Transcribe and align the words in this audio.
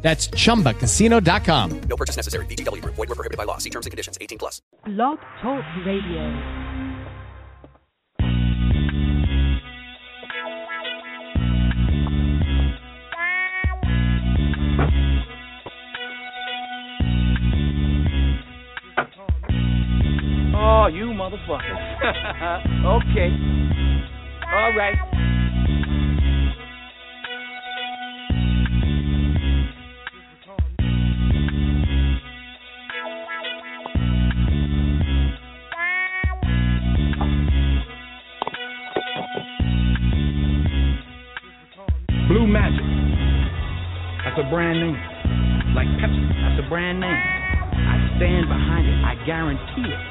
That's 0.00 0.28
chumbacasino.com. 0.28 1.80
No 1.80 1.96
purchase 1.96 2.16
necessary. 2.16 2.46
VGW 2.46 2.82
Group. 2.82 2.94
Void 2.94 3.08
were 3.08 3.14
prohibited 3.14 3.36
by 3.36 3.44
law. 3.44 3.58
See 3.58 3.70
terms 3.70 3.86
and 3.86 3.90
conditions. 3.90 4.16
18 4.20 4.38
plus. 4.38 4.62
Blog 4.84 5.18
Talk 5.42 5.64
Radio. 5.84 6.68
Oh, 20.60 20.86
you 20.86 21.06
motherfucker. 21.06 21.76
okay. 22.84 23.30
All 24.52 24.72
right. 24.76 25.17
Blue 42.28 42.46
Magic. 42.46 42.84
That's 44.24 44.36
a 44.36 44.46
brand 44.52 44.76
name. 44.84 45.00
Like 45.72 45.88
Pepsi, 45.96 46.24
that's 46.44 46.60
a 46.60 46.68
brand 46.68 47.00
name. 47.00 47.08
I 47.08 47.96
stand 48.20 48.44
behind 48.52 48.84
it. 48.84 48.96
I 49.00 49.16
guarantee 49.24 49.88
it. 49.88 50.02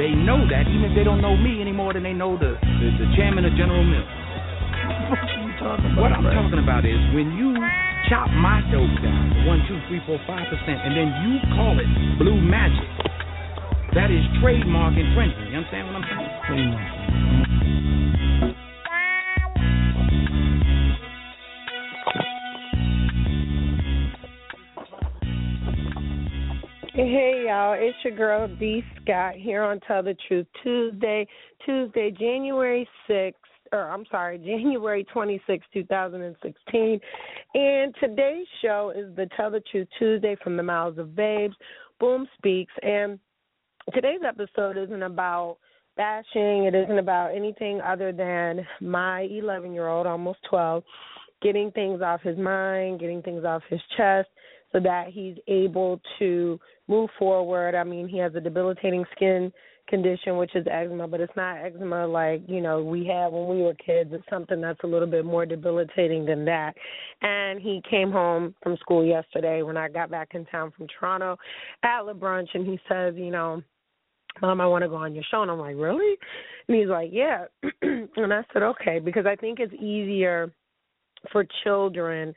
They 0.00 0.16
know 0.16 0.48
that 0.48 0.64
even 0.64 0.88
if 0.88 0.96
they 0.96 1.04
don't 1.04 1.20
know 1.20 1.36
me 1.36 1.60
any 1.60 1.72
more 1.72 1.92
than 1.92 2.02
they 2.02 2.16
know 2.16 2.40
the, 2.40 2.56
the, 2.56 2.88
the 3.04 3.08
chairman 3.20 3.44
of 3.44 3.52
General 3.52 3.84
Mills. 3.84 4.08
What 6.00 6.16
I'm 6.16 6.24
talking 6.24 6.64
about 6.64 6.88
is 6.88 6.96
when 7.12 7.36
you 7.36 7.52
chop 8.08 8.32
my 8.32 8.64
dope 8.72 8.88
down, 9.04 9.44
one, 9.44 9.60
two, 9.68 9.76
three, 9.92 10.00
four, 10.08 10.16
five 10.24 10.48
percent, 10.48 10.80
and 10.80 10.96
then 10.96 11.12
you 11.20 11.36
call 11.52 11.76
it 11.76 11.88
blue 12.16 12.40
magic. 12.40 12.88
That 13.92 14.08
is 14.08 14.24
trademark 14.40 14.96
infringement. 14.96 15.52
You 15.52 15.60
understand 15.60 15.92
what 15.92 16.00
I'm 16.00 16.08
saying? 16.48 17.81
Hey 26.94 27.44
y'all, 27.46 27.72
it's 27.72 27.96
your 28.04 28.14
girl 28.14 28.46
D 28.60 28.84
Scott 29.00 29.32
here 29.34 29.62
on 29.62 29.80
Tell 29.80 30.02
the 30.02 30.14
Truth 30.28 30.46
Tuesday, 30.62 31.26
Tuesday, 31.64 32.10
January 32.10 32.86
6th, 33.08 33.32
or 33.72 33.88
I'm 33.88 34.04
sorry, 34.10 34.36
January 34.44 35.02
26, 35.04 35.64
2016. 35.72 37.00
And 37.54 37.94
today's 37.98 38.46
show 38.60 38.92
is 38.94 39.06
the 39.16 39.26
Tell 39.38 39.50
the 39.50 39.62
Truth 39.70 39.88
Tuesday 39.98 40.36
from 40.44 40.58
the 40.58 40.62
Mouths 40.62 40.98
of 40.98 41.16
Babes, 41.16 41.54
Boom 41.98 42.28
Speaks. 42.36 42.74
And 42.82 43.18
today's 43.94 44.20
episode 44.22 44.76
isn't 44.76 45.02
about 45.02 45.56
bashing, 45.96 46.64
it 46.64 46.74
isn't 46.74 46.98
about 46.98 47.34
anything 47.34 47.80
other 47.80 48.12
than 48.12 48.66
my 48.82 49.22
11 49.22 49.72
year 49.72 49.88
old, 49.88 50.06
almost 50.06 50.40
12, 50.50 50.84
getting 51.40 51.70
things 51.70 52.02
off 52.02 52.20
his 52.20 52.36
mind, 52.36 53.00
getting 53.00 53.22
things 53.22 53.46
off 53.46 53.62
his 53.70 53.80
chest 53.96 54.28
so 54.72 54.80
that 54.80 55.08
he's 55.08 55.36
able 55.48 56.00
to 56.18 56.58
move 56.88 57.10
forward. 57.18 57.74
I 57.74 57.84
mean, 57.84 58.08
he 58.08 58.18
has 58.18 58.34
a 58.34 58.40
debilitating 58.40 59.04
skin 59.14 59.52
condition, 59.88 60.36
which 60.36 60.54
is 60.54 60.66
eczema, 60.70 61.06
but 61.06 61.20
it's 61.20 61.36
not 61.36 61.58
eczema 61.58 62.06
like, 62.06 62.42
you 62.46 62.60
know, 62.60 62.82
we 62.82 63.06
had 63.06 63.28
when 63.28 63.48
we 63.48 63.62
were 63.62 63.74
kids. 63.74 64.10
It's 64.12 64.24
something 64.30 64.60
that's 64.60 64.80
a 64.84 64.86
little 64.86 65.08
bit 65.08 65.24
more 65.24 65.44
debilitating 65.44 66.24
than 66.24 66.44
that. 66.46 66.74
And 67.20 67.60
he 67.60 67.82
came 67.88 68.10
home 68.10 68.54
from 68.62 68.76
school 68.78 69.04
yesterday 69.04 69.62
when 69.62 69.76
I 69.76 69.88
got 69.88 70.10
back 70.10 70.28
in 70.34 70.46
town 70.46 70.72
from 70.76 70.86
Toronto 70.98 71.36
at 71.82 72.00
La 72.02 72.12
Brunch, 72.12 72.48
and 72.54 72.66
he 72.66 72.78
says, 72.88 73.14
you 73.16 73.30
know, 73.30 73.62
Mom, 74.40 74.60
I 74.60 74.66
want 74.66 74.82
to 74.82 74.88
go 74.88 74.96
on 74.96 75.14
your 75.14 75.24
show. 75.30 75.42
And 75.42 75.50
I'm 75.50 75.58
like, 75.58 75.76
really? 75.76 76.16
And 76.68 76.76
he's 76.76 76.88
like, 76.88 77.10
yeah. 77.12 77.44
and 77.82 78.32
I 78.32 78.42
said, 78.52 78.62
okay, 78.62 78.98
because 78.98 79.26
I 79.26 79.36
think 79.36 79.60
it's 79.60 79.74
easier 79.74 80.50
for 81.30 81.44
children 81.64 82.34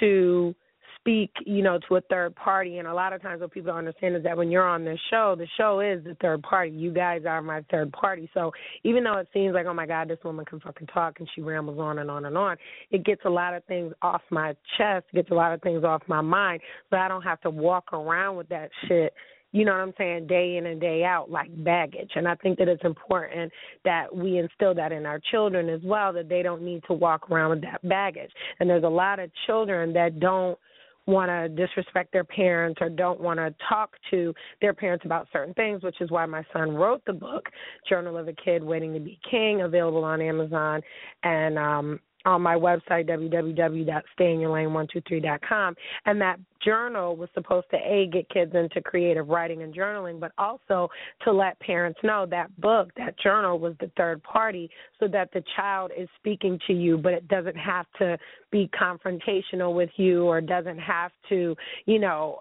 to 0.00 0.54
speak, 1.02 1.32
you 1.44 1.62
know, 1.62 1.78
to 1.88 1.96
a 1.96 2.00
third 2.02 2.34
party. 2.36 2.78
And 2.78 2.86
a 2.86 2.94
lot 2.94 3.12
of 3.12 3.20
times 3.20 3.40
what 3.40 3.50
people 3.50 3.72
don't 3.72 3.78
understand 3.78 4.16
is 4.16 4.22
that 4.22 4.36
when 4.36 4.50
you're 4.50 4.66
on 4.66 4.84
this 4.84 4.98
show, 5.10 5.34
the 5.36 5.46
show 5.58 5.80
is 5.80 6.02
the 6.04 6.16
third 6.20 6.42
party. 6.42 6.70
You 6.70 6.92
guys 6.92 7.22
are 7.26 7.42
my 7.42 7.62
third 7.70 7.92
party. 7.92 8.30
So 8.32 8.52
even 8.84 9.02
though 9.02 9.18
it 9.18 9.28
seems 9.34 9.52
like, 9.52 9.66
oh 9.66 9.74
my 9.74 9.86
God, 9.86 10.08
this 10.08 10.18
woman 10.24 10.44
can 10.44 10.60
fucking 10.60 10.86
talk 10.86 11.18
and 11.18 11.28
she 11.34 11.40
rambles 11.40 11.78
on 11.80 11.98
and 11.98 12.10
on 12.10 12.26
and 12.26 12.38
on, 12.38 12.56
it 12.90 13.04
gets 13.04 13.22
a 13.24 13.30
lot 13.30 13.54
of 13.54 13.64
things 13.64 13.92
off 14.00 14.22
my 14.30 14.54
chest, 14.78 15.06
gets 15.12 15.30
a 15.30 15.34
lot 15.34 15.52
of 15.52 15.60
things 15.62 15.82
off 15.82 16.02
my 16.06 16.20
mind. 16.20 16.60
So 16.90 16.96
I 16.96 17.08
don't 17.08 17.22
have 17.22 17.40
to 17.42 17.50
walk 17.50 17.92
around 17.92 18.36
with 18.36 18.48
that 18.50 18.70
shit 18.86 19.12
you 19.54 19.66
know 19.66 19.72
what 19.72 19.82
I'm 19.82 19.92
saying, 19.98 20.28
day 20.28 20.56
in 20.56 20.64
and 20.64 20.80
day 20.80 21.04
out, 21.04 21.30
like 21.30 21.50
baggage. 21.62 22.12
And 22.14 22.26
I 22.26 22.34
think 22.36 22.58
that 22.58 22.68
it's 22.68 22.84
important 22.84 23.52
that 23.84 24.06
we 24.14 24.38
instill 24.38 24.74
that 24.76 24.92
in 24.92 25.04
our 25.04 25.20
children 25.30 25.68
as 25.68 25.80
well, 25.84 26.10
that 26.14 26.30
they 26.30 26.42
don't 26.42 26.62
need 26.62 26.82
to 26.86 26.94
walk 26.94 27.30
around 27.30 27.50
with 27.50 27.60
that 27.62 27.86
baggage. 27.86 28.30
And 28.60 28.70
there's 28.70 28.84
a 28.84 28.88
lot 28.88 29.18
of 29.18 29.30
children 29.46 29.92
that 29.92 30.20
don't 30.20 30.58
want 31.06 31.30
to 31.30 31.48
disrespect 31.48 32.12
their 32.12 32.24
parents 32.24 32.78
or 32.80 32.88
don't 32.88 33.20
want 33.20 33.38
to 33.38 33.54
talk 33.68 33.90
to 34.10 34.32
their 34.60 34.72
parents 34.72 35.04
about 35.04 35.26
certain 35.32 35.54
things, 35.54 35.82
which 35.82 36.00
is 36.00 36.10
why 36.10 36.26
my 36.26 36.44
son 36.52 36.72
wrote 36.72 37.02
the 37.06 37.12
book, 37.12 37.48
Journal 37.88 38.16
of 38.16 38.28
a 38.28 38.32
Kid 38.32 38.62
Waiting 38.62 38.94
to 38.94 39.00
Be 39.00 39.18
King, 39.28 39.62
available 39.62 40.04
on 40.04 40.20
Amazon. 40.20 40.80
And 41.22 41.58
um 41.58 42.00
on 42.24 42.40
my 42.42 42.54
website 42.54 43.08
www.stayinyourlane123.com 43.08 45.74
and 46.06 46.20
that 46.20 46.38
journal 46.64 47.16
was 47.16 47.28
supposed 47.34 47.66
to 47.70 47.76
a 47.76 48.08
get 48.12 48.28
kids 48.30 48.54
into 48.54 48.80
creative 48.80 49.28
writing 49.28 49.62
and 49.62 49.74
journaling 49.74 50.20
but 50.20 50.30
also 50.38 50.88
to 51.24 51.32
let 51.32 51.58
parents 51.60 51.98
know 52.02 52.26
that 52.28 52.48
book 52.60 52.90
that 52.96 53.18
journal 53.18 53.58
was 53.58 53.74
the 53.80 53.90
third 53.96 54.22
party 54.22 54.70
so 55.00 55.08
that 55.08 55.28
the 55.32 55.42
child 55.56 55.90
is 55.96 56.08
speaking 56.18 56.58
to 56.66 56.72
you 56.72 56.96
but 56.96 57.12
it 57.12 57.26
doesn't 57.28 57.56
have 57.56 57.86
to 57.98 58.16
be 58.50 58.70
confrontational 58.80 59.74
with 59.74 59.90
you 59.96 60.24
or 60.24 60.40
doesn't 60.40 60.78
have 60.78 61.10
to 61.28 61.54
you 61.86 61.98
know 61.98 62.38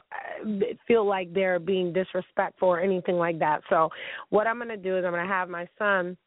feel 0.87 1.05
like 1.05 1.33
they're 1.33 1.59
being 1.59 1.93
disrespectful 1.93 2.67
or 2.67 2.79
anything 2.79 3.15
like 3.15 3.39
that. 3.39 3.61
So 3.69 3.89
what 4.29 4.47
i'm 4.47 4.57
going 4.57 4.69
to 4.69 4.77
do 4.77 4.97
is 4.97 5.05
i'm 5.05 5.11
going 5.11 5.25
to 5.25 5.33
have 5.33 5.49
my 5.49 5.67
son 5.77 6.17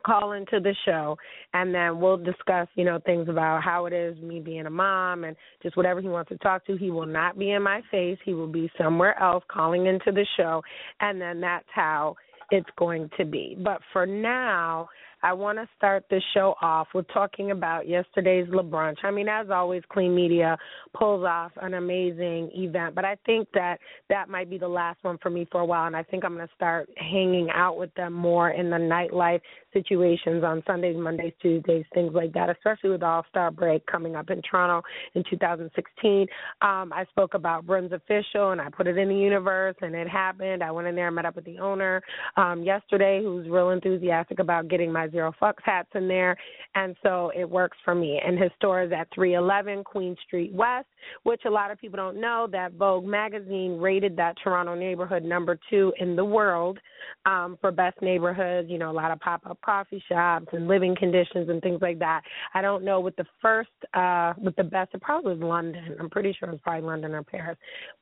call 0.00 0.32
into 0.32 0.60
the 0.60 0.74
show 0.84 1.16
and 1.54 1.74
then 1.74 2.00
we'll 2.00 2.16
discuss 2.16 2.68
you 2.74 2.84
know 2.84 2.98
things 3.04 3.28
about 3.28 3.62
how 3.62 3.86
it 3.86 3.92
is 3.92 4.16
me 4.18 4.40
being 4.40 4.66
a 4.66 4.70
mom 4.70 5.24
and 5.24 5.36
just 5.62 5.76
whatever 5.76 6.00
he 6.00 6.08
wants 6.08 6.28
to 6.30 6.38
talk 6.38 6.66
to. 6.66 6.76
He 6.76 6.90
will 6.90 7.06
not 7.06 7.38
be 7.38 7.52
in 7.52 7.62
my 7.62 7.80
face. 7.90 8.18
He 8.24 8.34
will 8.34 8.50
be 8.50 8.70
somewhere 8.78 9.18
else 9.20 9.44
calling 9.50 9.86
into 9.86 10.12
the 10.12 10.26
show 10.36 10.62
and 11.00 11.20
then 11.20 11.40
that's 11.40 11.68
how 11.74 12.16
it's 12.50 12.68
going 12.76 13.08
to 13.16 13.24
be. 13.24 13.56
But 13.62 13.80
for 13.92 14.06
now 14.06 14.88
I 15.22 15.34
want 15.34 15.58
to 15.58 15.68
start 15.76 16.04
the 16.08 16.20
show 16.32 16.54
off 16.62 16.88
with 16.94 17.06
talking 17.12 17.50
about 17.50 17.86
yesterday's 17.86 18.48
LeBrunch. 18.48 18.96
I 19.02 19.10
mean, 19.10 19.28
as 19.28 19.50
always, 19.50 19.82
Clean 19.90 20.14
Media 20.14 20.56
pulls 20.94 21.24
off 21.24 21.52
an 21.60 21.74
amazing 21.74 22.50
event, 22.54 22.94
but 22.94 23.04
I 23.04 23.16
think 23.26 23.48
that 23.52 23.78
that 24.08 24.30
might 24.30 24.48
be 24.48 24.56
the 24.56 24.68
last 24.68 24.98
one 25.02 25.18
for 25.22 25.28
me 25.28 25.46
for 25.52 25.60
a 25.60 25.64
while, 25.64 25.86
and 25.86 25.96
I 25.96 26.02
think 26.02 26.24
I'm 26.24 26.34
going 26.34 26.46
to 26.46 26.54
start 26.54 26.88
hanging 26.96 27.48
out 27.54 27.76
with 27.76 27.92
them 27.94 28.14
more 28.14 28.50
in 28.50 28.70
the 28.70 28.76
nightlife 28.76 29.40
situations 29.72 30.44
on 30.44 30.62
Sundays, 30.66 30.96
Mondays, 30.96 31.32
Tuesdays, 31.40 31.84
things 31.94 32.12
like 32.14 32.32
that, 32.32 32.50
especially 32.50 32.90
with 32.90 33.02
All 33.02 33.24
Star 33.28 33.50
Break 33.50 33.84
coming 33.86 34.16
up 34.16 34.30
in 34.30 34.42
Toronto 34.42 34.86
in 35.14 35.24
2016. 35.28 36.26
Um, 36.62 36.92
I 36.92 37.04
spoke 37.10 37.34
about 37.34 37.66
Brims 37.66 37.92
Official, 37.92 38.50
and 38.50 38.60
I 38.60 38.68
put 38.68 38.86
it 38.86 38.98
in 38.98 39.08
the 39.08 39.14
universe, 39.14 39.76
and 39.80 39.94
it 39.94 40.08
happened. 40.08 40.62
I 40.62 40.70
went 40.70 40.88
in 40.88 40.94
there 40.94 41.08
and 41.08 41.16
met 41.16 41.26
up 41.26 41.36
with 41.36 41.44
the 41.44 41.58
owner 41.58 42.02
um, 42.36 42.62
yesterday, 42.62 43.20
who's 43.22 43.48
real 43.48 43.70
enthusiastic 43.70 44.38
about 44.38 44.68
getting 44.68 44.92
my 44.92 45.08
Zero 45.08 45.32
Fucks 45.40 45.62
hats 45.64 45.90
in 45.94 46.08
there, 46.08 46.36
and 46.74 46.96
so 47.02 47.30
it 47.36 47.48
works 47.48 47.76
for 47.84 47.94
me. 47.94 48.20
And 48.24 48.38
his 48.38 48.50
store 48.56 48.82
is 48.82 48.92
at 48.92 49.08
311 49.14 49.84
Queen 49.84 50.16
Street 50.26 50.52
West, 50.52 50.88
which 51.22 51.42
a 51.46 51.50
lot 51.50 51.70
of 51.70 51.78
people 51.78 51.96
don't 51.96 52.20
know 52.20 52.48
that 52.52 52.72
Vogue 52.72 53.04
magazine 53.04 53.78
rated 53.78 54.16
that 54.16 54.36
Toronto 54.42 54.74
neighborhood 54.74 55.24
number 55.24 55.58
two 55.68 55.92
in 55.98 56.16
the 56.16 56.24
world 56.24 56.78
um, 57.26 57.58
for 57.60 57.70
best 57.70 58.00
neighborhoods. 58.02 58.68
You 58.70 58.78
know, 58.78 58.90
a 58.90 58.92
lot 58.92 59.10
of 59.10 59.20
pop 59.20 59.42
up 59.46 59.59
coffee 59.62 60.02
shops 60.08 60.46
and 60.52 60.68
living 60.68 60.96
conditions 60.96 61.48
and 61.48 61.62
things 61.62 61.80
like 61.80 61.98
that. 61.98 62.22
I 62.54 62.62
don't 62.62 62.84
know 62.84 63.00
what 63.00 63.16
the 63.16 63.26
first, 63.40 63.70
uh, 63.94 64.34
with 64.38 64.56
the 64.56 64.64
best, 64.64 64.94
it 64.94 65.02
probably 65.02 65.34
was 65.34 65.42
London. 65.42 65.96
I'm 65.98 66.10
pretty 66.10 66.34
sure 66.38 66.48
it 66.48 66.52
was 66.52 66.60
probably 66.62 66.86
London 66.86 67.14
or 67.14 67.22
Paris, 67.22 67.58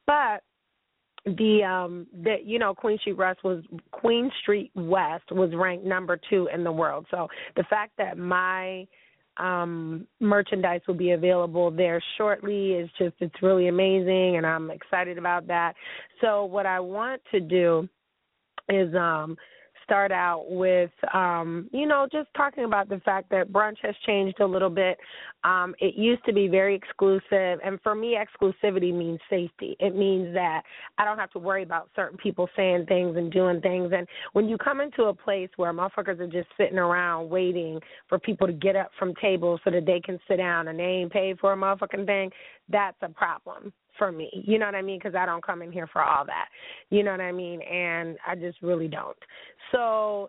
but 0.06 0.43
the 1.37 1.62
um 1.62 2.06
that 2.25 2.44
you 2.46 2.58
know 2.58 2.75
Queen 2.75 2.99
Street 2.99 3.16
West 3.16 3.43
was 3.44 3.62
Queen 3.90 4.31
Street 4.43 4.70
West 4.75 5.31
was 5.31 5.50
ranked 5.55 5.84
number 5.84 6.19
2 6.31 6.49
in 6.55 6.64
the 6.64 6.72
world. 6.72 7.06
So 7.10 7.28
the 7.56 7.64
fact 7.64 7.93
that 7.99 8.16
my 8.16 8.87
um 9.37 10.06
merchandise 10.20 10.81
will 10.87 10.94
be 10.94 11.12
available 11.12 11.70
there 11.70 12.02
shortly 12.16 12.72
is 12.72 12.90
just 12.99 13.14
it's 13.20 13.43
really 13.43 13.69
amazing 13.69 14.37
and 14.37 14.46
I'm 14.46 14.70
excited 14.70 15.19
about 15.19 15.46
that. 15.49 15.75
So 16.20 16.44
what 16.44 16.66
I 16.66 16.81
want 16.81 17.20
to 17.32 17.40
do 17.40 17.88
is 18.69 18.94
um 18.94 19.37
start 19.88 20.12
out 20.12 20.44
with 20.50 20.90
um, 21.14 21.67
you 21.73 21.87
know, 21.87 22.06
just 22.12 22.29
talking 22.37 22.64
about 22.64 22.90
the 22.90 23.00
fact 23.06 23.31
that 23.31 23.50
brunch 23.50 23.76
has 23.82 23.94
changed 24.05 24.38
a 24.40 24.46
little 24.46 24.69
bit. 24.69 24.99
Um, 25.44 25.75
it 25.79 25.94
used 25.94 26.23
to 26.26 26.32
be 26.35 26.46
very 26.46 26.75
exclusive 26.75 27.58
and 27.64 27.81
for 27.82 27.94
me 27.94 28.19
exclusivity 28.19 28.93
means 28.93 29.19
safety. 29.31 29.76
It 29.81 29.96
means 29.96 30.35
that 30.35 30.62
I 30.99 31.06
don't 31.06 31.17
have 31.17 31.31
to 31.31 31.38
worry 31.38 31.62
about 31.62 31.88
certain 31.96 32.19
people 32.19 32.50
saying 32.55 32.85
things 32.87 33.17
and 33.17 33.32
doing 33.32 33.62
things 33.62 33.93
and 33.96 34.06
when 34.35 34.46
you 34.46 34.58
come 34.58 34.82
into 34.82 35.05
a 35.05 35.14
place 35.14 35.49
where 35.56 35.73
motherfuckers 35.73 36.20
are 36.20 36.26
just 36.26 36.49
sitting 36.58 36.79
around 36.79 37.31
waiting 37.31 37.81
for 38.11 38.19
people 38.19 38.46
to 38.46 38.52
get 38.52 38.76
up 38.76 38.90
from 38.99 39.14
tables 39.14 39.61
so 39.64 39.70
that 39.70 39.87
they 39.87 40.00
can 40.00 40.19
sit 40.29 40.37
down 40.37 40.69
and 40.69 40.79
they 40.79 40.82
ain't 40.82 41.12
paid 41.12 41.38
for 41.38 41.55
a 41.55 41.56
motherfucking 41.56 42.05
thing, 42.05 42.31
that's 42.69 42.96
a 43.00 43.08
problem 43.08 43.73
for 43.98 44.12
me. 44.12 44.30
You 44.32 44.58
know 44.58 44.66
what 44.66 44.74
I 44.74 44.82
mean? 44.82 44.98
Because 44.98 45.14
I 45.14 45.26
don't 45.26 45.44
come 45.44 45.60
in 45.60 45.72
here 45.72 45.88
for 45.92 46.02
all 46.02 46.24
that. 46.24 46.46
You 46.90 47.02
know 47.02 47.10
what 47.10 47.20
I 47.20 47.32
mean? 47.32 47.60
And 47.62 48.16
I 48.26 48.34
just 48.34 48.62
really 48.62 48.88
don't. 48.88 49.16
So 49.72 50.28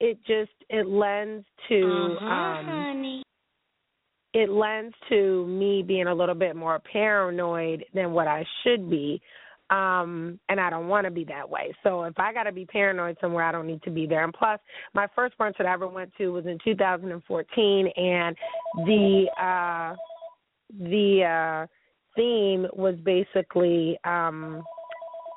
it 0.00 0.18
just 0.26 0.52
it 0.68 0.86
lends 0.86 1.46
to 1.68 2.16
uh-huh, 2.20 2.26
um 2.26 2.66
honey. 2.66 3.22
it 4.34 4.50
lends 4.50 4.94
to 5.08 5.46
me 5.46 5.82
being 5.82 6.06
a 6.06 6.14
little 6.14 6.34
bit 6.34 6.56
more 6.56 6.80
paranoid 6.92 7.84
than 7.94 8.12
what 8.12 8.26
I 8.26 8.44
should 8.62 8.90
be. 8.90 9.20
Um, 9.68 10.38
and 10.48 10.60
I 10.60 10.70
don't 10.70 10.86
want 10.86 11.06
to 11.06 11.10
be 11.10 11.24
that 11.24 11.48
way. 11.48 11.74
So 11.82 12.04
if 12.04 12.16
I 12.18 12.32
got 12.32 12.44
to 12.44 12.52
be 12.52 12.64
paranoid 12.64 13.16
somewhere, 13.20 13.42
I 13.42 13.50
don't 13.50 13.66
need 13.66 13.82
to 13.82 13.90
be 13.90 14.06
there. 14.06 14.22
And 14.22 14.32
plus, 14.32 14.60
my 14.94 15.08
first 15.16 15.36
brunch 15.38 15.58
that 15.58 15.66
I 15.66 15.72
ever 15.72 15.88
went 15.88 16.12
to 16.18 16.28
was 16.28 16.46
in 16.46 16.56
2014, 16.64 17.88
and 17.96 18.36
the 18.84 19.26
uh, 19.42 19.96
the 20.78 21.24
uh, 21.24 21.66
theme 22.16 22.66
was 22.72 22.96
basically 23.04 23.98
um, 24.04 24.62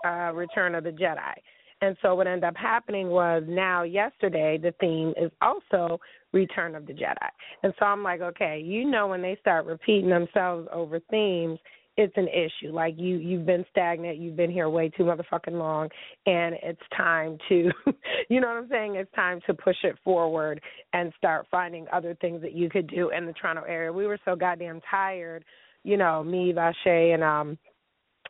uh, 0.06 0.32
Return 0.34 0.76
of 0.76 0.84
the 0.84 0.92
Jedi. 0.92 1.34
And 1.82 1.96
so 2.02 2.14
what 2.16 2.28
ended 2.28 2.44
up 2.44 2.58
happening 2.58 3.10
was 3.10 3.44
now 3.48 3.84
yesterday 3.84 4.58
the 4.58 4.74
theme 4.82 5.14
is 5.22 5.32
also 5.42 6.00
Return 6.34 6.76
of 6.76 6.86
the 6.86 6.94
Jedi. 6.94 7.30
And 7.64 7.74
so 7.80 7.86
I'm 7.86 8.04
like, 8.04 8.22
okay, 8.22 8.62
you 8.64 8.90
know 8.90 9.08
when 9.08 9.22
they 9.22 9.38
start 9.40 9.66
repeating 9.66 10.10
themselves 10.10 10.68
over 10.74 11.00
themes, 11.10 11.58
it's 11.98 12.14
an 12.16 12.30
issue. 12.30 12.72
Like 12.72 12.96
you 12.98 13.18
you've 13.18 13.46
been 13.46 13.66
stagnant, 13.72 14.18
you've 14.18 14.38
been 14.38 14.52
here 14.52 14.70
way 14.70 14.90
too 14.90 15.04
motherfucking 15.04 15.58
long 15.58 15.90
and 16.26 16.56
it's 16.64 16.82
time 16.96 17.38
to 17.50 17.72
you 18.30 18.40
know 18.40 18.48
what 18.48 18.58
I'm 18.58 18.70
saying? 18.70 18.96
It's 18.96 19.12
time 19.14 19.42
to 19.48 19.54
push 19.54 19.76
it 19.84 19.98
forward 20.04 20.62
and 20.94 21.12
start 21.18 21.48
finding 21.52 21.88
other 21.92 22.16
things 22.22 22.42
that 22.42 22.54
you 22.54 22.70
could 22.70 22.88
do 22.88 23.10
in 23.10 23.26
the 23.26 23.34
Toronto 23.34 23.64
area. 23.64 23.92
We 23.92 24.08
were 24.08 24.20
so 24.24 24.36
goddamn 24.36 24.80
tired, 24.90 25.44
you 25.84 25.98
know, 25.98 26.24
me, 26.24 26.52
Vache 26.54 27.14
and 27.14 27.24
um 27.24 27.58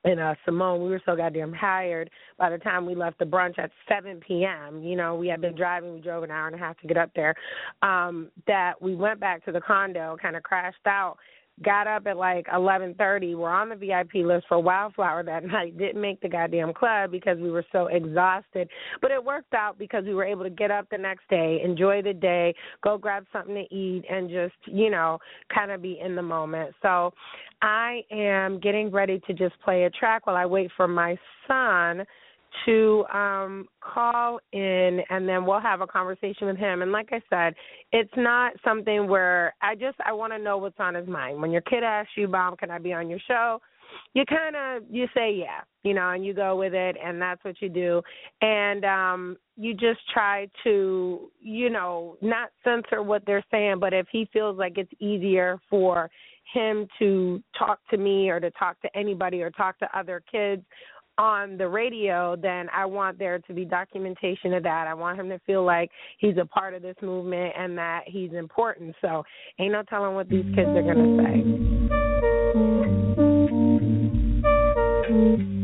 and 0.04 0.20
uh 0.20 0.36
Simone, 0.46 0.84
we 0.84 0.90
were 0.90 1.02
so 1.06 1.16
goddamn 1.16 1.54
tired 1.54 2.10
by 2.38 2.50
the 2.50 2.58
time 2.58 2.86
we 2.86 2.96
left 2.96 3.20
the 3.20 3.26
brunch 3.26 3.60
at 3.60 3.72
seven 3.88 4.20
PM, 4.26 4.82
you 4.82 4.96
know, 4.96 5.16
we 5.16 5.28
had 5.28 5.42
been 5.42 5.56
driving, 5.56 5.94
we 5.94 6.00
drove 6.00 6.24
an 6.24 6.32
hour 6.32 6.48
and 6.48 6.56
a 6.56 6.60
half 6.60 6.78
to 6.80 6.88
get 6.88 6.98
up 6.98 7.12
there, 7.16 7.36
um, 7.82 8.30
that 8.48 8.82
we 8.82 8.96
went 8.96 9.20
back 9.20 9.44
to 9.46 9.52
the 9.52 9.62
condo, 9.62 10.16
kinda 10.22 10.40
crashed 10.42 10.86
out, 10.86 11.18
got 11.64 11.88
up 11.88 12.08
at 12.08 12.18
like 12.18 12.46
eleven 12.54 12.94
thirty, 12.96 13.36
we're 13.36 13.50
on 13.50 13.70
the 13.70 13.76
VIP 13.76 14.26
list 14.26 14.46
for 14.48 14.60
Wildflower 14.60 15.24
that 15.24 15.44
night, 15.46 15.78
didn't 15.78 16.02
make 16.02 16.22
the 16.22 16.30
goddamn 16.30 16.74
club 16.74 17.12
because 17.12 17.38
we 17.40 17.52
were 17.52 17.66
so 17.72 17.88
exhausted. 17.88 18.70
But 19.02 19.12
it 19.12 19.24
worked 19.24 19.54
out 19.54 19.78
because 19.78 20.04
we 20.06 20.14
were 20.14 20.26
able 20.26 20.44
to 20.44 20.50
get 20.50 20.72
up 20.72 20.88
the 20.90 20.98
next 20.98 21.28
day, 21.30 21.62
enjoy 21.64 22.02
the 22.02 22.14
day, 22.14 22.54
go 22.84 22.98
grab 22.98 23.26
something 23.32 23.56
to 23.56 23.76
eat 23.76 24.04
and 24.10 24.30
just, 24.30 24.56
you 24.66 24.90
know, 24.90 25.20
kind 25.54 25.72
of 25.72 25.82
be 25.82 26.00
in 26.04 26.16
the 26.16 26.22
moment. 26.22 26.74
So 26.82 27.14
I 27.62 28.02
am 28.12 28.60
getting 28.60 28.92
ready 28.92 29.22
to 29.28 29.34
just 29.34 29.60
play 29.62 29.84
a 29.84 29.90
track 29.90 30.28
while 30.28 30.36
I 30.36 30.46
wait 30.46 30.72
for 30.78 30.88
my 30.88 31.18
son 31.48 32.06
to 32.66 33.06
um 33.14 33.68
call 33.82 34.40
in 34.54 35.02
and 35.10 35.28
then 35.28 35.46
we'll 35.46 35.60
have 35.60 35.82
a 35.82 35.88
conversation 35.88 36.48
with 36.48 36.58
him. 36.58 36.82
And 36.82 36.92
like 36.92 37.10
i 37.12 37.22
said 37.30 37.54
it's 37.92 38.14
not 38.18 38.54
something 38.64 39.08
where 39.08 39.54
i 39.62 39.76
just 39.76 39.98
i 40.06 40.12
want 40.12 40.34
to 40.34 40.40
know 40.40 40.58
what's 40.58 40.80
on 40.80 40.96
his 40.96 41.08
mind. 41.08 41.42
When 41.42 41.52
your 41.52 41.62
kid 41.62 41.84
asks 41.84 42.12
you 42.16 42.28
mom 42.28 42.56
can 42.58 42.72
i 42.72 42.78
be 42.78 42.94
on 42.94 43.10
your 43.10 43.20
show? 43.28 43.60
you 44.14 44.24
kind 44.26 44.56
of 44.56 44.84
you 44.90 45.08
say 45.16 45.34
yeah 45.34 45.62
you 45.84 45.94
know 45.94 46.10
and 46.12 46.26
you 46.26 46.34
go 46.34 46.56
with 46.56 46.74
it 46.74 46.96
and 47.04 47.22
that's 47.22 47.44
what 47.44 47.56
you 47.62 47.70
do. 47.70 48.02
And 48.42 48.86
um 48.86 49.38
you 49.56 49.74
just 49.74 50.00
try 50.14 50.48
to 50.64 51.32
you 51.42 51.70
know 51.70 52.18
not 52.22 52.50
censor 52.64 53.04
what 53.04 53.24
they're 53.26 53.46
saying 53.52 53.80
but 53.80 53.94
if 53.94 54.08
he 54.12 54.28
feels 54.32 54.58
like 54.58 54.78
it's 54.78 54.92
easier 55.00 55.60
for 55.70 56.10
him 56.54 56.88
to 56.98 57.44
talk 57.58 57.80
to 57.92 57.98
me 57.98 58.30
or 58.30 58.40
to 58.40 58.50
talk 58.52 58.80
to 58.82 58.98
anybody 58.98 59.42
or 59.42 59.52
talk 59.52 59.78
to 59.80 59.98
other 59.98 60.24
kids 60.32 60.64
on 61.20 61.58
the 61.58 61.68
radio, 61.68 62.38
then 62.42 62.68
I 62.74 62.86
want 62.86 63.20
there 63.20 63.40
to 63.40 63.54
be 63.54 63.66
documentation 63.66 64.54
of 64.54 64.64
that. 64.64 64.88
I 64.88 64.94
want 64.94 65.20
him 65.20 65.28
to 65.30 65.38
feel 65.40 65.66
like 65.66 65.92
he's 66.18 66.38
a 66.42 66.46
part 66.46 66.74
of 66.74 66.82
this 66.82 66.96
movement 67.02 67.54
and 67.58 67.78
that 67.78 68.04
he's 68.08 68.32
important. 68.32 68.96
So 69.02 69.24
ain't 69.60 69.74
no 69.74 69.84
telling 69.84 70.16
what 70.16 70.30
these 70.30 70.46
kids 70.56 70.70
are 70.70 70.82
gonna 70.82 71.18
say. 75.46 75.59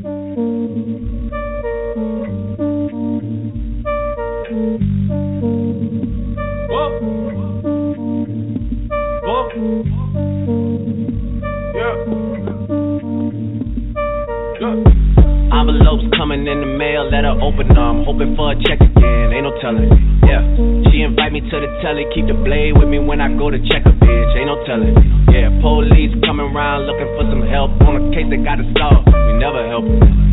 Coming 16.26 16.50
in 16.50 16.58
the 16.58 16.66
mail, 16.66 17.06
let 17.06 17.22
her 17.22 17.38
open. 17.38 17.70
I'm 17.78 18.02
Hoping 18.02 18.34
for 18.34 18.50
a 18.50 18.58
check 18.66 18.82
again, 18.82 19.30
ain't 19.30 19.46
no 19.46 19.54
telling. 19.62 19.94
Yeah, 20.26 20.42
she 20.90 21.06
invite 21.06 21.30
me 21.30 21.46
to 21.46 21.56
the 21.62 21.70
telly, 21.86 22.10
keep 22.18 22.26
the 22.26 22.34
blade 22.34 22.74
with 22.74 22.90
me 22.90 22.98
when 22.98 23.22
I 23.22 23.30
go 23.30 23.54
to 23.54 23.62
check 23.70 23.86
a 23.86 23.94
bitch, 23.94 24.34
ain't 24.34 24.50
no 24.50 24.58
telling. 24.66 24.98
Yeah, 25.30 25.54
police 25.62 26.18
coming 26.26 26.50
around 26.50 26.90
looking 26.90 27.14
for 27.14 27.30
some 27.30 27.46
help 27.46 27.78
on 27.86 28.02
a 28.02 28.04
case 28.10 28.26
that 28.34 28.42
got 28.42 28.58
to 28.58 28.66
solve. 28.74 29.06
We 29.06 29.38
never 29.38 29.70
help. 29.70 29.86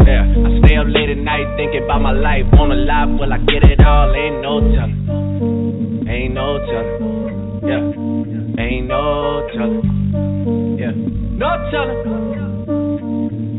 Yeah, 0.09 0.25
I 0.33 0.49
stay 0.65 0.81
up 0.81 0.89
late 0.89 1.13
at 1.13 1.21
night 1.21 1.45
thinking 1.61 1.85
about 1.85 2.01
my 2.01 2.17
life. 2.17 2.49
On 2.57 2.73
a 2.73 2.79
live, 2.89 3.13
will 3.21 3.29
I 3.29 3.37
get 3.45 3.61
it 3.69 3.85
all? 3.85 4.17
Ain't 4.17 4.41
no 4.41 4.65
telling. 4.73 6.09
Ain't 6.09 6.33
no 6.33 6.57
telling. 6.73 7.69
Yeah, 7.69 8.65
ain't 8.65 8.89
no 8.89 9.45
telling. 9.53 9.85
Yeah, 10.81 10.97
no 11.37 11.53
telling. 11.69 12.52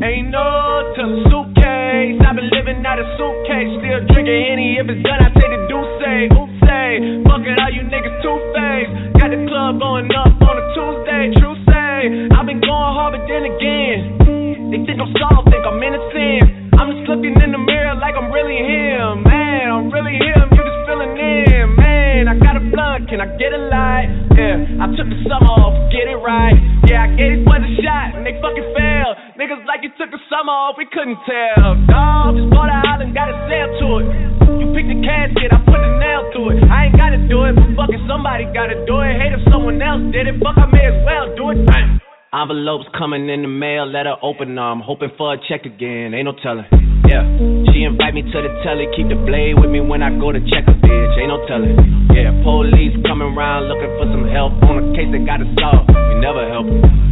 Ain't 0.04 0.36
no 0.36 0.92
telling. 1.00 1.24
Suitcase, 1.32 2.20
I've 2.28 2.36
been 2.36 2.52
living 2.52 2.84
out 2.84 3.00
of 3.00 3.08
suitcase. 3.16 3.72
Still 3.80 4.04
drinking 4.12 4.36
Henny. 4.52 4.76
If 4.76 4.92
it's 4.92 5.00
done, 5.00 5.24
I 5.24 5.32
take 5.32 5.48
the 5.48 5.64
Douce. 5.72 6.04
Oops, 6.36 6.52
say. 6.68 7.24
Fuck 7.24 7.48
it, 7.48 7.56
all 7.56 7.72
you 7.72 7.88
niggas 7.88 8.20
two-faced. 8.20 9.16
Got 9.16 9.32
the 9.32 9.48
club 9.48 9.80
going 9.80 10.12
up 10.12 10.36
on 10.44 10.56
a 10.60 10.66
Tuesday. 10.76 11.32
True 11.40 11.56
say. 11.72 12.36
I've 12.36 12.44
been 12.44 12.60
going 12.60 12.92
hard, 13.00 13.16
but 13.16 13.24
then 13.32 13.48
again. 13.48 14.20
They 14.76 14.84
think 14.84 15.00
I'm 15.00 15.08
soft, 15.16 15.48
think 15.48 15.64
I'm 15.64 15.80
innocent. 15.80 16.63
I'm 16.74 16.90
just 16.90 17.06
looking 17.06 17.38
in 17.38 17.52
the 17.54 17.62
mirror 17.62 17.94
like 18.02 18.18
I'm 18.18 18.34
really 18.34 18.58
him. 18.58 19.22
Man, 19.24 19.70
I'm 19.70 19.88
really 19.94 20.18
him. 20.18 20.46
You 20.50 20.62
just 20.66 20.82
feeling 20.90 21.14
in. 21.14 21.76
Man, 21.78 22.28
I 22.28 22.36
got 22.42 22.58
a 22.58 22.64
blunt. 22.66 23.10
Can 23.10 23.22
I 23.22 23.30
get 23.38 23.54
a 23.54 23.62
light? 23.70 24.10
Yeah, 24.34 24.82
I 24.82 24.90
took 24.98 25.06
the 25.06 25.20
summer 25.30 25.54
off. 25.54 25.78
Get 25.94 26.10
it 26.10 26.18
right. 26.18 26.58
Yeah, 26.90 27.06
I 27.06 27.10
gave 27.14 27.38
these 27.38 27.46
boys 27.46 27.62
a 27.62 27.72
shot 27.82 28.18
and 28.18 28.26
they 28.26 28.34
fucking 28.42 28.68
failed. 28.74 29.16
Niggas 29.38 29.62
like 29.70 29.86
you 29.86 29.94
took 30.02 30.10
the 30.10 30.22
summer 30.30 30.54
off. 30.54 30.76
We 30.78 30.90
couldn't 30.90 31.22
tell. 31.30 31.78
Dog, 31.86 32.38
just 32.42 32.50
bought 32.50 32.74
a 32.74 32.78
island, 32.90 33.14
got 33.14 33.30
a 33.30 33.38
sail 33.46 33.70
to 33.70 33.88
it. 34.02 34.06
You 34.58 34.66
picked 34.74 34.90
the 34.90 35.00
casket, 35.06 35.54
I 35.54 35.62
put 35.64 35.78
the 35.78 35.94
nail 36.02 36.22
to 36.34 36.42
it. 36.54 36.58
I 36.70 36.90
ain't 36.90 36.98
gotta 36.98 37.22
do 37.30 37.46
it, 37.46 37.54
but 37.54 37.70
fucking 37.78 38.04
somebody 38.10 38.50
gotta 38.50 38.82
do 38.90 39.02
it. 39.06 39.14
Hate 39.22 39.34
if 39.34 39.46
someone 39.54 39.82
else 39.82 40.02
did 40.10 40.26
it. 40.26 40.42
Fuck, 40.42 40.58
I 40.58 40.66
may 40.70 40.90
as 40.90 40.98
well 41.06 41.30
do 41.38 41.46
it. 41.54 42.03
Envelopes 42.34 42.90
coming 42.98 43.30
in 43.30 43.46
the 43.46 43.48
mail, 43.48 43.86
let 43.86 44.10
her 44.10 44.18
open 44.26 44.56
them. 44.58 44.82
Hoping 44.82 45.14
for 45.22 45.34
a 45.34 45.38
check 45.38 45.70
again, 45.70 46.18
ain't 46.18 46.26
no 46.26 46.34
telling. 46.42 46.66
Yeah, 47.06 47.22
she 47.70 47.86
invite 47.86 48.18
me 48.18 48.26
to 48.26 48.38
the 48.42 48.50
telly, 48.66 48.90
keep 48.98 49.06
the 49.06 49.22
blade 49.22 49.54
with 49.62 49.70
me 49.70 49.78
when 49.86 50.02
I 50.02 50.10
go 50.18 50.34
to 50.34 50.42
check 50.50 50.66
a 50.66 50.74
bitch, 50.74 51.14
ain't 51.22 51.30
no 51.30 51.46
telling. 51.46 51.78
Yeah, 52.10 52.34
police 52.42 52.98
coming 53.06 53.38
around 53.38 53.70
looking 53.70 53.94
for 54.02 54.10
some 54.10 54.26
help 54.34 54.58
on 54.66 54.82
a 54.82 54.86
case 54.98 55.14
that 55.14 55.22
got 55.30 55.46
to 55.46 55.48
solve. 55.62 55.86
We 55.86 56.26
never 56.26 56.42
help. 56.50 56.66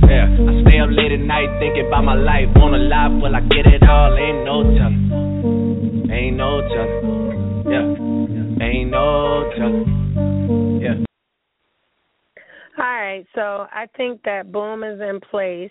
Yeah, 0.09 0.25
I 0.25 0.65
stay 0.65 0.81
up 0.81 0.89
late 0.89 1.13
at 1.13 1.21
night 1.21 1.53
thinking 1.61 1.85
about 1.85 2.01
my 2.01 2.17
life. 2.17 2.49
On 2.57 2.73
a 2.73 2.81
live, 2.81 3.21
will 3.21 3.37
I 3.37 3.45
get 3.45 3.69
it 3.69 3.85
all? 3.85 4.17
Ain't 4.17 4.41
no 4.41 4.65
telling. 4.73 6.09
Ain't 6.09 6.33
no 6.33 6.65
telling. 6.65 7.69
Yeah, 7.69 8.65
ain't 8.65 8.89
no 8.89 9.53
telling. 9.53 10.00
All 12.81 12.87
right, 12.87 13.27
so 13.35 13.67
I 13.71 13.85
think 13.95 14.23
that 14.23 14.51
boom 14.51 14.83
is 14.83 14.99
in 14.99 15.19
place 15.29 15.69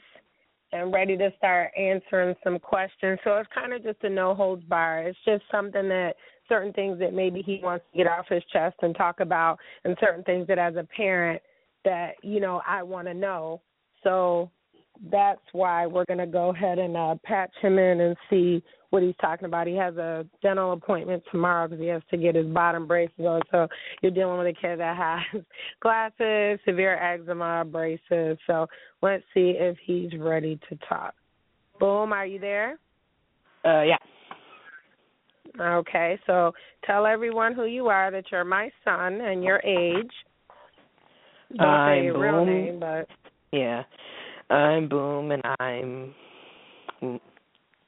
and 0.70 0.92
ready 0.92 1.16
to 1.16 1.32
start 1.36 1.72
answering 1.76 2.36
some 2.44 2.60
questions. 2.60 3.18
So 3.24 3.36
it's 3.38 3.50
kind 3.52 3.72
of 3.72 3.82
just 3.82 4.04
a 4.04 4.08
no 4.08 4.32
holds 4.32 4.62
bar. 4.66 5.00
It's 5.00 5.18
just 5.24 5.42
something 5.50 5.88
that 5.88 6.12
certain 6.48 6.72
things 6.72 7.00
that 7.00 7.12
maybe 7.12 7.42
he 7.42 7.58
wants 7.64 7.84
to 7.90 7.98
get 7.98 8.06
off 8.06 8.26
his 8.28 8.44
chest 8.52 8.76
and 8.82 8.94
talk 8.94 9.18
about, 9.18 9.58
and 9.84 9.96
certain 9.98 10.22
things 10.22 10.46
that 10.46 10.58
as 10.60 10.76
a 10.76 10.86
parent 10.96 11.42
that 11.84 12.12
you 12.22 12.38
know 12.38 12.62
I 12.64 12.84
want 12.84 13.08
to 13.08 13.14
know. 13.14 13.60
So 14.04 14.48
that's 15.10 15.42
why 15.50 15.88
we're 15.88 16.04
going 16.04 16.18
to 16.18 16.26
go 16.28 16.50
ahead 16.50 16.78
and 16.78 16.96
uh, 16.96 17.16
patch 17.24 17.52
him 17.60 17.76
in 17.76 18.02
and 18.02 18.16
see 18.30 18.62
what 18.90 19.02
he's 19.02 19.14
talking 19.20 19.46
about. 19.46 19.66
He 19.66 19.76
has 19.76 19.96
a 19.96 20.26
dental 20.42 20.72
appointment 20.72 21.22
tomorrow 21.30 21.68
because 21.68 21.80
he 21.80 21.88
has 21.88 22.02
to 22.10 22.16
get 22.16 22.34
his 22.34 22.46
bottom 22.46 22.86
braces 22.86 23.24
on. 23.24 23.40
So 23.50 23.68
you're 24.02 24.12
dealing 24.12 24.38
with 24.38 24.48
a 24.48 24.60
kid 24.60 24.80
that 24.80 24.96
has 24.96 25.42
glasses, 25.80 26.60
severe 26.64 26.96
eczema, 26.96 27.64
braces. 27.64 28.36
So 28.46 28.66
let's 29.00 29.24
see 29.32 29.54
if 29.56 29.76
he's 29.84 30.18
ready 30.18 30.58
to 30.68 30.78
talk. 30.88 31.14
Boom, 31.78 32.12
are 32.12 32.26
you 32.26 32.38
there? 32.38 32.78
Uh, 33.64 33.82
yeah. 33.82 33.96
Okay, 35.60 36.18
so 36.26 36.52
tell 36.84 37.06
everyone 37.06 37.54
who 37.54 37.64
you 37.64 37.88
are, 37.88 38.10
that 38.10 38.24
you're 38.30 38.44
my 38.44 38.70
son 38.84 39.20
and 39.20 39.42
your 39.42 39.60
age. 39.64 40.10
Don't 41.56 41.66
I'm 41.66 42.00
say 42.00 42.04
your 42.04 42.18
real 42.18 42.44
name, 42.44 42.78
but 42.78 43.08
Yeah. 43.52 43.82
I'm 44.48 44.88
Boom, 44.88 45.30
and 45.30 45.42
I'm 45.60 46.14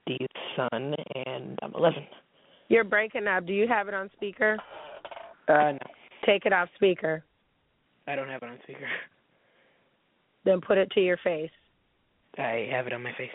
Dee's 0.07 0.29
son, 0.57 0.95
and 1.27 1.59
I'm 1.63 1.73
11. 1.75 2.03
you're 2.69 2.85
breaking 2.85 3.27
up. 3.27 3.47
Do 3.47 3.53
you 3.53 3.67
have 3.69 3.89
it 3.89 3.95
on 3.95 4.11
speaker? 4.15 4.57
Uh, 5.49 5.73
no. 5.73 5.79
Take 6.27 6.47
it 6.47 6.53
off 6.53 6.69
speaker. 6.77 7.25
I 8.07 8.15
don't 8.17 8.29
have 8.29 8.43
it 8.43 8.49
on 8.49 8.59
speaker. 8.65 8.87
Then 10.45 10.61
put 10.61 10.79
it 10.79 10.91
to 10.93 11.01
your 11.01 11.19
face. 11.19 11.51
I 12.39 12.67
have 12.73 12.87
it 12.87 12.93
on 12.93 13.03
my 13.03 13.13
face. 13.17 13.31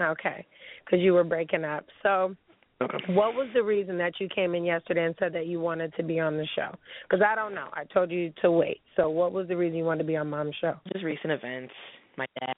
Okay, 0.00 0.46
because 0.84 1.00
you 1.00 1.12
were 1.12 1.24
breaking 1.24 1.64
up. 1.64 1.84
So, 2.02 2.34
Okay. 2.80 3.12
what 3.14 3.34
was 3.34 3.48
the 3.54 3.62
reason 3.62 3.98
that 3.98 4.20
you 4.20 4.28
came 4.28 4.54
in 4.54 4.64
yesterday 4.64 5.04
and 5.04 5.14
said 5.18 5.32
that 5.32 5.46
you 5.46 5.58
wanted 5.60 5.92
to 5.96 6.04
be 6.04 6.20
on 6.20 6.36
the 6.36 6.46
show? 6.54 6.72
Because 7.02 7.24
I 7.26 7.34
don't 7.34 7.52
know. 7.54 7.68
I 7.72 7.82
told 7.84 8.10
you 8.12 8.32
to 8.42 8.50
wait. 8.52 8.80
So, 8.96 9.10
what 9.10 9.32
was 9.32 9.48
the 9.48 9.56
reason 9.56 9.76
you 9.76 9.84
wanted 9.84 10.04
to 10.04 10.06
be 10.06 10.16
on 10.16 10.30
Mom's 10.30 10.54
show? 10.60 10.74
Just 10.92 11.04
recent 11.04 11.32
events, 11.32 11.74
my 12.16 12.26
dad, 12.40 12.54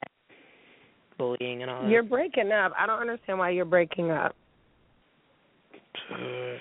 bullying 1.21 1.63
and 1.63 1.71
all 1.71 1.83
that. 1.83 1.91
You're 1.91 2.03
breaking 2.03 2.51
up. 2.51 2.73
I 2.79 2.87
don't 2.87 3.01
understand 3.01 3.39
why 3.39 3.51
you're 3.51 3.65
breaking 3.65 4.11
up. 4.11 4.35
Uh, 6.13 6.57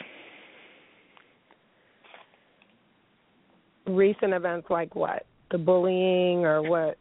Recent 3.87 4.33
events 4.33 4.67
like 4.69 4.93
what? 4.95 5.25
The 5.51 5.57
bullying 5.57 6.45
or 6.45 6.61
what? 6.61 6.97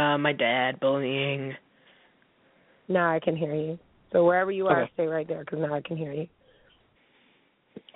uh, 0.00 0.16
my 0.16 0.32
dad, 0.32 0.78
bullying. 0.78 1.54
Now 2.86 3.12
I 3.12 3.18
can 3.18 3.36
hear 3.36 3.54
you. 3.54 3.78
So 4.12 4.24
wherever 4.24 4.52
you 4.52 4.68
are, 4.68 4.82
Okay. 4.82 4.90
stay 4.94 5.06
right 5.06 5.26
there 5.26 5.40
because 5.40 5.58
now 5.58 5.74
I 5.74 5.80
can 5.80 5.96
hear 5.96 6.12
you. 6.12 6.28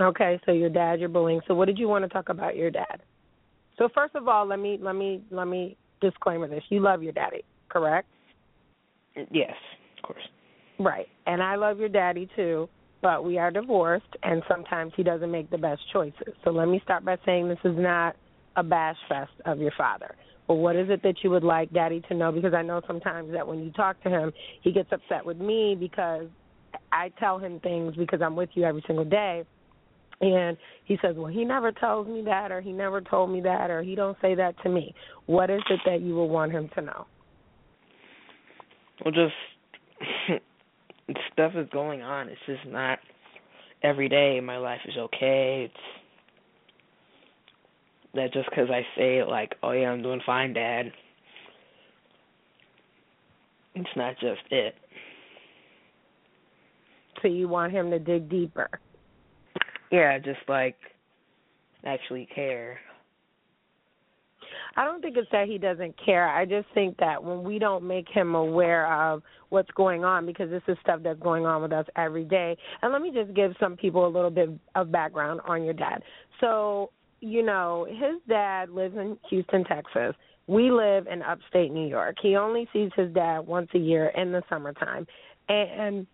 Okay, 0.01 0.41
so 0.45 0.53
your 0.53 0.69
dad, 0.69 0.99
you're 0.99 1.09
bullying. 1.09 1.41
So 1.47 1.55
what 1.55 1.67
did 1.67 1.79
you 1.79 1.87
want 1.89 2.05
to 2.05 2.09
talk 2.09 2.29
about 2.29 2.57
your 2.57 2.71
dad? 2.71 3.03
So 3.79 3.89
first 3.95 4.15
of 4.15 4.27
all, 4.27 4.47
let 4.47 4.59
me 4.59 4.79
let 4.81 4.97
me 4.97 5.23
let 5.31 5.47
me 5.47 5.77
disclaimer 6.01 6.49
this. 6.49 6.65
You 6.71 6.81
love 6.81 7.03
your 7.03 7.13
daddy, 7.13 7.45
correct? 7.69 8.09
Yes, 9.31 9.55
of 9.99 10.03
course. 10.03 10.23
Right. 10.79 11.07
And 11.27 11.43
I 11.43 11.57
love 11.57 11.79
your 11.79 11.89
daddy 11.89 12.29
too, 12.35 12.69
but 13.03 13.25
we 13.25 13.39
are 13.39 13.51
divorced 13.51 14.17
and 14.23 14.43
sometimes 14.49 14.93
he 14.97 15.03
doesn't 15.03 15.31
make 15.31 15.51
the 15.51 15.59
best 15.59 15.81
choices. 15.93 16.35
So 16.45 16.51
let 16.51 16.69
me 16.69 16.81
start 16.85 17.05
by 17.05 17.17
saying 17.25 17.49
this 17.49 17.59
is 17.65 17.77
not 17.77 18.17
a 18.57 18.63
bash 18.63 18.97
fest 19.09 19.33
of 19.45 19.59
your 19.59 19.73
father. 19.77 20.15
But 20.49 20.55
what 20.55 20.77
is 20.77 20.91
it 20.91 21.03
that 21.03 21.17
you 21.23 21.31
would 21.31 21.45
like 21.45 21.73
daddy 21.73 22.03
to 22.09 22.15
know? 22.15 22.33
Because 22.33 22.53
I 22.53 22.63
know 22.63 22.83
sometimes 22.87 23.33
that 23.33 23.47
when 23.47 23.61
you 23.61 23.71
talk 23.73 24.03
to 24.03 24.11
him, 24.11 24.33
he 24.63 24.73
gets 24.73 24.91
upset 24.93 25.25
with 25.25 25.39
me 25.39 25.77
because 25.79 26.27
I 26.91 27.11
tell 27.19 27.39
him 27.39 27.61
things 27.61 27.95
because 27.97 28.21
I'm 28.23 28.37
with 28.37 28.51
you 28.55 28.65
every 28.65 28.83
single 28.87 29.05
day. 29.05 29.45
And 30.21 30.57
he 30.85 30.99
says, 31.03 31.17
"Well, 31.17 31.27
he 31.27 31.45
never 31.45 31.73
tells 31.73 32.07
me 32.07 32.23
that 32.23 32.53
or 32.53 32.61
he 32.61 32.73
never 32.73 33.01
told 33.01 33.31
me 33.31 33.41
that 33.41 33.71
or 33.71 33.83
he 33.83 33.95
don't 33.95 34.17
say 34.21 34.35
that 34.35 34.57
to 34.63 34.69
me." 34.69 34.95
What 35.27 35.51
is 35.51 35.63
it 35.69 35.81
that 35.85 36.01
you 36.01 36.15
would 36.17 36.27
want 36.27 36.53
him 36.53 36.69
to 36.75 36.81
know? 36.81 37.07
Well, 39.05 39.13
just 39.13 40.43
stuff 41.33 41.53
is 41.57 41.69
going 41.73 42.03
on. 42.03 42.29
It's 42.29 42.41
just 42.47 42.67
not 42.67 42.99
every 43.83 44.09
day. 44.09 44.41
My 44.41 44.59
life 44.59 44.81
is 44.87 44.97
okay. 44.97 45.71
It's 45.71 46.03
that 48.15 48.33
just 48.33 48.49
because 48.51 48.69
I 48.71 48.83
say 48.97 49.19
it 49.19 49.29
like, 49.29 49.55
"Oh 49.63 49.73
yeah, 49.73 49.91
I'm 49.91 50.03
doing 50.03 50.21
fine, 50.25 50.53
Dad." 50.53 50.93
It's 53.75 53.97
not 53.97 54.15
just 54.21 54.43
it. 54.51 54.75
So 57.23 57.29
you 57.29 57.49
want 57.49 57.73
him 57.73 57.91
to 57.91 57.99
dig 57.99 58.29
deeper. 58.29 58.69
Yeah, 59.91 60.19
just 60.19 60.41
like 60.49 60.77
actually 61.85 62.29
care. 62.35 62.79
I 64.77 64.85
don't 64.85 65.03
think 65.03 65.17
it's 65.17 65.31
that 65.33 65.49
he 65.49 65.59
doesn't 65.59 65.95
care. 66.03 66.29
I 66.29 66.45
just 66.45 66.67
think 66.75 66.97
that 66.99 67.23
when 67.23 67.43
we 67.43 67.59
don't 67.59 67.87
make 67.87 68.09
him 68.09 68.35
aware 68.35 68.93
of 68.93 69.23
what's 69.51 69.71
going 69.73 70.05
on, 70.05 70.25
because 70.25 70.51
this 70.51 70.63
is 70.67 70.77
stuff 70.83 71.01
that's 71.05 71.21
going 71.21 71.45
on 71.45 71.63
with 71.63 71.73
us 71.73 71.87
every 71.97 72.25
day. 72.25 72.57
And 72.81 72.93
let 72.93 73.03
me 73.03 73.13
just 73.13 73.35
give 73.35 73.53
some 73.61 73.77
people 73.77 74.07
a 74.07 74.09
little 74.09 74.31
bit 74.31 74.49
of 74.75 74.91
background 74.91 75.41
on 75.47 75.65
your 75.65 75.75
dad. 75.75 76.03
So, 76.41 76.91
you 77.21 77.43
know, 77.43 77.87
his 77.89 78.21
dad 78.29 78.71
lives 78.71 78.97
in 78.97 79.19
Houston, 79.29 79.65
Texas. 79.65 80.15
We 80.47 80.71
live 80.71 81.07
in 81.07 81.23
upstate 81.23 81.71
New 81.71 81.87
York. 81.87 82.17
He 82.23 82.37
only 82.37 82.67
sees 82.73 82.91
his 82.97 83.13
dad 83.13 83.41
once 83.41 83.69
a 83.75 83.79
year 83.79 84.09
in 84.17 84.33
the 84.33 84.43
summertime. 84.49 85.07
And 85.49 86.07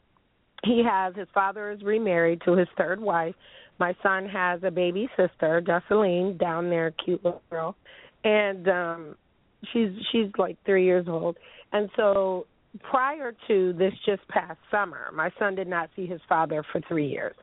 he 0.64 0.82
has 0.84 1.14
his 1.14 1.28
father 1.32 1.70
is 1.70 1.82
remarried 1.82 2.42
to 2.44 2.56
his 2.56 2.68
third 2.76 3.00
wife. 3.00 3.34
My 3.78 3.94
son 4.02 4.28
has 4.28 4.60
a 4.64 4.70
baby 4.72 5.08
sister, 5.16 5.60
Jocelyn, 5.60 6.36
down 6.36 6.68
there, 6.68 6.90
cute 7.04 7.24
little 7.24 7.42
girl 7.48 7.76
and 8.24 8.68
um 8.68 9.14
she's 9.72 9.90
she's 10.12 10.30
like 10.38 10.56
three 10.64 10.84
years 10.84 11.06
old. 11.08 11.36
And 11.72 11.90
so 11.96 12.46
prior 12.82 13.34
to 13.48 13.72
this 13.72 13.92
just 14.04 14.26
past 14.28 14.58
summer 14.70 15.10
my 15.14 15.30
son 15.38 15.54
did 15.54 15.66
not 15.66 15.88
see 15.96 16.06
his 16.06 16.20
father 16.28 16.62
for 16.70 16.80
three 16.88 17.08
years 17.08 17.34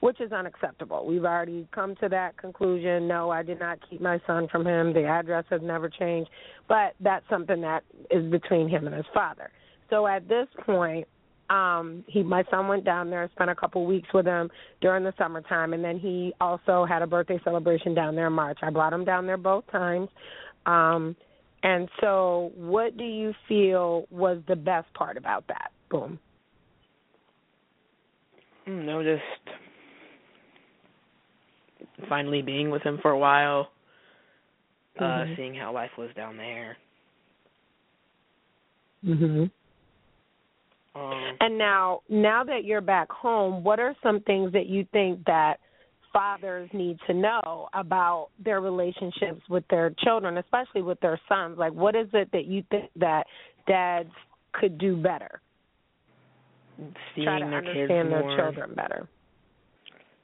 which 0.00 0.20
is 0.20 0.32
unacceptable. 0.32 1.06
We've 1.06 1.24
already 1.24 1.66
come 1.74 1.94
to 2.02 2.10
that 2.10 2.36
conclusion. 2.36 3.08
No 3.08 3.30
i 3.30 3.42
did 3.42 3.58
not 3.58 3.78
keep 3.88 4.02
my 4.02 4.20
son 4.26 4.48
from 4.52 4.66
him. 4.66 4.92
The 4.92 5.04
address 5.04 5.46
has 5.48 5.62
never 5.62 5.88
changed. 5.88 6.30
But 6.68 6.94
that's 7.00 7.24
something 7.30 7.62
that 7.62 7.84
is 8.10 8.30
between 8.30 8.68
him 8.68 8.86
and 8.86 8.94
his 8.94 9.06
father. 9.14 9.50
So 9.88 10.06
at 10.06 10.28
this 10.28 10.46
point 10.66 11.08
um 11.54 12.04
he 12.08 12.22
my 12.22 12.42
son 12.50 12.68
went 12.68 12.84
down 12.84 13.10
there 13.10 13.28
spent 13.34 13.50
a 13.50 13.54
couple 13.54 13.84
weeks 13.86 14.08
with 14.12 14.26
him 14.26 14.50
during 14.80 15.04
the 15.04 15.12
summertime 15.18 15.72
and 15.72 15.84
then 15.84 15.98
he 15.98 16.32
also 16.40 16.84
had 16.84 17.02
a 17.02 17.06
birthday 17.06 17.40
celebration 17.44 17.94
down 17.94 18.14
there 18.14 18.26
in 18.26 18.32
march 18.32 18.58
i 18.62 18.70
brought 18.70 18.92
him 18.92 19.04
down 19.04 19.26
there 19.26 19.36
both 19.36 19.64
times 19.70 20.08
um 20.66 21.14
and 21.62 21.88
so 22.00 22.52
what 22.56 22.96
do 22.96 23.04
you 23.04 23.32
feel 23.48 24.06
was 24.10 24.38
the 24.48 24.56
best 24.56 24.92
part 24.94 25.16
about 25.16 25.46
that 25.48 25.70
boom 25.90 26.18
Mm, 28.66 28.86
No, 28.86 29.02
just 29.02 29.22
finally 32.08 32.42
being 32.42 32.70
with 32.70 32.82
him 32.82 32.98
for 33.02 33.10
a 33.10 33.18
while. 33.18 33.68
Uh 34.98 35.02
Mhm. 35.26 35.36
seeing 35.36 35.54
how 35.54 35.72
life 35.72 35.90
was 35.98 36.10
down 36.14 36.36
there. 36.36 36.76
mhm 39.04 39.50
Um 40.94 41.36
And 41.40 41.58
now, 41.58 42.00
now 42.08 42.44
that 42.44 42.64
you're 42.64 42.80
back 42.80 43.10
home, 43.10 43.64
what 43.64 43.80
are 43.80 43.94
some 44.02 44.20
things 44.20 44.52
that 44.52 44.66
you 44.66 44.86
think 44.92 45.24
that 45.26 45.58
fathers 46.12 46.70
need 46.72 46.98
to 47.08 47.14
know 47.14 47.68
about 47.74 48.28
their 48.44 48.60
relationships 48.60 49.42
with 49.48 49.64
their 49.68 49.90
children, 50.04 50.38
especially 50.38 50.82
with 50.82 51.00
their 51.00 51.20
sons? 51.28 51.58
Like, 51.58 51.72
what 51.72 51.96
is 51.96 52.06
it 52.12 52.30
that 52.32 52.44
you 52.46 52.62
think 52.70 52.90
that 52.96 53.26
dads 53.66 54.10
could 54.52 54.78
do 54.78 54.96
better? 54.96 55.40
seeing 57.14 57.26
Try 57.26 57.38
to 57.40 57.46
their 57.46 57.62
kids 57.62 57.68
understand 57.90 58.10
more. 58.10 58.22
their 58.22 58.36
children 58.36 58.74
better. 58.74 59.08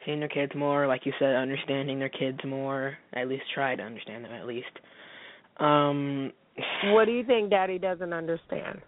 seeing 0.05 0.19
their 0.21 0.29
kids 0.29 0.53
more, 0.55 0.87
like 0.87 1.05
you 1.07 1.13
said, 1.19 1.35
understanding 1.37 1.99
their 1.99 2.09
kids 2.09 2.39
more. 2.45 2.97
At 3.13 3.29
least 3.29 3.45
try 3.55 3.77
to 3.77 3.83
understand 3.83 4.25
them 4.25 4.33
at 4.33 4.47
least. 4.47 4.75
Um 5.59 6.33
What 6.87 7.05
do 7.07 7.13
you 7.13 7.25
think 7.25 7.51
daddy 7.51 7.79
doesn't 7.79 8.13
understand? 8.13 8.81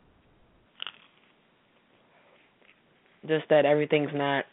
Just 3.27 3.49
that 3.51 3.65
everything's 3.65 4.11
not 4.15 4.45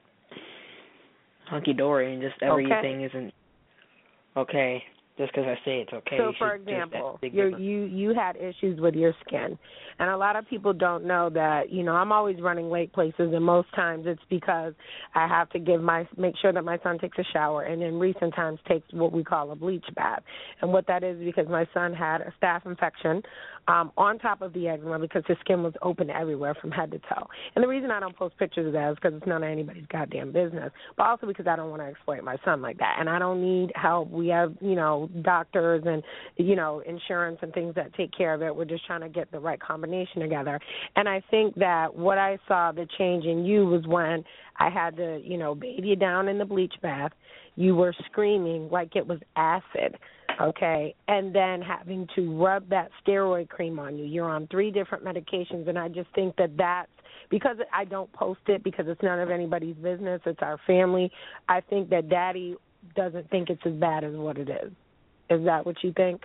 hunky 1.45 1.73
dory 1.73 2.13
and 2.13 2.21
just 2.21 2.41
everything 2.41 3.03
isn't 3.03 3.33
okay. 4.37 4.83
just 5.19 5.33
because 5.33 5.45
I 5.45 5.55
say 5.65 5.81
it's 5.81 5.91
okay. 5.91 6.17
So, 6.17 6.31
for 6.39 6.55
example, 6.55 7.19
you 7.21 7.57
you 7.57 7.83
you 7.83 8.13
had 8.13 8.37
issues 8.37 8.79
with 8.79 8.95
your 8.95 9.13
skin, 9.25 9.59
and 9.99 10.09
a 10.09 10.15
lot 10.15 10.37
of 10.37 10.47
people 10.47 10.71
don't 10.71 11.05
know 11.05 11.29
that. 11.31 11.71
You 11.71 11.83
know, 11.83 11.91
I'm 11.91 12.13
always 12.13 12.39
running 12.39 12.69
late 12.69 12.93
places, 12.93 13.33
and 13.33 13.43
most 13.43 13.67
times 13.75 14.05
it's 14.07 14.21
because 14.29 14.73
I 15.15 15.27
have 15.27 15.49
to 15.49 15.59
give 15.59 15.81
my 15.81 16.07
make 16.17 16.35
sure 16.41 16.53
that 16.53 16.63
my 16.63 16.79
son 16.83 16.97
takes 16.99 17.17
a 17.17 17.25
shower, 17.33 17.63
and 17.63 17.83
in 17.83 17.99
recent 17.99 18.33
times 18.33 18.59
takes 18.67 18.87
what 18.93 19.11
we 19.11 19.23
call 19.23 19.51
a 19.51 19.55
bleach 19.55 19.85
bath. 19.93 20.23
And 20.61 20.71
what 20.71 20.87
that 20.87 21.03
is 21.03 21.19
because 21.19 21.47
my 21.49 21.67
son 21.73 21.93
had 21.93 22.21
a 22.21 22.33
staph 22.41 22.65
infection 22.65 23.21
um, 23.67 23.91
on 23.97 24.19
top 24.19 24.41
of 24.41 24.53
the 24.53 24.67
eczema 24.67 24.99
because 24.99 25.23
his 25.27 25.37
skin 25.41 25.63
was 25.63 25.73
open 25.81 26.09
everywhere 26.09 26.55
from 26.55 26.71
head 26.71 26.91
to 26.91 26.99
toe. 26.99 27.27
And 27.55 27.63
the 27.63 27.67
reason 27.67 27.91
I 27.91 27.99
don't 27.99 28.15
post 28.15 28.37
pictures 28.37 28.67
of 28.67 28.73
that 28.73 28.91
is 28.91 28.95
because 28.95 29.13
it's 29.15 29.27
none 29.27 29.43
of 29.43 29.49
anybody's 29.49 29.85
goddamn 29.91 30.31
business, 30.31 30.71
but 30.97 31.05
also 31.05 31.27
because 31.27 31.47
I 31.47 31.55
don't 31.55 31.69
want 31.69 31.81
to 31.81 31.87
exploit 31.87 32.23
my 32.23 32.37
son 32.45 32.61
like 32.61 32.77
that, 32.79 32.97
and 32.99 33.09
I 33.09 33.19
don't 33.19 33.41
need 33.41 33.71
help. 33.75 34.09
We 34.09 34.27
have 34.29 34.55
you 34.61 34.75
know 34.75 35.09
doctors 35.21 35.83
and 35.85 36.03
you 36.37 36.55
know 36.55 36.81
insurance 36.85 37.39
and 37.41 37.53
things 37.53 37.75
that 37.75 37.93
take 37.95 38.11
care 38.15 38.33
of 38.33 38.41
it. 38.41 38.55
We're 38.55 38.65
just 38.65 38.85
trying 38.85 39.01
to 39.01 39.09
get 39.09 39.31
the 39.31 39.39
right 39.39 39.59
combination 39.59 40.21
together. 40.21 40.59
And 40.95 41.07
I 41.07 41.21
think 41.29 41.55
that 41.55 41.95
what 41.95 42.17
I 42.17 42.37
saw 42.47 42.71
the 42.71 42.87
change 42.97 43.25
in 43.25 43.45
you 43.45 43.65
was 43.65 43.85
when 43.85 44.23
I 44.57 44.69
had 44.69 44.95
to 44.97 45.21
you 45.23 45.37
know 45.37 45.55
bathe 45.55 45.83
you 45.83 45.95
down 45.95 46.27
in 46.27 46.37
the 46.37 46.45
bleach 46.45 46.75
bath. 46.81 47.11
You 47.55 47.75
were 47.75 47.93
screaming 48.09 48.69
like 48.69 48.95
it 48.95 49.05
was 49.05 49.19
acid 49.35 49.97
okay, 50.39 50.95
and 51.07 51.33
then 51.33 51.61
having 51.61 52.07
to 52.15 52.37
rub 52.37 52.69
that 52.69 52.89
steroid 53.05 53.49
cream 53.49 53.79
on 53.79 53.97
you. 53.97 54.05
You're 54.05 54.29
on 54.29 54.47
three 54.47 54.71
different 54.71 55.03
medications, 55.03 55.67
and 55.67 55.77
I 55.77 55.87
just 55.87 56.09
think 56.15 56.35
that 56.37 56.51
that's 56.57 56.89
because 57.29 57.57
I 57.73 57.85
don't 57.85 58.11
post 58.13 58.41
it 58.47 58.63
because 58.63 58.85
it's 58.87 59.01
none 59.03 59.19
of 59.19 59.29
anybody's 59.29 59.75
business. 59.75 60.21
It's 60.25 60.41
our 60.41 60.59
family. 60.65 61.11
I 61.47 61.61
think 61.61 61.89
that 61.89 62.09
Daddy 62.09 62.55
doesn't 62.95 63.29
think 63.29 63.49
it's 63.49 63.61
as 63.65 63.73
bad 63.73 64.03
as 64.03 64.13
what 64.13 64.37
it 64.37 64.49
is. 64.49 64.71
Is 65.29 65.45
that 65.45 65.65
what 65.65 65.75
you 65.83 65.93
think? 65.93 66.21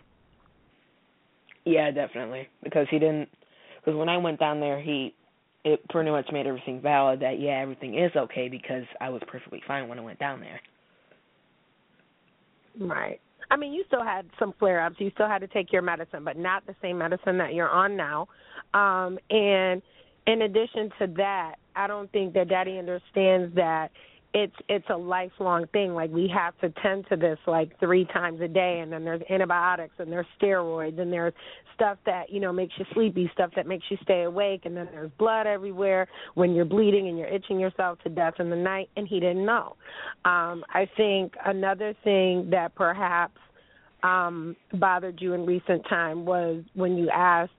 Yeah, 1.65 1.91
definitely. 1.91 2.49
Because 2.63 2.87
he 2.91 2.99
didn't. 2.99 3.29
Because 3.81 3.99
when 3.99 4.09
I 4.09 4.17
went 4.17 4.41
down 4.41 4.61
there, 4.61 4.81
he 4.81 5.15
it 5.65 5.87
pretty 5.89 6.11
much 6.11 6.27
made 6.31 6.47
everything 6.47 6.81
valid 6.81 7.21
that 7.21 7.41
yeah, 7.41 7.61
everything 7.61 7.99
is 7.99 8.13
okay 8.15 8.49
because 8.49 8.85
I 9.01 9.09
was 9.09 9.23
perfectly 9.27 9.63
fine 9.67 9.89
when 9.89 9.99
I 9.99 10.03
went 10.03 10.19
down 10.19 10.41
there. 10.41 10.61
Right. 12.79 13.21
I 13.51 13.57
mean, 13.57 13.73
you 13.73 13.85
still 13.87 14.05
had 14.05 14.27
some 14.39 14.55
flare 14.59 14.85
ups. 14.85 14.97
You 14.99 15.11
still 15.15 15.29
had 15.29 15.41
to 15.41 15.49
take 15.49 15.73
your 15.73 15.83
medicine, 15.83 16.25
but 16.25 16.37
not 16.37 16.67
the 16.67 16.75
same 16.81 16.99
medicine 16.99 17.39
that 17.39 17.55
you're 17.55 17.69
on 17.69 17.97
now. 17.97 18.29
Um, 18.73 19.19
and 19.31 19.83
in 20.27 20.43
addition 20.43 20.91
to 20.99 21.07
that, 21.17 21.57
I 21.77 21.87
don't 21.87 22.11
think 22.13 22.35
that 22.35 22.49
Daddy 22.49 22.79
understands 22.79 23.55
that 23.57 23.91
it's 24.35 24.57
it's 24.69 24.87
a 24.91 24.97
lifelong 24.97 25.67
thing. 25.73 25.95
Like 25.95 26.11
we 26.11 26.31
have 26.35 26.59
to 26.59 26.69
tend 26.83 27.07
to 27.09 27.17
this 27.17 27.39
like 27.47 27.79
three 27.79 28.05
times 28.05 28.41
a 28.41 28.49
day, 28.49 28.81
and 28.83 28.93
then 28.93 29.05
there's 29.05 29.23
antibiotics, 29.31 29.95
and 29.99 30.11
there's 30.11 30.27
steroids, 30.41 31.01
and 31.01 31.13
there's 31.13 31.33
stuff 31.75 31.99
that 32.05 32.31
you 32.31 32.41
know 32.41 32.53
makes 32.53 32.75
you 32.77 32.85
sleepy, 32.93 33.31
stuff 33.33 33.51
that 33.55 33.67
makes 33.67 33.85
you 33.91 33.97
stay 34.03 34.25
awake, 34.25 34.63
and 34.65 34.77
then 34.77 34.89
there's 34.91 35.11
blood 35.19 35.47
everywhere 35.47 36.09
when 36.35 36.53
you're 36.53 36.65
bleeding 36.65 37.09
and 37.09 37.17
you're 37.17 37.29
itching 37.29 37.61
yourself 37.61 37.99
to 38.01 38.11
death 38.11 38.35
in 38.41 38.51
the 38.51 38.57
night. 38.57 38.91
And 38.97 39.07
he 39.07 39.21
didn't 39.21 39.47
know. 39.47 39.77
Um, 40.25 40.65
I 40.69 40.89
think 40.97 41.35
another 41.47 41.95
thing 42.03 42.51
that 42.51 42.75
perhaps 42.75 43.39
um 44.03 44.57
bothered 44.75 45.21
you 45.23 45.33
in 45.33 45.47
recent 45.47 45.87
time 45.89 46.27
was 46.27 46.65
when 46.75 46.99
you 46.99 47.09
asked, 47.09 47.53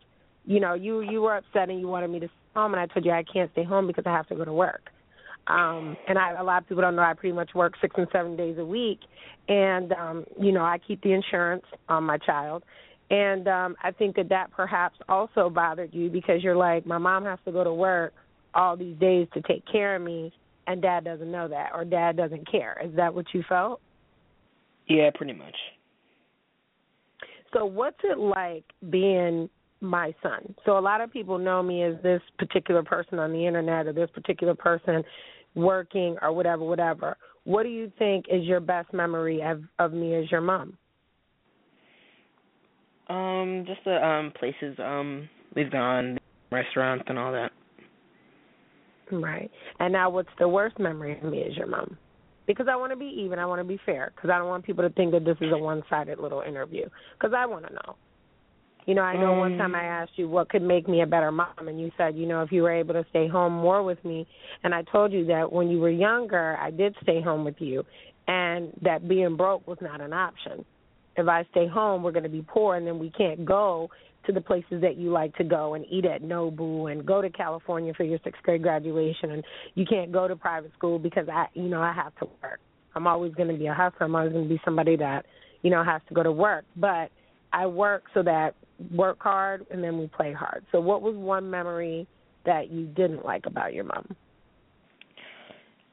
you 0.43 0.59
know, 0.59 0.73
you 0.73 0.99
you 0.99 1.21
were 1.21 1.37
upset 1.37 1.69
and 1.69 1.79
you 1.79 1.87
wanted 1.87 2.09
me 2.09 2.19
to 2.19 2.27
stay 2.27 2.33
home, 2.53 2.73
and 2.73 2.81
I 2.81 2.87
told 2.87 3.05
you 3.05 3.11
I 3.11 3.23
can't 3.23 3.49
stay 3.53 3.63
home 3.63 3.87
because 3.87 4.03
I 4.05 4.11
have 4.11 4.27
to 4.27 4.35
go 4.35 4.43
to 4.43 4.53
work. 4.53 4.89
Um, 5.47 5.95
and 6.07 6.17
I, 6.17 6.39
a 6.39 6.43
lot 6.43 6.63
of 6.63 6.67
people 6.67 6.81
don't 6.81 6.95
know 6.95 7.03
I 7.03 7.13
pretty 7.13 7.35
much 7.35 7.51
work 7.53 7.73
six 7.79 7.93
and 7.97 8.07
seven 8.11 8.35
days 8.35 8.57
a 8.57 8.65
week, 8.65 8.99
and 9.47 9.91
um, 9.93 10.25
you 10.41 10.51
know 10.51 10.63
I 10.63 10.79
keep 10.79 11.01
the 11.03 11.13
insurance 11.13 11.65
on 11.87 12.03
my 12.03 12.17
child, 12.17 12.63
and 13.11 13.47
um, 13.47 13.75
I 13.83 13.91
think 13.91 14.15
that 14.15 14.29
that 14.29 14.51
perhaps 14.51 14.97
also 15.07 15.49
bothered 15.49 15.93
you 15.93 16.09
because 16.09 16.41
you're 16.41 16.55
like, 16.55 16.85
my 16.87 16.97
mom 16.97 17.25
has 17.25 17.37
to 17.45 17.51
go 17.51 17.63
to 17.63 17.73
work 17.73 18.13
all 18.55 18.75
these 18.75 18.97
days 18.97 19.27
to 19.35 19.41
take 19.41 19.63
care 19.71 19.95
of 19.95 20.01
me, 20.01 20.33
and 20.65 20.81
Dad 20.81 21.03
doesn't 21.03 21.31
know 21.31 21.47
that, 21.47 21.71
or 21.75 21.85
Dad 21.85 22.17
doesn't 22.17 22.49
care. 22.49 22.81
Is 22.83 22.95
that 22.95 23.13
what 23.13 23.25
you 23.33 23.43
felt? 23.47 23.81
Yeah, 24.87 25.09
pretty 25.13 25.33
much. 25.33 25.55
So 27.53 27.65
what's 27.65 27.99
it 28.03 28.17
like 28.17 28.63
being 28.89 29.49
my 29.79 30.13
son? 30.21 30.55
So 30.65 30.77
a 30.77 30.79
lot 30.79 31.01
of 31.01 31.11
people 31.11 31.37
know 31.37 31.61
me 31.63 31.83
as 31.83 31.95
this 32.03 32.21
particular 32.37 32.83
person 32.83 33.19
on 33.19 33.31
the 33.31 33.45
internet 33.45 33.87
or 33.87 33.93
this 33.93 34.09
particular 34.13 34.55
person 34.55 35.03
working 35.55 36.17
or 36.21 36.31
whatever, 36.31 36.63
whatever. 36.63 37.17
What 37.45 37.63
do 37.63 37.69
you 37.69 37.91
think 37.97 38.25
is 38.29 38.43
your 38.43 38.59
best 38.59 38.93
memory 38.93 39.41
of 39.41 39.63
of 39.79 39.93
me 39.93 40.15
as 40.15 40.29
your 40.31 40.41
mom? 40.41 40.77
Um, 43.07 43.63
just 43.67 43.83
the 43.85 44.03
um 44.05 44.33
places 44.39 44.77
um 44.79 45.29
we've 45.55 45.71
gone, 45.71 46.17
restaurants 46.51 47.05
and 47.07 47.17
all 47.17 47.31
that. 47.31 47.51
Right. 49.11 49.51
And 49.79 49.93
now 49.93 50.09
what's 50.09 50.29
the 50.39 50.47
worst 50.47 50.79
memory 50.79 51.17
of 51.17 51.23
me 51.23 51.43
as 51.43 51.55
your 51.55 51.67
mom? 51.67 51.97
Because 52.47 52.67
I 52.69 52.75
want 52.75 52.91
to 52.91 52.95
be 52.95 53.05
even, 53.05 53.39
I 53.39 53.45
want 53.45 53.59
to 53.59 53.63
be 53.63 53.79
fair, 53.85 54.11
because 54.15 54.29
I 54.29 54.37
don't 54.37 54.47
want 54.47 54.63
people 54.65 54.83
to 54.83 54.93
think 54.93 55.11
that 55.11 55.25
this 55.25 55.37
is 55.41 55.51
a 55.51 55.57
one-sided 55.57 56.19
little 56.19 56.41
interview. 56.41 56.87
Because 57.17 57.33
I 57.35 57.45
want 57.45 57.67
to 57.67 57.73
know. 57.73 57.95
You 58.85 58.93
know, 58.93 59.01
I 59.01 59.15
know 59.15 59.33
Um, 59.33 59.39
one 59.39 59.57
time 59.57 59.73
I 59.73 59.83
asked 59.83 60.11
you 60.15 60.29
what 60.29 60.49
could 60.49 60.61
make 60.61 60.87
me 60.87 61.01
a 61.01 61.07
better 61.07 61.31
mom, 61.31 61.67
and 61.67 61.81
you 61.81 61.91
said, 61.97 62.15
you 62.15 62.27
know, 62.27 62.43
if 62.43 62.51
you 62.51 62.61
were 62.61 62.71
able 62.71 62.93
to 62.93 63.05
stay 63.09 63.27
home 63.27 63.53
more 63.53 63.83
with 63.83 64.03
me. 64.05 64.27
And 64.63 64.75
I 64.75 64.83
told 64.83 65.11
you 65.11 65.25
that 65.25 65.51
when 65.51 65.69
you 65.69 65.79
were 65.79 65.89
younger, 65.89 66.55
I 66.61 66.69
did 66.69 66.95
stay 67.01 67.21
home 67.21 67.43
with 67.43 67.55
you, 67.59 67.83
and 68.27 68.71
that 68.83 69.07
being 69.07 69.35
broke 69.35 69.67
was 69.67 69.79
not 69.81 70.01
an 70.01 70.13
option. 70.13 70.63
If 71.17 71.27
I 71.27 71.45
stay 71.51 71.67
home, 71.67 72.03
we're 72.03 72.11
going 72.11 72.23
to 72.23 72.29
be 72.29 72.45
poor, 72.47 72.75
and 72.75 72.85
then 72.85 72.99
we 72.99 73.09
can't 73.09 73.43
go 73.43 73.89
to 74.25 74.31
the 74.31 74.41
places 74.41 74.81
that 74.81 74.97
you 74.97 75.11
like 75.11 75.35
to 75.37 75.43
go 75.43 75.75
and 75.75 75.85
eat 75.89 76.05
at 76.05 76.21
Nobu 76.21 76.91
and 76.91 77.05
go 77.05 77.21
to 77.21 77.29
California 77.29 77.93
for 77.95 78.03
your 78.03 78.19
sixth 78.23 78.41
grade 78.43 78.61
graduation, 78.61 79.31
and 79.31 79.43
you 79.75 79.85
can't 79.85 80.11
go 80.11 80.27
to 80.27 80.35
private 80.35 80.71
school 80.77 80.99
because 80.99 81.27
I, 81.29 81.47
you 81.53 81.69
know, 81.69 81.81
I 81.81 81.93
have 81.93 82.15
to 82.17 82.25
work. 82.43 82.59
I'm 82.95 83.07
always 83.07 83.33
going 83.33 83.49
to 83.49 83.57
be 83.57 83.67
a 83.67 83.73
hustler. 83.73 84.05
I'm 84.05 84.15
always 84.15 84.31
going 84.31 84.47
to 84.47 84.49
be 84.49 84.61
somebody 84.63 84.95
that, 84.97 85.25
you 85.63 85.69
know, 85.69 85.83
has 85.83 86.01
to 86.07 86.13
go 86.13 86.23
to 86.23 86.31
work, 86.31 86.65
but 86.75 87.11
I 87.51 87.65
work 87.67 88.03
so 88.13 88.23
that 88.23 88.55
work 88.93 89.17
hard 89.21 89.65
and 89.71 89.83
then 89.83 89.97
we 89.97 90.07
play 90.07 90.33
hard. 90.33 90.65
So 90.71 90.79
what 90.79 91.01
was 91.01 91.15
one 91.15 91.49
memory 91.49 92.07
that 92.45 92.69
you 92.71 92.85
didn't 92.87 93.25
like 93.25 93.45
about 93.45 93.73
your 93.73 93.85
mom? 93.85 94.15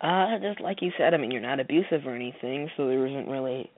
Uh, 0.01 0.39
just 0.41 0.61
like 0.61 0.83
you 0.83 0.91
said, 0.99 1.15
I 1.15 1.17
mean, 1.17 1.31
you're 1.31 1.41
not 1.41 1.61
abusive 1.61 2.05
or 2.07 2.15
anything, 2.15 2.69
so 2.77 2.89
there 2.89 3.07
isn't 3.07 3.29
really 3.29 3.71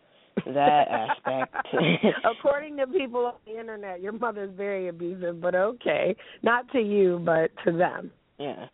that 0.46 0.88
aspect. 0.88 1.54
According 2.24 2.78
to 2.78 2.86
people 2.86 3.26
on 3.26 3.34
the 3.46 3.60
internet, 3.60 4.00
your 4.00 4.12
mother's 4.12 4.50
very 4.56 4.88
abusive, 4.88 5.40
but 5.40 5.54
okay. 5.54 6.16
Not 6.42 6.70
to 6.72 6.80
you, 6.80 7.20
but 7.24 7.50
to 7.66 7.76
them. 7.76 8.10
yeah. 8.38 8.66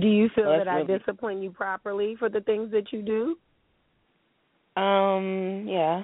Do 0.00 0.08
you 0.08 0.30
feel 0.34 0.46
Well, 0.46 0.58
that 0.58 0.68
I 0.68 0.76
really- 0.80 0.98
discipline 0.98 1.42
you 1.42 1.50
properly 1.50 2.16
for 2.18 2.28
the 2.30 2.40
things 2.40 2.70
that 2.72 2.92
you 2.92 3.02
do? 3.02 3.36
Um, 4.80 5.66
yeah. 5.68 6.02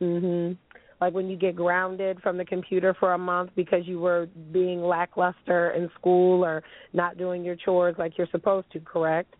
Mhm. 0.00 0.56
Like 1.02 1.14
when 1.14 1.28
you 1.28 1.36
get 1.36 1.56
grounded 1.56 2.20
from 2.22 2.38
the 2.38 2.44
computer 2.44 2.94
for 3.00 3.14
a 3.14 3.18
month 3.18 3.50
because 3.56 3.88
you 3.88 3.98
were 3.98 4.28
being 4.52 4.80
lackluster 4.80 5.72
in 5.72 5.90
school 5.98 6.44
or 6.44 6.62
not 6.92 7.18
doing 7.18 7.42
your 7.42 7.56
chores 7.56 7.96
like 7.98 8.16
you're 8.16 8.28
supposed 8.30 8.70
to, 8.72 8.78
correct? 8.78 9.34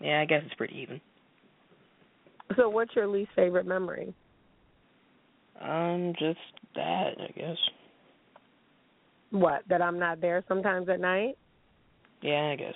Yeah, 0.00 0.20
I 0.20 0.26
guess 0.26 0.42
it's 0.46 0.54
pretty 0.54 0.76
even. 0.76 1.00
So 2.56 2.68
what's 2.68 2.94
your 2.94 3.08
least 3.08 3.32
favorite 3.34 3.66
memory? 3.66 4.14
Um, 5.60 6.12
just 6.20 6.38
that, 6.76 7.14
I 7.18 7.32
guess. 7.36 7.56
What? 9.32 9.62
That 9.68 9.82
I'm 9.82 9.98
not 9.98 10.20
there 10.20 10.44
sometimes 10.46 10.88
at 10.88 11.00
night 11.00 11.36
Yeah, 12.22 12.50
I 12.52 12.54
guess. 12.54 12.74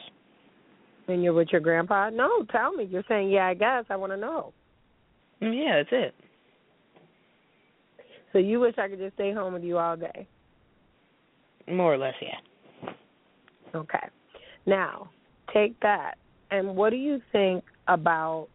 and 1.06 1.22
you're 1.22 1.32
with 1.32 1.50
your 1.52 1.60
grandpa? 1.60 2.10
No, 2.10 2.42
tell 2.50 2.72
me. 2.72 2.86
You're 2.90 3.04
saying, 3.06 3.30
"Yeah, 3.30 3.46
I 3.46 3.54
guess." 3.54 3.84
I 3.88 3.94
want 3.94 4.10
to 4.12 4.16
know. 4.16 4.52
Mm, 5.40 5.56
Yeah, 5.64 5.76
that's 5.76 5.92
it. 5.92 6.14
So 8.32 8.38
you 8.38 8.60
wish 8.60 8.74
I 8.78 8.88
could 8.88 8.98
just 8.98 9.14
stay 9.14 9.32
home 9.32 9.54
with 9.54 9.64
you 9.64 9.78
all 9.78 9.96
day. 9.96 10.26
More 11.68 11.94
or 11.94 11.98
less, 11.98 12.14
yeah. 12.20 12.90
Okay. 13.74 14.08
Now, 14.66 15.10
take 15.52 15.78
that. 15.80 16.14
And 16.50 16.76
what 16.76 16.90
do 16.90 16.96
you 16.96 17.20
think 17.32 17.64
about, 17.88 18.48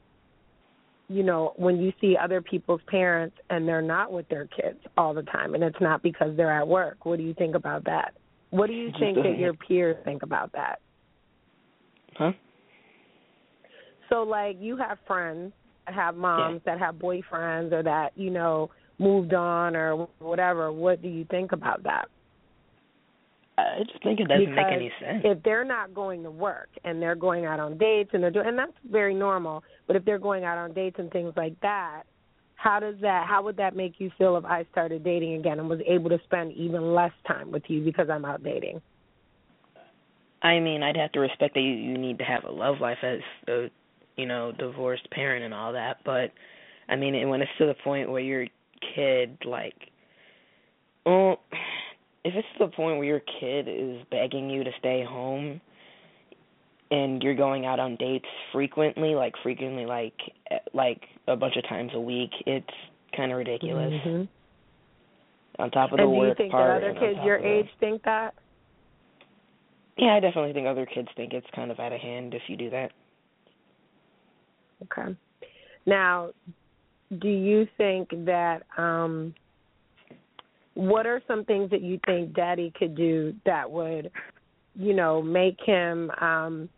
you 1.07 1.23
know, 1.23 1.53
when 1.55 1.77
you 1.77 1.93
see 2.01 2.15
other 2.21 2.41
people's 2.41 2.81
parents 2.88 3.38
and 3.49 3.67
they're 3.67 3.81
not 3.81 4.11
with 4.11 4.27
their 4.29 4.47
kids 4.47 4.79
all 4.97 5.13
the 5.13 5.23
time 5.23 5.55
and 5.55 5.63
it's 5.63 5.79
not 5.79 6.03
because 6.03 6.35
they're 6.35 6.51
at 6.51 6.67
work? 6.67 7.05
What 7.05 7.17
do 7.17 7.23
you 7.23 7.33
think 7.33 7.55
about 7.55 7.85
that? 7.85 8.13
What 8.49 8.67
do 8.67 8.73
you 8.73 8.91
think 8.99 9.17
that 9.17 9.38
your 9.38 9.53
peers 9.53 9.97
think 10.05 10.23
about 10.23 10.51
that? 10.53 10.79
Huh? 12.17 12.31
So, 14.09 14.23
like, 14.23 14.57
you 14.59 14.77
have 14.77 14.97
friends 15.07 15.51
that 15.85 15.95
have 15.95 16.15
moms 16.15 16.61
that 16.65 16.79
have 16.79 16.95
boyfriends 16.95 17.71
or 17.71 17.83
that, 17.83 18.11
you 18.15 18.29
know, 18.29 18.69
moved 18.97 19.34
on 19.34 19.75
or 19.75 20.08
whatever. 20.19 20.71
What 20.71 21.01
do 21.01 21.08
you 21.08 21.25
think 21.25 21.51
about 21.51 21.84
that? 21.84 22.08
I 23.58 23.84
just 23.89 24.03
think 24.03 24.19
it 24.19 24.27
doesn't 24.27 24.53
make 24.53 24.65
any 24.71 24.91
sense. 24.99 25.21
If 25.23 25.41
they're 25.43 25.63
not 25.63 25.93
going 25.93 26.23
to 26.23 26.29
work 26.31 26.69
and 26.84 27.01
they're 27.01 27.15
going 27.15 27.45
out 27.45 27.60
on 27.60 27.77
dates 27.77 28.10
and 28.13 28.21
they're 28.21 28.31
doing, 28.31 28.47
and 28.47 28.58
that's 28.60 28.73
very 28.91 29.13
normal. 29.13 29.63
But 29.88 29.95
if 29.95 30.03
they're 30.03 30.19
going 30.19 30.43
out 30.43 30.58
on 30.58 30.73
dates 30.73 30.97
and 30.99 31.10
things 31.12 31.34
like 31.38 31.60
that, 31.62 32.03
How 32.55 32.79
does 32.79 32.95
that? 33.01 33.27
How 33.27 33.43
would 33.43 33.58
that 33.58 33.75
make 33.75 33.95
you 33.99 34.10
feel 34.17 34.38
if 34.38 34.45
I 34.45 34.65
started 34.71 35.03
dating 35.03 35.36
again 35.36 35.60
and 35.60 35.69
was 35.69 35.81
able 35.86 36.10
to 36.10 36.19
spend 36.23 36.53
even 36.53 36.95
less 36.95 37.12
time 37.27 37.51
with 37.51 37.63
you 37.67 37.84
because 37.84 38.10
I'm 38.10 38.25
out 38.25 38.43
dating? 38.43 38.81
I 40.41 40.60
mean, 40.60 40.81
I'd 40.81 40.97
have 40.97 41.12
to 41.12 41.19
respect 41.19 41.53
that 41.55 41.62
you, 41.62 41.73
you 41.73 41.97
need 41.97 42.17
to 42.19 42.23
have 42.23 42.43
a 42.43 42.51
love 42.51 42.75
life 42.79 42.97
as 43.03 43.19
a, 43.47 43.67
you 44.15 44.25
know, 44.25 44.51
divorced 44.51 45.10
parent 45.12 45.43
and 45.43 45.53
all 45.53 45.73
that. 45.73 45.97
But 46.05 46.31
I 46.88 46.95
mean, 46.95 47.29
when 47.29 47.41
it's 47.41 47.51
to 47.60 47.65
the 47.65 47.75
point 47.84 48.10
where 48.10 48.21
your 48.21 48.47
kid, 48.95 49.38
like, 49.45 49.75
well, 51.05 51.39
if 52.23 52.33
it's 52.33 52.47
to 52.57 52.65
the 52.65 52.71
point 52.71 52.97
where 52.97 53.05
your 53.05 53.21
kid 53.39 53.67
is 53.67 54.05
begging 54.09 54.49
you 54.49 54.63
to 54.63 54.71
stay 54.79 55.03
home, 55.07 55.61
and 56.91 57.23
you're 57.23 57.35
going 57.35 57.65
out 57.65 57.79
on 57.79 57.95
dates 57.95 58.25
frequently, 58.51 59.15
like 59.15 59.33
frequently, 59.41 59.85
like 59.85 60.13
like 60.73 61.01
a 61.27 61.35
bunch 61.35 61.55
of 61.57 61.67
times 61.67 61.91
a 61.93 61.99
week, 61.99 62.31
it's 62.45 62.67
kind 63.15 63.31
of 63.31 63.38
ridiculous. 63.38 63.93
Mm-hmm. 64.05 64.23
On 65.61 65.71
top 65.71 65.91
of 65.91 65.99
and 65.99 66.09
the 66.09 66.11
do 66.13 66.17
work 66.17 66.29
you 66.29 66.35
think 66.35 66.51
part, 66.51 66.81
that 66.81 66.89
other 66.89 66.99
kids 66.99 67.19
your 67.23 67.38
age 67.38 67.67
think 67.79 68.03
that? 68.03 68.35
Yeah, 69.97 70.15
I 70.15 70.19
definitely 70.19 70.53
think 70.53 70.67
other 70.67 70.85
kids 70.85 71.07
think 71.15 71.33
it's 71.33 71.47
kind 71.55 71.71
of 71.71 71.79
out 71.79 71.93
of 71.93 72.01
hand 72.01 72.33
if 72.33 72.41
you 72.47 72.57
do 72.57 72.69
that. 72.69 72.91
Okay. 74.83 75.15
Now, 75.85 76.31
do 77.19 77.29
you 77.29 77.67
think 77.77 78.09
that 78.25 78.63
um 78.77 79.33
what 80.73 81.05
are 81.05 81.21
some 81.27 81.45
things 81.45 81.69
that 81.71 81.81
you 81.81 81.99
think 82.05 82.33
daddy 82.33 82.71
could 82.77 82.95
do 82.95 83.33
that 83.45 83.69
would, 83.69 84.11
you 84.75 84.93
know, 84.93 85.21
make 85.21 85.57
him 85.65 86.11
um 86.21 86.69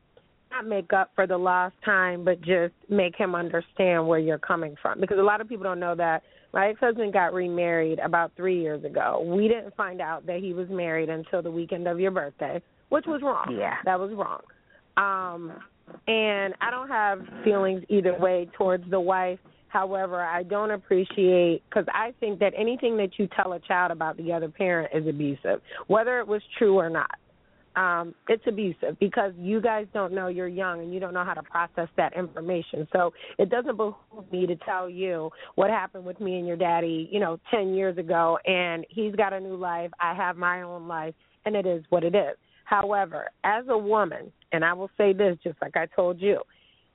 not 0.52 0.66
make 0.66 0.94
up 0.94 1.12
for 1.14 1.28
the 1.28 1.38
lost 1.38 1.76
time, 1.84 2.24
but 2.24 2.40
just 2.42 2.74
make 2.90 3.16
him 3.16 3.36
understand 3.36 4.08
where 4.08 4.20
you're 4.20 4.38
coming 4.38 4.76
from. 4.82 5.02
Because 5.02 5.18
a 5.20 5.24
lot 5.24 5.42
of 5.42 5.50
people 5.50 5.64
don't 5.64 5.80
know 5.80 5.96
that 5.96 6.24
my 6.54 6.70
ex 6.70 6.80
husband 6.80 7.12
got 7.12 7.34
remarried 7.34 8.00
about 8.00 8.32
three 8.38 8.62
years 8.62 8.84
ago. 8.86 9.22
We 9.28 9.48
didn't 9.48 9.76
find 9.76 10.00
out 10.00 10.26
that 10.28 10.40
he 10.40 10.54
was 10.54 10.68
married 10.70 11.10
until 11.10 11.42
the 11.42 11.52
weekend 11.52 11.88
of 11.88 12.00
your 12.00 12.12
birthday, 12.12 12.62
which 12.90 13.06
was 13.08 13.22
wrong. 13.22 13.58
Yeah. 13.60 13.76
That 13.84 14.00
was 14.00 14.12
wrong. 14.14 14.42
Um 14.98 15.54
and 16.08 16.54
I 16.62 16.70
don't 16.70 16.90
have 16.90 17.20
feelings 17.44 17.84
either 17.90 18.18
way 18.18 18.50
towards 18.58 18.90
the 18.90 19.00
wife. 19.00 19.40
However, 19.70 20.24
I 20.24 20.44
don't 20.44 20.72
appreciate 20.72 21.62
because 21.70 21.86
I 21.94 22.14
think 22.20 22.40
that 22.40 22.54
anything 22.58 22.98
that 22.98 23.18
you 23.18 23.28
tell 23.36 23.54
a 23.54 23.60
child 23.60 23.92
about 23.92 24.18
the 24.18 24.32
other 24.32 24.50
parent 24.50 24.92
is 24.94 25.08
abusive, 25.08 25.62
whether 25.88 26.20
it 26.20 26.28
was 26.28 26.42
true 26.58 26.76
or 26.76 26.90
not. 26.90 27.12
Um, 27.76 28.16
it's 28.28 28.42
abusive 28.48 28.98
because 29.00 29.34
you 29.38 29.62
guys 29.62 29.86
don't 29.94 30.12
know 30.12 30.30
you're 30.30 30.48
young 30.48 30.80
and 30.80 30.92
you 30.92 31.00
don't 31.00 31.14
know 31.14 31.24
how 31.24 31.36
to 31.36 31.44
process 31.44 31.88
that 31.96 32.18
information. 32.18 32.88
So 32.92 33.14
it 33.38 33.52
doesn't 33.52 33.78
behoove 33.78 34.32
me 34.32 34.48
to 34.48 34.56
tell 34.56 34.90
you 34.90 35.30
what 35.54 35.70
happened 35.70 36.04
with 36.04 36.20
me 36.20 36.40
and 36.40 36.48
your 36.48 36.58
daddy, 36.58 37.08
you 37.12 37.20
know, 37.20 37.40
ten 37.52 37.76
years 37.76 38.00
ago 38.00 38.40
and 38.48 38.84
he's 38.90 39.14
got 39.14 39.32
a 39.32 39.40
new 39.40 39.56
life, 39.56 39.92
I 40.00 40.16
have 40.16 40.38
my 40.38 40.64
own 40.64 40.88
life, 40.88 41.14
and 41.46 41.56
it 41.56 41.68
is 41.68 41.84
what 41.90 42.04
it 42.04 42.16
is. 42.16 42.36
However, 42.66 43.28
as 43.44 43.66
a 43.70 43.78
woman, 43.78 44.32
and 44.52 44.66
I 44.66 44.74
will 44.74 44.90
say 44.98 45.14
this 45.14 45.38
just 45.44 45.62
like 45.62 45.78
I 45.78 45.86
told 45.86 46.20
you, 46.20 46.42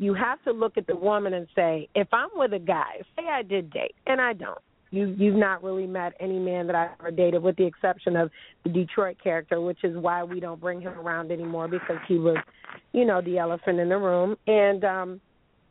you 0.03 0.15
have 0.15 0.43
to 0.43 0.53
look 0.53 0.77
at 0.77 0.87
the 0.87 0.97
woman 0.97 1.35
and 1.35 1.47
say, 1.55 1.89
if 1.95 2.09
I'm 2.13 2.29
with 2.35 2.53
a 2.53 2.59
guy, 2.59 3.01
say 3.17 3.25
I 3.31 3.43
did 3.43 3.71
date, 3.71 3.95
and 4.07 4.21
I 4.21 4.33
don't. 4.33 4.59
You 4.91 5.15
you've 5.17 5.37
not 5.37 5.63
really 5.63 5.87
met 5.87 6.13
any 6.21 6.39
man 6.39 6.67
that 6.67 6.77
I've 6.77 6.91
ever 7.01 7.11
dated, 7.11 7.43
with 7.43 7.57
the 7.57 7.65
exception 7.65 8.15
of 8.17 8.31
the 8.65 8.71
Detroit 8.71 9.17
character, 9.23 9.61
which 9.61 9.85
is 9.85 9.97
why 9.97 10.23
we 10.23 10.39
don't 10.39 10.61
bring 10.61 10.83
him 10.83 10.93
around 10.93 11.31
anymore 11.31 11.67
because 11.67 11.97
he 12.07 12.19
was, 12.19 12.37
you 12.93 13.07
know, 13.07 13.23
the 13.23 13.39
elephant 13.39 13.79
in 13.79 13.89
the 13.89 13.97
room, 13.97 14.37
and 14.47 14.85
um, 14.85 15.21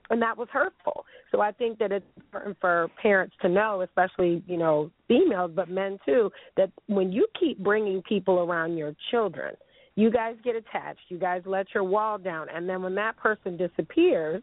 and 0.10 0.22
that 0.22 0.38
was 0.38 0.48
hurtful. 0.52 1.06
So 1.32 1.40
I 1.40 1.52
think 1.52 1.78
that 1.80 1.92
it's 1.92 2.06
important 2.18 2.58
for 2.60 2.88
parents 3.00 3.36
to 3.44 3.50
know, 3.50 3.82
especially 3.82 4.44
you 4.48 4.58
know 4.58 4.90
females, 5.08 5.52
but 5.54 5.70
men 5.70 6.00
too, 6.04 6.32
that 6.58 6.72
when 6.88 7.12
you 7.12 7.28
keep 7.40 7.60
bringing 7.60 8.02
people 8.02 8.40
around 8.40 8.76
your 8.76 8.96
children, 9.12 9.54
you 9.96 10.10
guys 10.10 10.36
get 10.44 10.56
attached, 10.56 11.02
you 11.10 11.18
guys 11.20 11.42
let 11.46 11.68
your 11.74 11.84
wall 11.84 12.18
down, 12.18 12.48
and 12.54 12.68
then 12.68 12.82
when 12.82 12.96
that 12.96 13.18
person 13.18 13.58
disappears, 13.58 14.42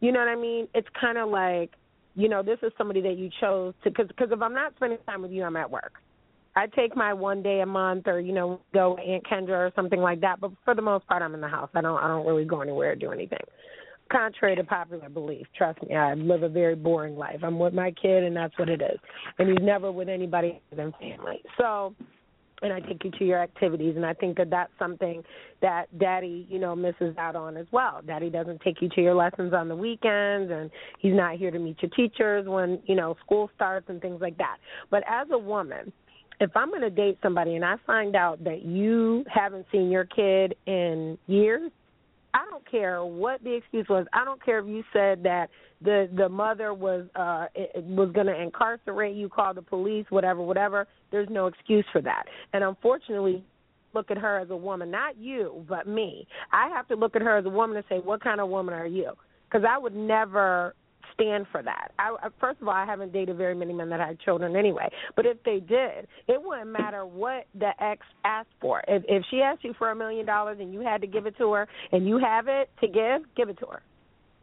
you 0.00 0.12
know 0.12 0.20
what 0.20 0.28
I 0.28 0.36
mean? 0.36 0.68
It's 0.74 0.88
kind 1.00 1.18
of 1.18 1.28
like, 1.28 1.72
you 2.14 2.28
know, 2.28 2.42
this 2.42 2.58
is 2.62 2.72
somebody 2.78 3.00
that 3.02 3.16
you 3.18 3.30
chose 3.40 3.74
to, 3.84 3.90
because 3.90 4.08
cause 4.18 4.28
if 4.30 4.40
I'm 4.40 4.54
not 4.54 4.74
spending 4.76 4.98
time 5.06 5.22
with 5.22 5.32
you, 5.32 5.42
I'm 5.42 5.56
at 5.56 5.70
work. 5.70 5.94
I 6.54 6.66
take 6.66 6.96
my 6.96 7.12
one 7.12 7.42
day 7.42 7.60
a 7.60 7.66
month, 7.66 8.06
or 8.06 8.18
you 8.18 8.32
know, 8.32 8.60
go 8.72 8.96
Aunt 8.96 9.26
Kendra 9.26 9.50
or 9.50 9.72
something 9.76 10.00
like 10.00 10.22
that. 10.22 10.40
But 10.40 10.52
for 10.64 10.74
the 10.74 10.82
most 10.82 11.06
part, 11.06 11.22
I'm 11.22 11.34
in 11.34 11.42
the 11.42 11.48
house. 11.48 11.68
I 11.74 11.82
don't, 11.82 11.98
I 11.98 12.08
don't 12.08 12.26
really 12.26 12.46
go 12.46 12.62
anywhere 12.62 12.92
or 12.92 12.94
do 12.94 13.12
anything. 13.12 13.40
Contrary 14.10 14.56
to 14.56 14.64
popular 14.64 15.08
belief, 15.08 15.46
trust 15.58 15.82
me, 15.82 15.94
I 15.94 16.14
live 16.14 16.44
a 16.44 16.48
very 16.48 16.76
boring 16.76 17.16
life. 17.16 17.40
I'm 17.42 17.58
with 17.58 17.74
my 17.74 17.90
kid, 17.90 18.22
and 18.22 18.34
that's 18.34 18.56
what 18.58 18.68
it 18.68 18.80
is. 18.80 18.98
And 19.38 19.48
he's 19.48 19.58
never 19.60 19.92
with 19.92 20.08
anybody 20.08 20.62
other 20.72 20.82
than 20.82 20.92
family. 20.92 21.42
So, 21.58 21.94
and 22.62 22.72
I 22.72 22.80
take 22.80 23.04
you 23.04 23.10
to 23.10 23.24
your 23.24 23.42
activities, 23.42 23.96
and 23.96 24.06
I 24.06 24.14
think 24.14 24.36
that 24.38 24.50
that's 24.50 24.72
something 24.78 25.22
that 25.60 25.86
Daddy, 25.98 26.46
you 26.48 26.58
know, 26.58 26.74
misses 26.74 27.16
out 27.18 27.36
on 27.36 27.56
as 27.56 27.66
well. 27.70 28.00
Daddy 28.06 28.30
doesn't 28.30 28.60
take 28.62 28.80
you 28.80 28.88
to 28.90 29.02
your 29.02 29.14
lessons 29.14 29.52
on 29.52 29.68
the 29.68 29.76
weekends, 29.76 30.50
and 30.50 30.70
he's 30.98 31.14
not 31.14 31.36
here 31.36 31.50
to 31.50 31.58
meet 31.58 31.76
your 31.82 31.90
teachers 31.90 32.46
when 32.46 32.80
you 32.86 32.94
know 32.94 33.16
school 33.24 33.50
starts 33.54 33.86
and 33.88 34.00
things 34.00 34.20
like 34.20 34.38
that. 34.38 34.56
But 34.90 35.02
as 35.08 35.28
a 35.32 35.38
woman, 35.38 35.92
if 36.40 36.50
I'm 36.54 36.68
going 36.68 36.82
to 36.82 36.90
date 36.90 37.18
somebody 37.22 37.56
and 37.56 37.64
I 37.64 37.76
find 37.86 38.14
out 38.14 38.42
that 38.44 38.62
you 38.62 39.24
haven't 39.32 39.66
seen 39.72 39.90
your 39.90 40.04
kid 40.04 40.54
in 40.66 41.18
years, 41.26 41.70
I 42.34 42.44
don't 42.50 42.70
care 42.70 43.04
what 43.04 43.42
the 43.42 43.54
excuse 43.54 43.86
was. 43.88 44.06
I 44.12 44.24
don't 44.24 44.44
care 44.44 44.58
if 44.58 44.66
you 44.66 44.84
said 44.92 45.22
that 45.22 45.48
the 45.82 46.08
the 46.16 46.28
mother 46.28 46.72
was 46.72 47.06
uh 47.14 47.46
was 47.76 48.10
going 48.12 48.26
to 48.26 48.40
incarcerate 48.40 49.16
you, 49.16 49.28
call 49.28 49.54
the 49.54 49.62
police, 49.62 50.06
whatever, 50.10 50.42
whatever. 50.42 50.86
There's 51.10 51.28
no 51.30 51.46
excuse 51.46 51.84
for 51.92 52.00
that. 52.02 52.24
And 52.52 52.64
unfortunately, 52.64 53.44
look 53.94 54.10
at 54.10 54.18
her 54.18 54.38
as 54.38 54.50
a 54.50 54.56
woman, 54.56 54.90
not 54.90 55.16
you, 55.18 55.64
but 55.68 55.86
me. 55.86 56.26
I 56.52 56.68
have 56.68 56.88
to 56.88 56.94
look 56.94 57.16
at 57.16 57.22
her 57.22 57.36
as 57.36 57.46
a 57.46 57.50
woman 57.50 57.76
and 57.76 57.86
say, 57.88 57.98
what 57.98 58.22
kind 58.22 58.40
of 58.40 58.48
woman 58.48 58.74
are 58.74 58.86
you? 58.86 59.12
Because 59.48 59.66
I 59.68 59.78
would 59.78 59.94
never 59.94 60.74
stand 61.14 61.46
for 61.50 61.62
that. 61.62 61.92
I 61.98 62.14
first 62.40 62.60
of 62.60 62.68
all, 62.68 62.74
I 62.74 62.84
haven't 62.84 63.12
dated 63.12 63.36
very 63.36 63.54
many 63.54 63.72
men 63.72 63.88
that 63.90 64.00
had 64.00 64.20
children 64.20 64.54
anyway. 64.56 64.88
But 65.14 65.26
if 65.26 65.42
they 65.44 65.60
did, 65.60 66.06
it 66.28 66.42
wouldn't 66.42 66.70
matter 66.70 67.06
what 67.06 67.46
the 67.58 67.70
ex 67.80 68.02
asked 68.24 68.48
for. 68.60 68.82
If 68.86 69.02
if 69.08 69.24
she 69.30 69.40
asked 69.40 69.64
you 69.64 69.74
for 69.78 69.90
a 69.90 69.96
million 69.96 70.26
dollars 70.26 70.58
and 70.60 70.72
you 70.72 70.80
had 70.80 71.00
to 71.00 71.06
give 71.06 71.26
it 71.26 71.36
to 71.38 71.52
her 71.52 71.68
and 71.92 72.06
you 72.06 72.18
have 72.18 72.48
it 72.48 72.70
to 72.80 72.88
give, 72.88 73.22
give 73.36 73.48
it 73.48 73.58
to 73.60 73.66
her. 73.66 73.82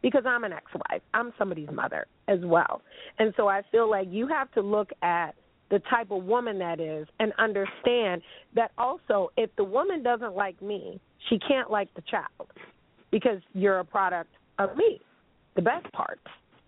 Because 0.04 0.24
I'm 0.26 0.44
an 0.44 0.52
ex-wife. 0.52 1.00
I'm 1.14 1.32
somebody's 1.38 1.70
mother 1.72 2.06
as 2.28 2.38
well. 2.42 2.82
And 3.18 3.32
so 3.38 3.48
I 3.48 3.62
feel 3.72 3.88
like 3.88 4.06
you 4.10 4.26
have 4.26 4.52
to 4.52 4.60
look 4.60 4.90
at 5.00 5.34
the 5.70 5.78
type 5.88 6.10
of 6.10 6.24
woman 6.24 6.58
that 6.58 6.78
is 6.78 7.08
and 7.20 7.32
understand 7.38 8.20
that 8.54 8.70
also 8.76 9.30
if 9.38 9.48
the 9.56 9.64
woman 9.64 10.02
doesn't 10.02 10.36
like 10.36 10.60
me, 10.60 11.00
she 11.30 11.38
can't 11.38 11.70
like 11.70 11.88
the 11.94 12.02
child 12.02 12.50
because 13.10 13.40
you're 13.54 13.78
a 13.78 13.84
product 13.84 14.28
of 14.58 14.76
me, 14.76 15.00
the 15.56 15.62
best 15.62 15.90
part, 15.92 16.20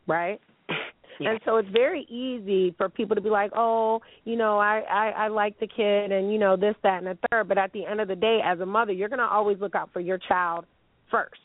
right? 0.07 0.41
And 1.19 1.41
so 1.47 1.57
it's 1.57 1.69
very 1.71 2.03
easy 2.11 2.75
for 2.77 2.91
people 2.91 3.17
to 3.17 3.23
be 3.23 3.31
like, 3.31 3.51
oh, 3.57 4.03
you 4.27 4.37
know, 4.37 4.59
I, 4.59 4.81
I 4.81 5.09
I 5.25 5.29
like 5.29 5.59
the 5.59 5.67
kid, 5.67 6.13
and 6.13 6.31
you 6.31 6.39
know 6.39 6.59
this, 6.59 6.75
that, 6.83 7.03
and 7.03 7.07
the 7.07 7.19
third. 7.31 7.49
But 7.49 7.57
at 7.57 7.73
the 7.73 7.87
end 7.87 8.03
of 8.03 8.09
the 8.09 8.17
day, 8.17 8.41
as 8.45 8.61
a 8.61 8.67
mother, 8.67 8.93
you're 8.93 9.09
going 9.09 9.21
to 9.21 9.25
always 9.25 9.59
look 9.59 9.75
out 9.75 9.89
for 9.95 10.01
your 10.01 10.19
child 10.19 10.67
first. 11.11 11.41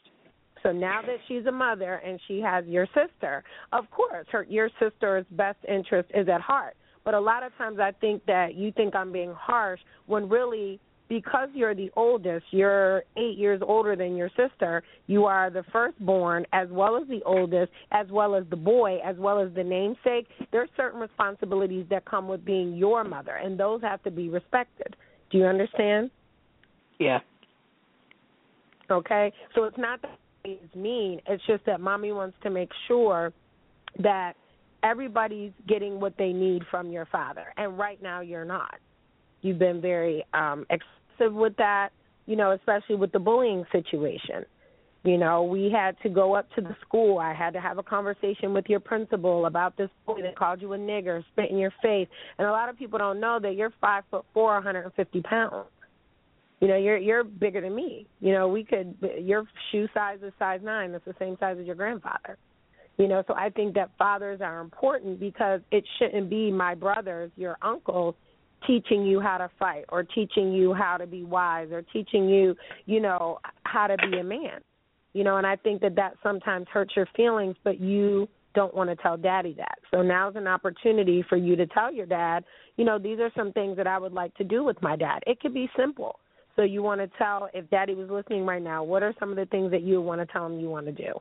So 0.63 0.71
now 0.71 1.01
that 1.01 1.17
she's 1.27 1.45
a 1.45 1.51
mother 1.51 1.95
and 2.05 2.19
she 2.27 2.39
has 2.41 2.65
your 2.65 2.87
sister, 2.87 3.43
of 3.73 3.89
course, 3.91 4.27
her 4.31 4.45
your 4.49 4.69
sister's 4.79 5.25
best 5.31 5.57
interest 5.67 6.09
is 6.13 6.27
at 6.29 6.41
heart. 6.41 6.75
But 7.03 7.15
a 7.15 7.19
lot 7.19 7.43
of 7.43 7.55
times, 7.57 7.79
I 7.79 7.91
think 7.99 8.25
that 8.27 8.55
you 8.55 8.71
think 8.71 8.95
I'm 8.95 9.11
being 9.11 9.33
harsh 9.33 9.79
when 10.05 10.29
really 10.29 10.79
because 11.09 11.49
you're 11.53 11.75
the 11.75 11.91
oldest, 11.97 12.45
you're 12.51 13.03
eight 13.17 13.37
years 13.37 13.61
older 13.67 13.97
than 13.97 14.15
your 14.15 14.29
sister, 14.29 14.81
you 15.07 15.25
are 15.25 15.49
the 15.49 15.63
firstborn 15.73 16.45
as 16.53 16.69
well 16.71 16.95
as 16.95 17.05
the 17.09 17.21
oldest, 17.25 17.69
as 17.91 18.07
well 18.09 18.33
as 18.33 18.45
the 18.49 18.55
boy, 18.55 18.97
as 19.03 19.17
well 19.17 19.37
as 19.37 19.53
the 19.53 19.63
namesake. 19.63 20.25
There 20.53 20.61
are 20.61 20.69
certain 20.77 21.01
responsibilities 21.01 21.85
that 21.89 22.05
come 22.05 22.29
with 22.29 22.45
being 22.45 22.77
your 22.77 23.03
mother, 23.03 23.35
and 23.35 23.59
those 23.59 23.81
have 23.81 24.01
to 24.03 24.11
be 24.11 24.29
respected. 24.29 24.95
Do 25.31 25.39
you 25.39 25.45
understand? 25.45 26.11
Yeah. 26.97 27.19
Okay? 28.89 29.33
So 29.53 29.65
it's 29.65 29.77
not 29.77 30.01
that 30.03 30.17
mean, 30.75 31.21
it's 31.27 31.43
just 31.45 31.65
that 31.65 31.79
mommy 31.79 32.11
wants 32.11 32.37
to 32.43 32.49
make 32.49 32.69
sure 32.87 33.33
that 33.99 34.33
everybody's 34.83 35.51
getting 35.67 35.99
what 35.99 36.13
they 36.17 36.33
need 36.33 36.63
from 36.71 36.91
your 36.91 37.05
father. 37.05 37.53
And 37.57 37.77
right 37.77 38.01
now 38.01 38.21
you're 38.21 38.45
not. 38.45 38.75
You've 39.41 39.59
been 39.59 39.81
very 39.81 40.25
um 40.33 40.65
excessive 40.69 41.33
with 41.33 41.55
that, 41.57 41.89
you 42.25 42.35
know, 42.35 42.51
especially 42.51 42.95
with 42.95 43.11
the 43.11 43.19
bullying 43.19 43.65
situation. 43.71 44.45
You 45.03 45.17
know, 45.17 45.41
we 45.43 45.71
had 45.71 45.95
to 46.03 46.09
go 46.09 46.35
up 46.35 46.47
to 46.53 46.61
the 46.61 46.75
school. 46.85 47.17
I 47.17 47.33
had 47.33 47.53
to 47.53 47.59
have 47.59 47.79
a 47.79 47.83
conversation 47.83 48.53
with 48.53 48.65
your 48.67 48.79
principal 48.79 49.47
about 49.47 49.75
this 49.75 49.89
boy 50.05 50.21
that 50.21 50.35
called 50.35 50.61
you 50.61 50.73
a 50.73 50.77
nigger, 50.77 51.23
spit 51.31 51.49
in 51.49 51.57
your 51.57 51.73
face. 51.81 52.07
And 52.37 52.47
a 52.47 52.51
lot 52.51 52.69
of 52.69 52.77
people 52.77 52.99
don't 52.99 53.19
know 53.19 53.39
that 53.41 53.55
you're 53.55 53.73
five 53.81 54.03
foot 54.11 54.25
four, 54.31 54.53
150 54.53 55.21
pounds. 55.21 55.65
You 56.61 56.67
know, 56.67 56.77
you're 56.77 56.97
you're 56.97 57.23
bigger 57.23 57.59
than 57.59 57.75
me. 57.75 58.07
You 58.19 58.33
know, 58.33 58.47
we 58.47 58.63
could 58.63 58.95
your 59.19 59.45
shoe 59.71 59.87
size 59.93 60.19
is 60.23 60.31
size 60.39 60.61
nine. 60.63 60.91
That's 60.91 61.05
the 61.05 61.15
same 61.19 61.35
size 61.39 61.57
as 61.59 61.65
your 61.65 61.75
grandfather. 61.75 62.37
You 62.97 63.07
know, 63.07 63.23
so 63.27 63.33
I 63.33 63.49
think 63.49 63.73
that 63.75 63.89
fathers 63.97 64.41
are 64.41 64.61
important 64.61 65.19
because 65.19 65.61
it 65.71 65.83
shouldn't 65.97 66.29
be 66.29 66.51
my 66.51 66.75
brothers, 66.75 67.31
your 67.35 67.57
uncles, 67.63 68.13
teaching 68.67 69.03
you 69.03 69.19
how 69.19 69.37
to 69.37 69.49
fight 69.57 69.85
or 69.89 70.03
teaching 70.03 70.53
you 70.53 70.73
how 70.73 70.97
to 70.97 71.07
be 71.07 71.23
wise 71.23 71.69
or 71.71 71.81
teaching 71.81 72.29
you, 72.29 72.55
you 72.85 72.99
know, 72.99 73.39
how 73.63 73.87
to 73.87 73.97
be 74.09 74.19
a 74.19 74.23
man. 74.23 74.61
You 75.13 75.23
know, 75.23 75.37
and 75.37 75.47
I 75.47 75.55
think 75.55 75.81
that 75.81 75.95
that 75.95 76.13
sometimes 76.21 76.67
hurts 76.71 76.95
your 76.95 77.07
feelings, 77.15 77.55
but 77.63 77.81
you 77.81 78.29
don't 78.53 78.75
want 78.75 78.89
to 78.89 78.95
tell 78.97 79.17
daddy 79.17 79.55
that. 79.57 79.79
So 79.89 80.01
now's 80.01 80.35
an 80.35 80.47
opportunity 80.47 81.23
for 81.27 81.37
you 81.37 81.55
to 81.55 81.65
tell 81.67 81.91
your 81.91 82.05
dad, 82.05 82.43
you 82.77 82.85
know, 82.85 82.99
these 82.99 83.19
are 83.19 83.31
some 83.35 83.51
things 83.51 83.77
that 83.77 83.87
I 83.87 83.97
would 83.97 84.13
like 84.13 84.33
to 84.35 84.43
do 84.43 84.63
with 84.63 84.81
my 84.81 84.95
dad. 84.95 85.23
It 85.25 85.39
could 85.39 85.53
be 85.53 85.69
simple. 85.75 86.19
So 86.55 86.63
you 86.63 86.83
want 86.83 87.01
to 87.01 87.07
tell 87.17 87.49
if 87.53 87.69
daddy 87.69 87.95
was 87.95 88.09
listening 88.09 88.45
right 88.45 88.61
now, 88.61 88.83
what 88.83 89.03
are 89.03 89.13
some 89.19 89.29
of 89.29 89.35
the 89.37 89.45
things 89.45 89.71
that 89.71 89.83
you 89.83 90.01
want 90.01 90.21
to 90.21 90.25
tell 90.31 90.45
him 90.45 90.59
you 90.59 90.69
want 90.69 90.85
to 90.85 90.91
do 90.91 91.13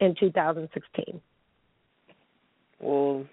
in 0.00 0.14
2016? 0.18 1.20
Well, 2.80 3.24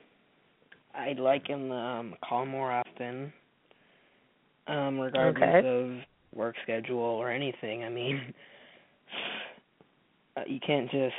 I'd 0.94 1.20
like 1.20 1.48
him 1.48 1.70
to 1.70 1.76
um, 1.76 2.16
call 2.28 2.46
more 2.46 2.72
often, 2.72 3.32
um, 4.68 5.00
regardless 5.00 5.44
Okay. 5.44 5.68
of 5.68 6.38
work 6.38 6.56
schedule 6.64 7.00
or 7.00 7.32
anything. 7.32 7.84
I 7.84 7.90
mean, 7.90 8.34
uh, 10.38 10.42
you 10.46 10.60
can't 10.60 10.92
just 10.92 11.16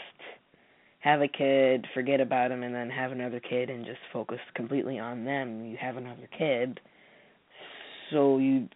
have 1.01 1.23
a 1.23 1.29
kid, 1.29 1.87
forget 1.95 2.21
about 2.21 2.53
him, 2.53 2.63
and 2.63 2.75
then 2.75 2.91
have 2.91 3.11
another 3.11 3.41
kid 3.41 3.71
and 3.71 3.85
just 3.87 3.99
focus 4.13 4.39
completely 4.55 4.99
on 4.99 5.25
them. 5.25 5.65
You 5.65 5.77
have 5.81 5.97
another 5.97 6.29
kid, 6.37 6.79
so 8.11 8.39
you 8.39 8.69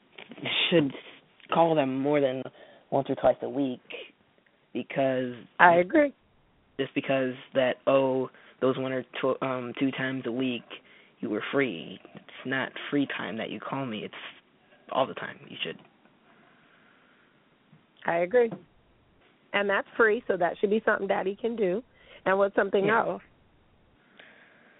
should 0.70 0.92
call 1.55 1.75
them 1.75 1.99
more 1.99 2.21
than 2.21 2.43
once 2.90 3.09
or 3.09 3.14
twice 3.14 3.37
a 3.43 3.49
week 3.49 3.81
because 4.73 5.33
I 5.59 5.77
agree. 5.77 6.12
just 6.79 6.95
because 6.95 7.33
that 7.55 7.77
oh 7.87 8.29
those 8.61 8.77
one 8.79 8.93
or 8.93 9.05
two, 9.21 9.35
um 9.40 9.73
two 9.79 9.90
times 9.93 10.25
a 10.27 10.33
week 10.33 10.64
you 11.21 11.31
were 11.31 11.43
free. 11.53 11.99
It's 12.14 12.25
not 12.45 12.71
free 12.90 13.07
time 13.17 13.38
that 13.38 13.51
you 13.51 13.61
call 13.61 13.87
me. 13.87 14.01
It's 14.05 14.14
all 14.93 15.07
the 15.07 15.14
time. 15.14 15.38
You 15.49 15.57
should. 15.62 15.79
I 18.07 18.19
agree. 18.19 18.51
And 19.55 19.71
that's 19.71 19.87
free, 19.97 20.23
so 20.29 20.37
that 20.37 20.59
should 20.59 20.71
be 20.71 20.83
something 20.85 21.07
daddy 21.07 21.38
can 21.40 21.57
do. 21.57 21.83
And 22.27 22.37
what's 22.37 22.55
something 22.55 22.87
Yeah. 22.87 23.01
else 23.07 23.23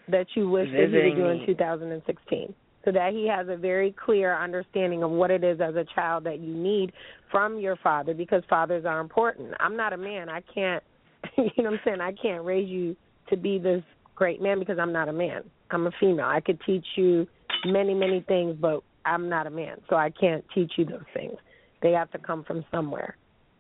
that 0.09 0.27
you 0.35 0.51
wish 0.51 0.69
that 0.73 0.91
he 0.91 0.97
would 0.97 1.17
do 1.17 1.29
in 1.29 1.47
2016? 1.47 2.55
So 2.85 2.93
that 2.93 3.13
he 3.13 3.27
has 3.29 3.49
a 3.49 3.57
very 3.57 3.93
clear 4.05 4.37
understanding 4.37 5.03
of 5.03 5.11
what 5.11 5.31
it 5.31 5.43
is 5.43 5.61
as 5.61 5.75
a 5.75 5.85
child 5.95 6.25
that 6.25 6.41
you 6.41 6.55
need 6.55 6.93
from 7.31 7.59
your 7.59 7.77
father 7.77 8.13
because 8.13 8.43
fathers 8.49 8.85
are 8.85 9.01
important. 9.01 9.55
I'm 9.59 9.77
not 9.77 9.93
a 9.93 9.97
man. 9.97 10.29
I 10.29 10.43
can't, 10.55 10.83
you 11.37 11.45
know 11.59 11.71
what 11.71 11.75
I'm 11.75 11.81
saying? 11.85 12.01
I 12.01 12.13
can't 12.13 12.45
raise 12.45 12.69
you 12.69 12.95
to 13.31 13.37
be 13.37 13.59
this 13.59 13.83
great 14.15 14.43
man 14.43 14.59
because 14.59 14.79
I'm 14.79 14.93
not 14.93 15.09
a 15.09 15.13
man. 15.13 15.43
I'm 15.71 15.87
a 15.87 15.91
female. 15.99 16.27
I 16.27 16.41
could 16.41 16.61
teach 16.67 16.85
you 16.97 17.27
many, 17.65 17.95
many 17.95 18.21
things, 18.29 18.57
but 18.61 18.83
I'm 19.07 19.29
not 19.29 19.47
a 19.47 19.51
man. 19.51 19.79
So 19.89 19.97
I 19.97 20.11
can't 20.11 20.45
teach 20.55 20.73
you 20.77 20.85
those 20.85 21.05
things. 21.15 21.35
They 21.83 21.93
have 21.93 22.11
to 22.13 22.19
come 22.19 22.45
from 22.45 22.65
somewhere. 22.71 23.17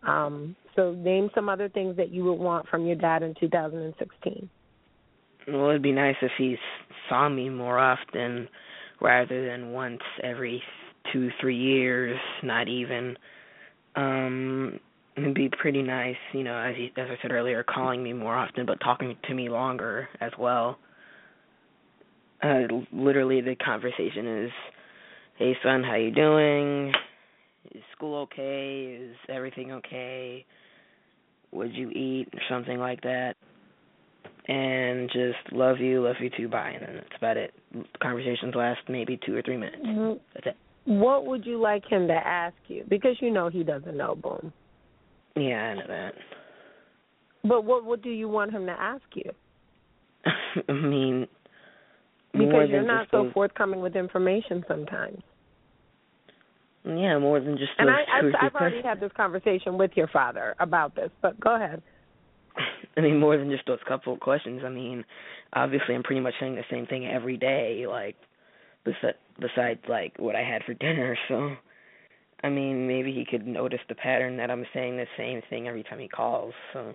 Um, 0.06 0.54
so 0.76 0.92
name 0.92 1.30
some 1.34 1.48
other 1.48 1.68
things 1.68 1.96
that 1.96 2.10
you 2.10 2.24
would 2.24 2.38
want 2.38 2.68
from 2.68 2.86
your 2.86 2.96
dad 2.96 3.22
in 3.22 3.34
2016. 3.40 4.48
Well, 5.48 5.70
it'd 5.70 5.82
be 5.82 5.92
nice 5.92 6.16
if 6.22 6.32
he 6.38 6.56
saw 7.08 7.28
me 7.28 7.48
more 7.48 7.78
often 7.78 8.48
rather 9.04 9.46
than 9.46 9.70
once 9.72 10.00
every 10.22 10.62
two, 11.12 11.28
three 11.40 11.56
years, 11.58 12.18
not 12.42 12.68
even. 12.68 13.16
Um 13.94 14.80
it'd 15.16 15.34
be 15.34 15.48
pretty 15.48 15.82
nice, 15.82 16.16
you 16.32 16.42
know, 16.42 16.56
as 16.58 16.74
he, 16.74 16.86
as 16.96 17.06
I 17.08 17.16
said 17.22 17.30
earlier, 17.30 17.62
calling 17.62 18.02
me 18.02 18.12
more 18.12 18.34
often 18.34 18.66
but 18.66 18.80
talking 18.80 19.16
to 19.28 19.34
me 19.34 19.48
longer 19.48 20.08
as 20.20 20.32
well. 20.38 20.78
Uh 22.42 22.62
literally 22.92 23.40
the 23.42 23.54
conversation 23.56 24.44
is, 24.44 24.50
"Hey 25.36 25.54
son, 25.62 25.84
how 25.84 25.96
you 25.96 26.10
doing? 26.10 26.92
Is 27.74 27.82
school 27.92 28.22
okay? 28.22 28.98
Is 29.00 29.16
everything 29.28 29.72
okay? 29.72 30.44
What'd 31.50 31.74
you 31.74 31.90
eat?" 31.90 32.28
or 32.32 32.40
something 32.48 32.78
like 32.78 33.02
that 33.02 33.36
and 34.46 35.08
just 35.10 35.52
love 35.52 35.78
you, 35.78 36.02
love 36.02 36.16
you 36.20 36.30
too, 36.36 36.48
bye, 36.48 36.70
and 36.70 36.82
then 36.86 36.94
that's 36.96 37.16
about 37.16 37.36
it. 37.36 37.54
Conversations 38.02 38.54
last 38.54 38.80
maybe 38.88 39.18
two 39.24 39.34
or 39.34 39.42
three 39.42 39.56
minutes. 39.56 39.82
Mhm. 39.84 40.20
That's 40.34 40.46
it. 40.48 40.56
What 40.84 41.24
would 41.26 41.46
you 41.46 41.58
like 41.58 41.84
him 41.86 42.06
to 42.08 42.14
ask 42.14 42.56
you? 42.68 42.84
Because 42.88 43.16
you 43.20 43.30
know 43.30 43.48
he 43.48 43.64
doesn't 43.64 43.96
know, 43.96 44.14
boom. 44.14 44.52
Yeah, 45.34 45.70
I 45.70 45.74
know 45.74 45.86
that. 45.88 46.14
But 47.42 47.64
what 47.64 47.84
what 47.84 48.02
do 48.02 48.10
you 48.10 48.28
want 48.28 48.52
him 48.52 48.66
to 48.66 48.72
ask 48.72 49.04
you? 49.14 49.30
I 50.68 50.72
mean, 50.72 51.26
Because 52.32 52.68
you're 52.68 52.82
not 52.82 53.08
so 53.10 53.24
those, 53.24 53.32
forthcoming 53.32 53.80
with 53.80 53.96
information 53.96 54.64
sometimes. 54.68 55.22
yeah, 56.84 57.18
more 57.18 57.40
than 57.40 57.56
just 57.56 57.72
And 57.78 57.88
I, 57.90 58.02
I, 58.02 58.18
I've 58.46 58.54
already 58.54 58.82
questions. 58.82 58.84
had 58.84 59.00
this 59.00 59.12
conversation 59.16 59.78
with 59.78 59.92
your 59.96 60.08
father 60.08 60.54
about 60.60 60.94
this, 60.94 61.10
but 61.22 61.38
go 61.40 61.54
ahead. 61.56 61.82
I 62.96 63.00
mean, 63.00 63.18
more 63.18 63.36
than 63.36 63.50
just 63.50 63.66
those 63.66 63.80
couple 63.88 64.12
of 64.12 64.20
questions. 64.20 64.62
I 64.64 64.68
mean, 64.68 65.04
obviously, 65.52 65.94
I'm 65.94 66.02
pretty 66.02 66.20
much 66.20 66.34
saying 66.38 66.54
the 66.54 66.62
same 66.70 66.86
thing 66.86 67.06
every 67.06 67.36
day, 67.36 67.86
like 67.88 68.16
besides 68.84 69.16
besides 69.40 69.80
like 69.88 70.14
what 70.18 70.36
I 70.36 70.42
had 70.42 70.62
for 70.64 70.74
dinner. 70.86 71.16
So, 71.28 71.56
I 72.42 72.50
mean, 72.50 72.86
maybe 72.86 73.12
he 73.12 73.24
could 73.24 73.46
notice 73.46 73.80
the 73.88 73.94
pattern 73.94 74.36
that 74.36 74.50
I'm 74.50 74.64
saying 74.72 74.96
the 74.96 75.06
same 75.16 75.42
thing 75.50 75.66
every 75.66 75.82
time 75.82 75.98
he 75.98 76.08
calls. 76.08 76.54
So, 76.72 76.94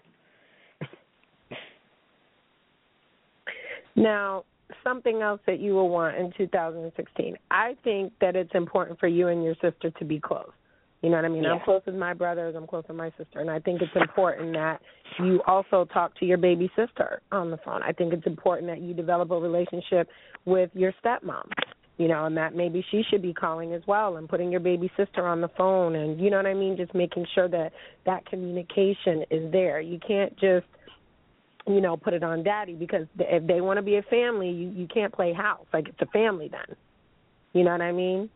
Now, 3.99 4.45
something 4.83 5.21
else 5.21 5.41
that 5.45 5.59
you 5.59 5.73
will 5.73 5.89
want 5.89 6.15
in 6.15 6.31
2016. 6.38 7.35
I 7.51 7.75
think 7.83 8.13
that 8.21 8.35
it's 8.35 8.53
important 8.53 8.97
for 8.97 9.07
you 9.07 9.27
and 9.27 9.43
your 9.43 9.55
sister 9.55 9.91
to 9.91 10.05
be 10.05 10.19
close. 10.19 10.51
You 11.01 11.09
know 11.09 11.15
what 11.15 11.25
I 11.25 11.29
mean? 11.29 11.45
I'm 11.45 11.62
close 11.63 11.81
with 11.85 11.95
my 11.95 12.13
brothers, 12.13 12.55
I'm 12.57 12.67
close 12.67 12.83
with 12.88 12.97
my 12.97 13.09
sister, 13.17 13.39
and 13.39 13.49
I 13.49 13.59
think 13.59 13.81
it's 13.81 13.95
important 13.95 14.53
that 14.53 14.81
you 15.19 15.41
also 15.47 15.85
talk 15.93 16.17
to 16.19 16.25
your 16.25 16.38
baby 16.38 16.69
sister 16.75 17.21
on 17.31 17.51
the 17.51 17.57
phone. 17.63 17.81
I 17.83 17.93
think 17.93 18.13
it's 18.13 18.27
important 18.27 18.67
that 18.67 18.81
you 18.81 18.93
develop 18.93 19.31
a 19.31 19.39
relationship 19.39 20.09
with 20.45 20.69
your 20.73 20.93
stepmom. 21.03 21.49
You 21.97 22.07
know, 22.07 22.25
and 22.25 22.38
that 22.38 22.55
maybe 22.55 22.83
she 22.91 23.03
should 23.09 23.21
be 23.21 23.33
calling 23.33 23.73
as 23.73 23.81
well 23.85 24.15
and 24.15 24.29
putting 24.29 24.49
your 24.49 24.62
baby 24.62 24.89
sister 24.95 25.27
on 25.27 25.41
the 25.41 25.49
phone 25.57 25.95
and 25.95 26.17
you 26.17 26.29
know 26.29 26.38
what 26.38 26.45
I 26.45 26.53
mean, 26.53 26.77
just 26.77 26.95
making 26.95 27.25
sure 27.35 27.49
that 27.49 27.73
that 28.05 28.25
communication 28.25 29.25
is 29.29 29.51
there. 29.51 29.81
You 29.81 29.99
can't 30.07 30.31
just 30.39 30.65
you 31.67 31.81
know, 31.81 31.97
put 31.97 32.13
it 32.13 32.23
on 32.23 32.43
daddy 32.43 32.73
because 32.73 33.05
if 33.19 33.45
they 33.45 33.62
want 33.62 33.77
to 33.77 33.81
be 33.81 33.97
a 33.97 34.01
family, 34.03 34.49
you 34.49 34.69
you 34.69 34.88
can't 34.88 35.13
play 35.13 35.33
house. 35.33 35.65
Like 35.73 35.88
it's 35.88 36.01
a 36.01 36.05
family 36.07 36.49
then. 36.49 36.75
You 37.53 37.63
know 37.63 37.71
what 37.71 37.81
I 37.81 37.91
mean? 37.91 38.29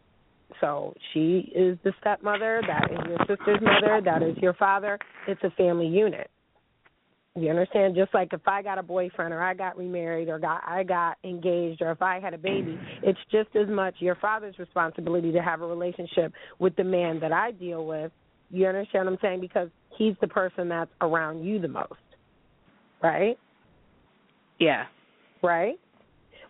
So 0.62 0.94
she 1.14 1.52
is 1.56 1.78
the 1.84 1.94
stepmother, 2.00 2.62
that 2.68 2.92
is 2.92 3.00
your 3.08 3.18
sister's 3.20 3.62
mother, 3.62 4.02
that 4.04 4.22
is 4.22 4.38
your 4.38 4.54
father. 4.54 5.00
It's 5.28 5.42
a 5.44 5.50
family 5.52 5.88
unit. 5.88 6.30
You 7.36 7.50
understand? 7.50 7.96
Just 7.96 8.14
like 8.14 8.32
if 8.32 8.48
I 8.48 8.62
got 8.62 8.78
a 8.78 8.84
boyfriend 8.84 9.34
or 9.34 9.42
I 9.42 9.56
got 9.56 9.76
remarried 9.76 10.30
or 10.30 10.38
got 10.38 10.62
I 10.68 10.84
got 10.84 11.18
engaged 11.24 11.82
or 11.82 11.92
if 11.92 12.02
I 12.02 12.20
had 12.20 12.36
a 12.36 12.38
baby, 12.38 12.80
it's 13.02 13.18
just 13.32 13.50
as 13.56 13.68
much 13.68 13.96
your 14.00 14.16
father's 14.16 14.58
responsibility 14.60 15.32
to 15.32 15.42
have 15.42 15.62
a 15.62 15.66
relationship 15.66 16.32
with 16.60 16.76
the 16.76 16.84
man 16.84 17.20
that 17.22 17.32
I 17.32 17.52
deal 17.52 17.88
with. 17.88 18.12
You 18.52 18.68
understand 18.68 19.06
what 19.06 19.14
I'm 19.14 19.20
saying? 19.20 19.42
Because 19.42 19.70
he's 19.98 20.14
the 20.22 20.28
person 20.28 20.70
that's 20.70 20.92
around 21.02 21.44
you 21.44 21.60
the 21.60 21.68
most. 21.68 21.94
Right? 23.02 23.38
yeah, 24.60 24.86
right? 25.42 25.80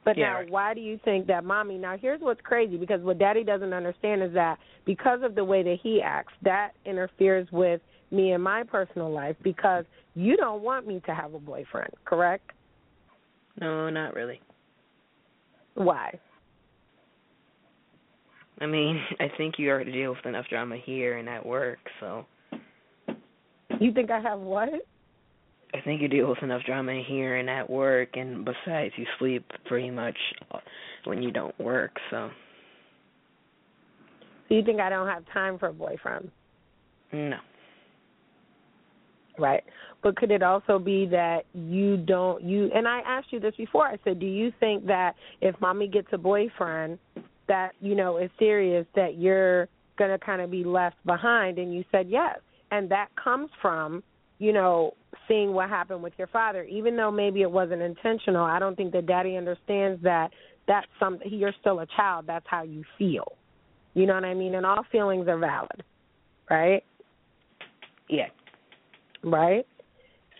But 0.06 0.18
Yeah, 0.18 0.26
now, 0.26 0.36
right. 0.40 0.50
why 0.50 0.74
do 0.74 0.82
you 0.82 1.00
think 1.06 1.28
that 1.28 1.44
mommy? 1.46 1.78
Now, 1.78 1.98
here's 1.98 2.22
what's 2.22 2.42
crazy 2.42 2.78
because 2.78 3.02
what 3.02 3.20
daddy 3.20 3.44
doesn't 3.44 3.74
understand 3.74 4.22
is 4.22 4.34
that 4.34 4.60
because 4.86 5.22
of 5.24 5.36
the 5.36 5.44
way 5.44 5.64
that 5.64 5.78
he 5.82 6.02
acts, 6.02 6.34
that 6.42 6.72
interferes 6.86 7.48
with 7.52 7.82
me 8.12 8.34
and 8.34 8.44
my 8.44 8.64
personal 8.64 9.12
life 9.12 9.36
because 9.44 9.86
you 10.16 10.38
don't 10.38 10.62
want 10.62 10.86
me 10.86 11.02
to 11.06 11.14
have 11.14 11.34
a 11.34 11.40
boyfriend, 11.40 11.94
correct? 12.06 12.52
no, 13.60 13.90
not 13.90 14.16
really. 14.16 14.42
Why? 15.76 16.20
I 18.60 18.66
mean, 18.66 19.00
I 19.20 19.32
think 19.38 19.56
you 19.58 19.70
already 19.70 19.92
deal 19.92 20.12
with 20.12 20.26
enough 20.26 20.46
drama 20.50 20.78
here 20.84 21.18
and 21.18 21.30
at 21.30 21.46
work, 21.46 21.80
so 22.00 22.26
You 23.80 23.92
think 23.92 24.12
I 24.12 24.20
have 24.20 24.40
what? 24.40 24.70
I 25.74 25.82
think 25.82 26.02
you 26.02 26.08
deal 26.08 26.30
with 26.30 26.44
enough 26.44 26.62
drama 26.66 27.02
here 27.08 27.38
and 27.38 27.50
at 27.50 27.68
work, 27.70 28.10
and 28.16 28.46
besides, 28.46 28.94
you 28.96 29.06
sleep 29.18 29.44
pretty 29.66 29.90
much 29.90 30.18
when 31.06 31.24
you 31.24 31.32
don't 31.32 31.58
work, 31.60 31.92
so 32.12 32.30
So 34.50 34.56
you 34.56 34.64
think 34.64 34.80
I 34.80 34.90
don't 34.90 35.08
have 35.08 35.24
time 35.34 35.58
for 35.58 35.70
a 35.70 35.74
boyfriend, 35.74 36.30
no. 37.12 37.38
right? 39.40 39.64
But 40.04 40.16
could 40.16 40.30
it 40.32 40.44
also 40.44 40.78
be 40.78 41.08
that 41.08 41.46
you 41.54 41.98
don't 41.98 42.44
you 42.44 42.70
and 42.76 42.88
I 42.88 43.00
asked 43.00 43.32
you 43.32 43.40
this 43.40 43.56
before. 43.56 43.88
I 43.88 43.98
said, 44.04 44.20
"Do 44.20 44.28
you 44.28 44.52
think 44.60 44.86
that 44.86 45.16
if 45.42 45.60
mommy 45.60 45.88
gets 45.88 46.10
a 46.12 46.18
boyfriend 46.18 47.00
that, 47.48 47.72
you 47.82 47.96
know, 47.96 48.18
is 48.18 48.30
serious 48.38 48.86
that 48.96 49.18
you're 49.18 49.68
going 49.98 50.12
to 50.12 50.24
kind 50.24 50.42
of 50.42 50.52
be 50.52 50.64
left 50.64 50.98
behind?" 51.06 51.58
And 51.58 51.74
you 51.74 51.84
said, 51.92 52.10
"Yes." 52.10 52.40
And 52.70 52.90
that 52.90 53.08
comes 53.16 53.50
from, 53.62 54.04
you 54.40 54.52
know, 54.54 54.94
seeing 55.28 55.54
what 55.54 55.70
happened 55.70 56.04
with 56.04 56.14
your 56.18 56.28
father, 56.28 56.64
even 56.64 56.96
though 56.96 57.12
maybe 57.12 57.42
it 57.42 57.52
wasn't 57.52 57.82
intentional, 57.82 58.44
I 58.44 58.60
don't 58.60 58.76
think 58.76 58.94
that 58.94 59.06
daddy 59.06 59.38
understands 59.38 60.02
that 60.04 60.32
that's 60.68 60.88
something 61.00 61.28
you're 61.32 61.54
still 61.60 61.80
a 61.80 61.88
child, 61.96 62.26
that's 62.28 62.46
how 62.48 62.64
you 62.64 62.84
feel. 62.98 63.34
You 63.94 64.06
know 64.06 64.16
what 64.16 64.26
I 64.26 64.34
mean? 64.34 64.56
And 64.56 64.66
all 64.66 64.84
feelings 64.92 65.28
are 65.28 65.38
valid. 65.38 65.84
Right? 66.50 66.84
Yeah. 68.10 68.28
Right? 69.24 69.66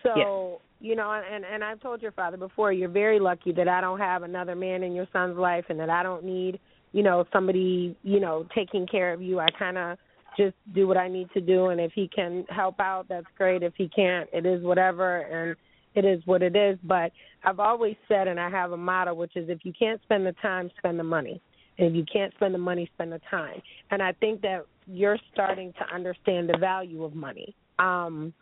So 0.02 0.12
Yeah. 0.16 0.88
you 0.90 0.96
know, 0.96 1.10
and 1.10 1.44
and 1.44 1.64
I've 1.64 1.80
told 1.80 2.02
your 2.02 2.12
father 2.12 2.36
before, 2.36 2.72
you're 2.72 2.88
very 2.88 3.18
lucky 3.18 3.52
that 3.52 3.68
I 3.68 3.80
don't 3.80 3.98
have 3.98 4.22
another 4.22 4.54
man 4.54 4.82
in 4.82 4.94
your 4.94 5.06
son's 5.12 5.38
life 5.38 5.64
and 5.68 5.78
that 5.80 5.90
I 5.90 6.02
don't 6.02 6.24
need, 6.24 6.60
you 6.92 7.02
know, 7.02 7.24
somebody, 7.32 7.96
you 8.02 8.20
know, 8.20 8.46
taking 8.54 8.86
care 8.86 9.12
of 9.12 9.22
you. 9.22 9.40
I 9.40 9.48
kind 9.58 9.78
of 9.78 9.98
just 10.36 10.54
do 10.74 10.86
what 10.86 10.96
I 10.96 11.08
need 11.08 11.28
to 11.34 11.40
do 11.40 11.66
and 11.66 11.80
if 11.80 11.92
he 11.92 12.08
can 12.08 12.44
help 12.48 12.80
out, 12.80 13.06
that's 13.08 13.26
great. 13.36 13.62
If 13.62 13.74
he 13.76 13.88
can't, 13.88 14.28
it 14.32 14.46
is 14.46 14.62
whatever 14.62 15.18
and 15.20 15.56
it 15.94 16.04
is 16.04 16.20
what 16.26 16.42
it 16.42 16.56
is, 16.56 16.78
but 16.84 17.12
I've 17.44 17.60
always 17.60 17.96
said 18.08 18.28
and 18.28 18.40
I 18.40 18.50
have 18.50 18.72
a 18.72 18.76
motto 18.76 19.14
which 19.14 19.36
is 19.36 19.48
if 19.48 19.64
you 19.64 19.72
can't 19.78 20.00
spend 20.02 20.26
the 20.26 20.34
time, 20.42 20.70
spend 20.78 20.98
the 20.98 21.04
money. 21.04 21.40
And 21.78 21.88
if 21.88 21.94
you 21.94 22.04
can't 22.10 22.32
spend 22.34 22.54
the 22.54 22.58
money, 22.58 22.88
spend 22.94 23.12
the 23.12 23.20
time. 23.30 23.60
And 23.90 24.00
I 24.02 24.12
think 24.12 24.42
that 24.42 24.66
you're 24.86 25.18
starting 25.32 25.72
to 25.74 25.94
understand 25.94 26.48
the 26.48 26.58
value 26.58 27.04
of 27.04 27.14
money. 27.14 27.54
Um 27.78 28.32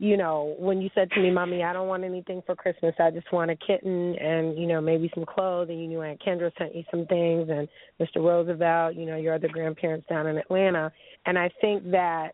you 0.00 0.16
know, 0.16 0.56
when 0.58 0.80
you 0.80 0.88
said 0.94 1.10
to 1.10 1.20
me, 1.20 1.30
Mommy, 1.30 1.62
I 1.62 1.74
don't 1.74 1.86
want 1.86 2.04
anything 2.04 2.42
for 2.46 2.56
Christmas. 2.56 2.94
I 2.98 3.10
just 3.10 3.30
want 3.34 3.50
a 3.50 3.56
kitten 3.56 4.16
and, 4.18 4.58
you 4.58 4.66
know, 4.66 4.80
maybe 4.80 5.10
some 5.14 5.26
clothes. 5.26 5.68
And 5.68 5.78
you 5.78 5.86
knew 5.86 6.00
Aunt 6.00 6.18
Kendra 6.26 6.50
sent 6.56 6.74
you 6.74 6.84
some 6.90 7.04
things 7.04 7.50
and 7.50 7.68
Mr. 8.00 8.24
Roosevelt, 8.24 8.96
you 8.96 9.04
know, 9.04 9.16
your 9.16 9.34
other 9.34 9.48
grandparents 9.48 10.06
down 10.08 10.26
in 10.26 10.38
Atlanta. 10.38 10.90
And 11.26 11.38
I 11.38 11.50
think 11.60 11.90
that, 11.90 12.30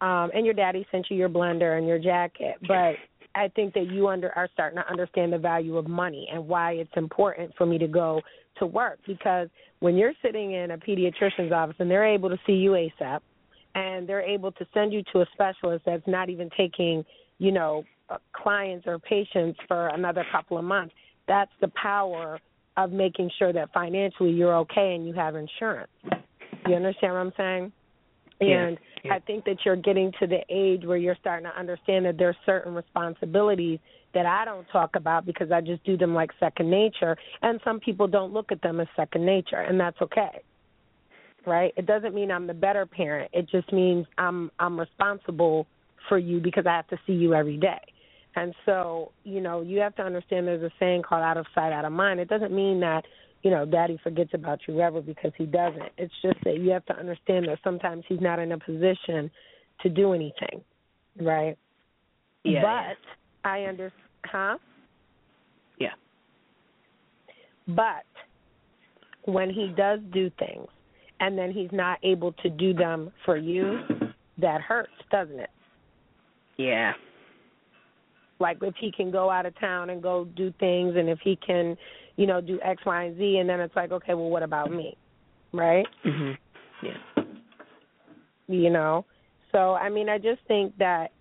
um, 0.00 0.30
and 0.32 0.44
your 0.44 0.54
daddy 0.54 0.86
sent 0.92 1.06
you 1.10 1.16
your 1.16 1.28
blender 1.28 1.76
and 1.76 1.88
your 1.88 1.98
jacket. 1.98 2.54
But 2.68 2.94
I 3.34 3.48
think 3.48 3.74
that 3.74 3.90
you 3.90 4.06
under 4.06 4.30
are 4.38 4.48
starting 4.54 4.78
to 4.78 4.88
understand 4.88 5.32
the 5.32 5.38
value 5.38 5.78
of 5.78 5.88
money 5.88 6.28
and 6.32 6.46
why 6.46 6.74
it's 6.74 6.92
important 6.94 7.52
for 7.58 7.66
me 7.66 7.78
to 7.78 7.88
go 7.88 8.20
to 8.60 8.66
work 8.66 9.00
because 9.08 9.48
when 9.80 9.96
you're 9.96 10.12
sitting 10.22 10.52
in 10.52 10.70
a 10.70 10.78
pediatrician's 10.78 11.50
office 11.50 11.74
and 11.80 11.90
they're 11.90 12.06
able 12.06 12.28
to 12.28 12.38
see 12.46 12.52
you 12.52 12.72
ASAP 12.72 13.22
and 13.74 14.08
they're 14.08 14.22
able 14.22 14.52
to 14.52 14.66
send 14.74 14.92
you 14.92 15.02
to 15.12 15.20
a 15.20 15.26
specialist 15.32 15.84
that's 15.86 16.06
not 16.06 16.28
even 16.28 16.50
taking, 16.56 17.04
you 17.38 17.52
know, 17.52 17.84
uh, 18.10 18.18
clients 18.32 18.86
or 18.86 18.98
patients 18.98 19.58
for 19.66 19.88
another 19.88 20.24
couple 20.30 20.58
of 20.58 20.64
months. 20.64 20.94
That's 21.28 21.50
the 21.60 21.70
power 21.80 22.38
of 22.76 22.90
making 22.90 23.30
sure 23.38 23.52
that 23.52 23.72
financially 23.72 24.30
you're 24.30 24.56
okay 24.56 24.94
and 24.94 25.06
you 25.06 25.12
have 25.14 25.36
insurance. 25.36 25.90
You 26.66 26.74
understand 26.74 27.12
what 27.12 27.20
I'm 27.20 27.32
saying? 27.36 27.72
Yeah, 28.40 28.66
And 28.66 28.78
yeah. 29.04 29.14
I 29.14 29.18
think 29.20 29.44
that 29.44 29.58
you're 29.64 29.76
getting 29.76 30.12
to 30.20 30.26
the 30.26 30.40
age 30.48 30.84
where 30.84 30.96
you're 30.96 31.16
starting 31.20 31.44
to 31.44 31.58
understand 31.58 32.06
that 32.06 32.18
there's 32.18 32.36
certain 32.44 32.74
responsibilities 32.74 33.78
that 34.14 34.26
I 34.26 34.44
don't 34.44 34.66
talk 34.70 34.96
about 34.96 35.24
because 35.24 35.50
I 35.52 35.60
just 35.60 35.84
do 35.84 35.96
them 35.96 36.12
like 36.12 36.30
second 36.38 36.70
nature, 36.70 37.16
and 37.40 37.60
some 37.64 37.80
people 37.80 38.06
don't 38.06 38.32
look 38.32 38.52
at 38.52 38.60
them 38.60 38.80
as 38.80 38.88
second 38.94 39.24
nature, 39.24 39.60
and 39.60 39.78
that's 39.80 40.00
okay 40.02 40.42
right? 41.46 41.72
It 41.76 41.86
doesn't 41.86 42.14
mean 42.14 42.30
I'm 42.30 42.46
the 42.46 42.54
better 42.54 42.86
parent. 42.86 43.30
It 43.32 43.48
just 43.48 43.72
means 43.72 44.06
I'm 44.18 44.50
I'm 44.58 44.78
responsible 44.78 45.66
for 46.08 46.18
you 46.18 46.40
because 46.40 46.66
I 46.66 46.74
have 46.76 46.88
to 46.88 46.98
see 47.06 47.12
you 47.12 47.34
every 47.34 47.56
day. 47.56 47.80
And 48.34 48.54
so, 48.64 49.12
you 49.24 49.40
know, 49.40 49.60
you 49.60 49.78
have 49.80 49.94
to 49.96 50.02
understand 50.02 50.46
there's 50.46 50.62
a 50.62 50.70
saying 50.80 51.02
called 51.02 51.22
out 51.22 51.36
of 51.36 51.46
sight, 51.54 51.72
out 51.72 51.84
of 51.84 51.92
mind. 51.92 52.18
It 52.18 52.28
doesn't 52.28 52.52
mean 52.52 52.80
that, 52.80 53.04
you 53.42 53.50
know, 53.50 53.66
daddy 53.66 53.98
forgets 54.02 54.30
about 54.32 54.60
you 54.66 54.80
ever 54.80 55.02
because 55.02 55.32
he 55.36 55.44
doesn't. 55.44 55.90
It's 55.98 56.14
just 56.22 56.38
that 56.44 56.58
you 56.58 56.70
have 56.70 56.84
to 56.86 56.96
understand 56.98 57.46
that 57.48 57.58
sometimes 57.62 58.04
he's 58.08 58.20
not 58.20 58.38
in 58.38 58.52
a 58.52 58.58
position 58.58 59.30
to 59.82 59.88
do 59.90 60.14
anything. 60.14 60.62
Right? 61.20 61.58
Yeah. 62.42 62.62
but 62.62 63.48
I 63.48 63.64
understand 63.64 64.02
huh? 64.24 64.58
Yeah. 65.78 65.92
But 67.68 68.04
when 69.24 69.50
he 69.50 69.72
does 69.76 70.00
do 70.12 70.30
things 70.38 70.68
and 71.22 71.38
then 71.38 71.52
he's 71.52 71.70
not 71.70 72.00
able 72.02 72.32
to 72.32 72.50
do 72.50 72.74
them 72.74 73.12
for 73.24 73.36
you, 73.36 73.78
that 74.38 74.60
hurts, 74.60 74.90
doesn't 75.12 75.38
it? 75.38 75.50
Yeah. 76.56 76.94
Like 78.40 78.58
if 78.60 78.74
he 78.80 78.90
can 78.90 79.12
go 79.12 79.30
out 79.30 79.46
of 79.46 79.58
town 79.60 79.90
and 79.90 80.02
go 80.02 80.24
do 80.36 80.52
things 80.58 80.96
and 80.96 81.08
if 81.08 81.20
he 81.22 81.36
can, 81.36 81.76
you 82.16 82.26
know, 82.26 82.40
do 82.40 82.58
X, 82.64 82.82
Y, 82.84 83.04
and 83.04 83.16
Z 83.16 83.36
and 83.36 83.48
then 83.48 83.60
it's 83.60 83.74
like, 83.76 83.92
okay, 83.92 84.14
well 84.14 84.30
what 84.30 84.42
about 84.42 84.72
me? 84.72 84.96
Right? 85.52 85.86
Mhm. 86.04 86.36
Yeah. 86.82 87.24
You 88.48 88.70
know? 88.70 89.04
So 89.52 89.74
I 89.74 89.88
mean 89.90 90.08
I 90.08 90.18
just 90.18 90.40
think 90.48 90.76
that 90.78 91.12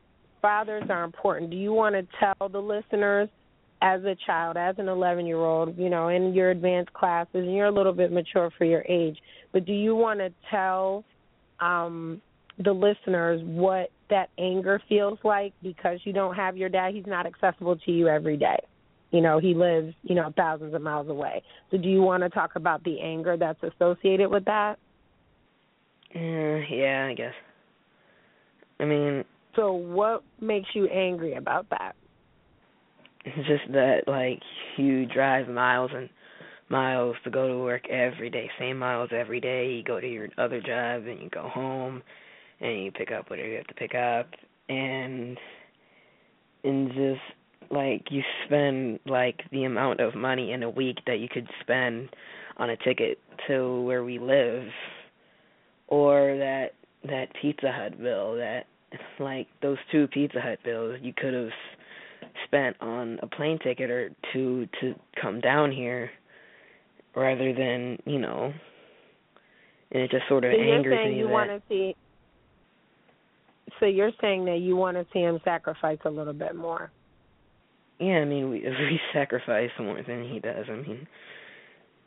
fathers 0.41 0.89
are 0.89 1.03
important. 1.03 1.51
Do 1.51 1.57
you 1.57 1.73
want 1.73 1.93
to 1.93 2.07
tell 2.19 2.49
the 2.49 2.59
listeners 2.59 3.29
as 3.81 4.03
a 4.03 4.15
child, 4.25 4.57
as 4.57 4.75
an 4.77 4.87
11 4.87 5.25
year 5.25 5.37
old, 5.37 5.77
you 5.77 5.89
know, 5.89 6.09
in 6.09 6.33
your 6.33 6.51
advanced 6.51 6.93
classes, 6.93 7.29
and 7.33 7.53
you're 7.53 7.65
a 7.65 7.71
little 7.71 7.93
bit 7.93 8.11
mature 8.11 8.51
for 8.57 8.65
your 8.65 8.83
age, 8.87 9.17
but 9.51 9.65
do 9.65 9.73
you 9.73 9.95
want 9.95 10.19
to 10.19 10.31
tell 10.49 11.03
um, 11.59 12.21
the 12.63 12.71
listeners 12.71 13.41
what 13.43 13.89
that 14.09 14.29
anger 14.37 14.81
feels 14.87 15.17
like 15.23 15.53
because 15.63 15.99
you 16.03 16.13
don't 16.13 16.35
have 16.35 16.57
your 16.57 16.69
dad? 16.69 16.93
He's 16.93 17.07
not 17.07 17.25
accessible 17.25 17.75
to 17.77 17.91
you 17.91 18.07
every 18.07 18.37
day. 18.37 18.59
You 19.11 19.21
know, 19.21 19.39
he 19.39 19.53
lives, 19.53 19.93
you 20.03 20.15
know, 20.15 20.31
thousands 20.37 20.73
of 20.73 20.81
miles 20.81 21.09
away. 21.09 21.43
So 21.69 21.77
do 21.77 21.89
you 21.89 22.01
want 22.01 22.23
to 22.23 22.29
talk 22.29 22.51
about 22.55 22.83
the 22.83 23.01
anger 23.01 23.35
that's 23.35 23.61
associated 23.63 24.29
with 24.29 24.45
that? 24.45 24.77
Uh, 26.15 26.19
yeah, 26.69 27.07
I 27.09 27.13
guess. 27.13 27.33
I 28.79 28.85
mean, 28.85 29.23
So 29.55 29.73
what 29.73 30.23
makes 30.39 30.69
you 30.73 30.87
angry 30.87 31.33
about 31.33 31.69
that? 31.71 31.95
It's 33.25 33.47
just 33.47 33.71
that 33.73 34.07
like 34.07 34.41
you 34.77 35.05
drive 35.05 35.47
miles 35.47 35.91
and 35.93 36.09
miles 36.69 37.15
to 37.23 37.29
go 37.29 37.47
to 37.47 37.57
work 37.57 37.87
every 37.89 38.29
day, 38.29 38.49
same 38.57 38.79
miles 38.79 39.09
every 39.11 39.39
day. 39.39 39.71
You 39.71 39.83
go 39.83 39.99
to 39.99 40.07
your 40.07 40.29
other 40.37 40.61
job 40.61 41.05
and 41.05 41.21
you 41.21 41.29
go 41.29 41.47
home 41.47 42.01
and 42.61 42.83
you 42.83 42.91
pick 42.91 43.11
up 43.11 43.29
whatever 43.29 43.49
you 43.49 43.57
have 43.57 43.67
to 43.67 43.73
pick 43.73 43.93
up 43.95 44.27
and 44.69 45.37
and 46.63 46.89
just 46.89 47.71
like 47.71 48.05
you 48.09 48.21
spend 48.45 48.99
like 49.05 49.41
the 49.51 49.63
amount 49.63 49.99
of 49.99 50.15
money 50.15 50.51
in 50.51 50.63
a 50.63 50.69
week 50.69 50.97
that 51.07 51.19
you 51.19 51.27
could 51.27 51.47
spend 51.61 52.09
on 52.57 52.69
a 52.69 52.77
ticket 52.77 53.19
to 53.47 53.81
where 53.81 54.03
we 54.03 54.19
live 54.19 54.63
or 55.87 56.37
that 56.37 56.73
that 57.03 57.27
Pizza 57.41 57.71
Hut 57.71 57.99
bill 57.99 58.35
that 58.35 58.65
like 59.19 59.47
those 59.61 59.77
two 59.91 60.07
Pizza 60.07 60.39
Hut 60.39 60.59
bills 60.63 60.97
you 61.01 61.13
could 61.15 61.33
have 61.33 61.49
spent 62.45 62.75
on 62.81 63.19
a 63.21 63.27
plane 63.27 63.59
ticket 63.63 63.89
or 63.89 64.11
two 64.33 64.67
to 64.81 64.93
come 65.21 65.39
down 65.41 65.71
here 65.71 66.09
rather 67.15 67.53
than, 67.53 67.97
you 68.05 68.19
know, 68.19 68.53
and 69.91 70.03
it 70.03 70.11
just 70.11 70.27
sort 70.29 70.43
of 70.45 70.51
So 70.53 70.61
angers 70.61 71.09
me 71.09 71.17
you 71.17 71.25
that 71.27 71.31
want 71.31 71.49
to 71.49 71.61
see. 71.67 71.95
So 73.79 73.85
you're 73.85 74.11
saying 74.21 74.45
that 74.45 74.57
you 74.59 74.75
want 74.75 74.97
to 74.97 75.05
see 75.13 75.19
him 75.19 75.39
sacrifice 75.43 75.97
a 76.05 76.09
little 76.09 76.33
bit 76.33 76.55
more. 76.55 76.91
Yeah, 77.99 78.19
I 78.19 78.25
mean, 78.25 78.49
we 78.49 78.59
we 78.65 78.99
sacrifice 79.13 79.69
more 79.79 80.01
than 80.07 80.29
he 80.31 80.39
does. 80.39 80.65
I 80.69 80.75
mean, 80.75 81.07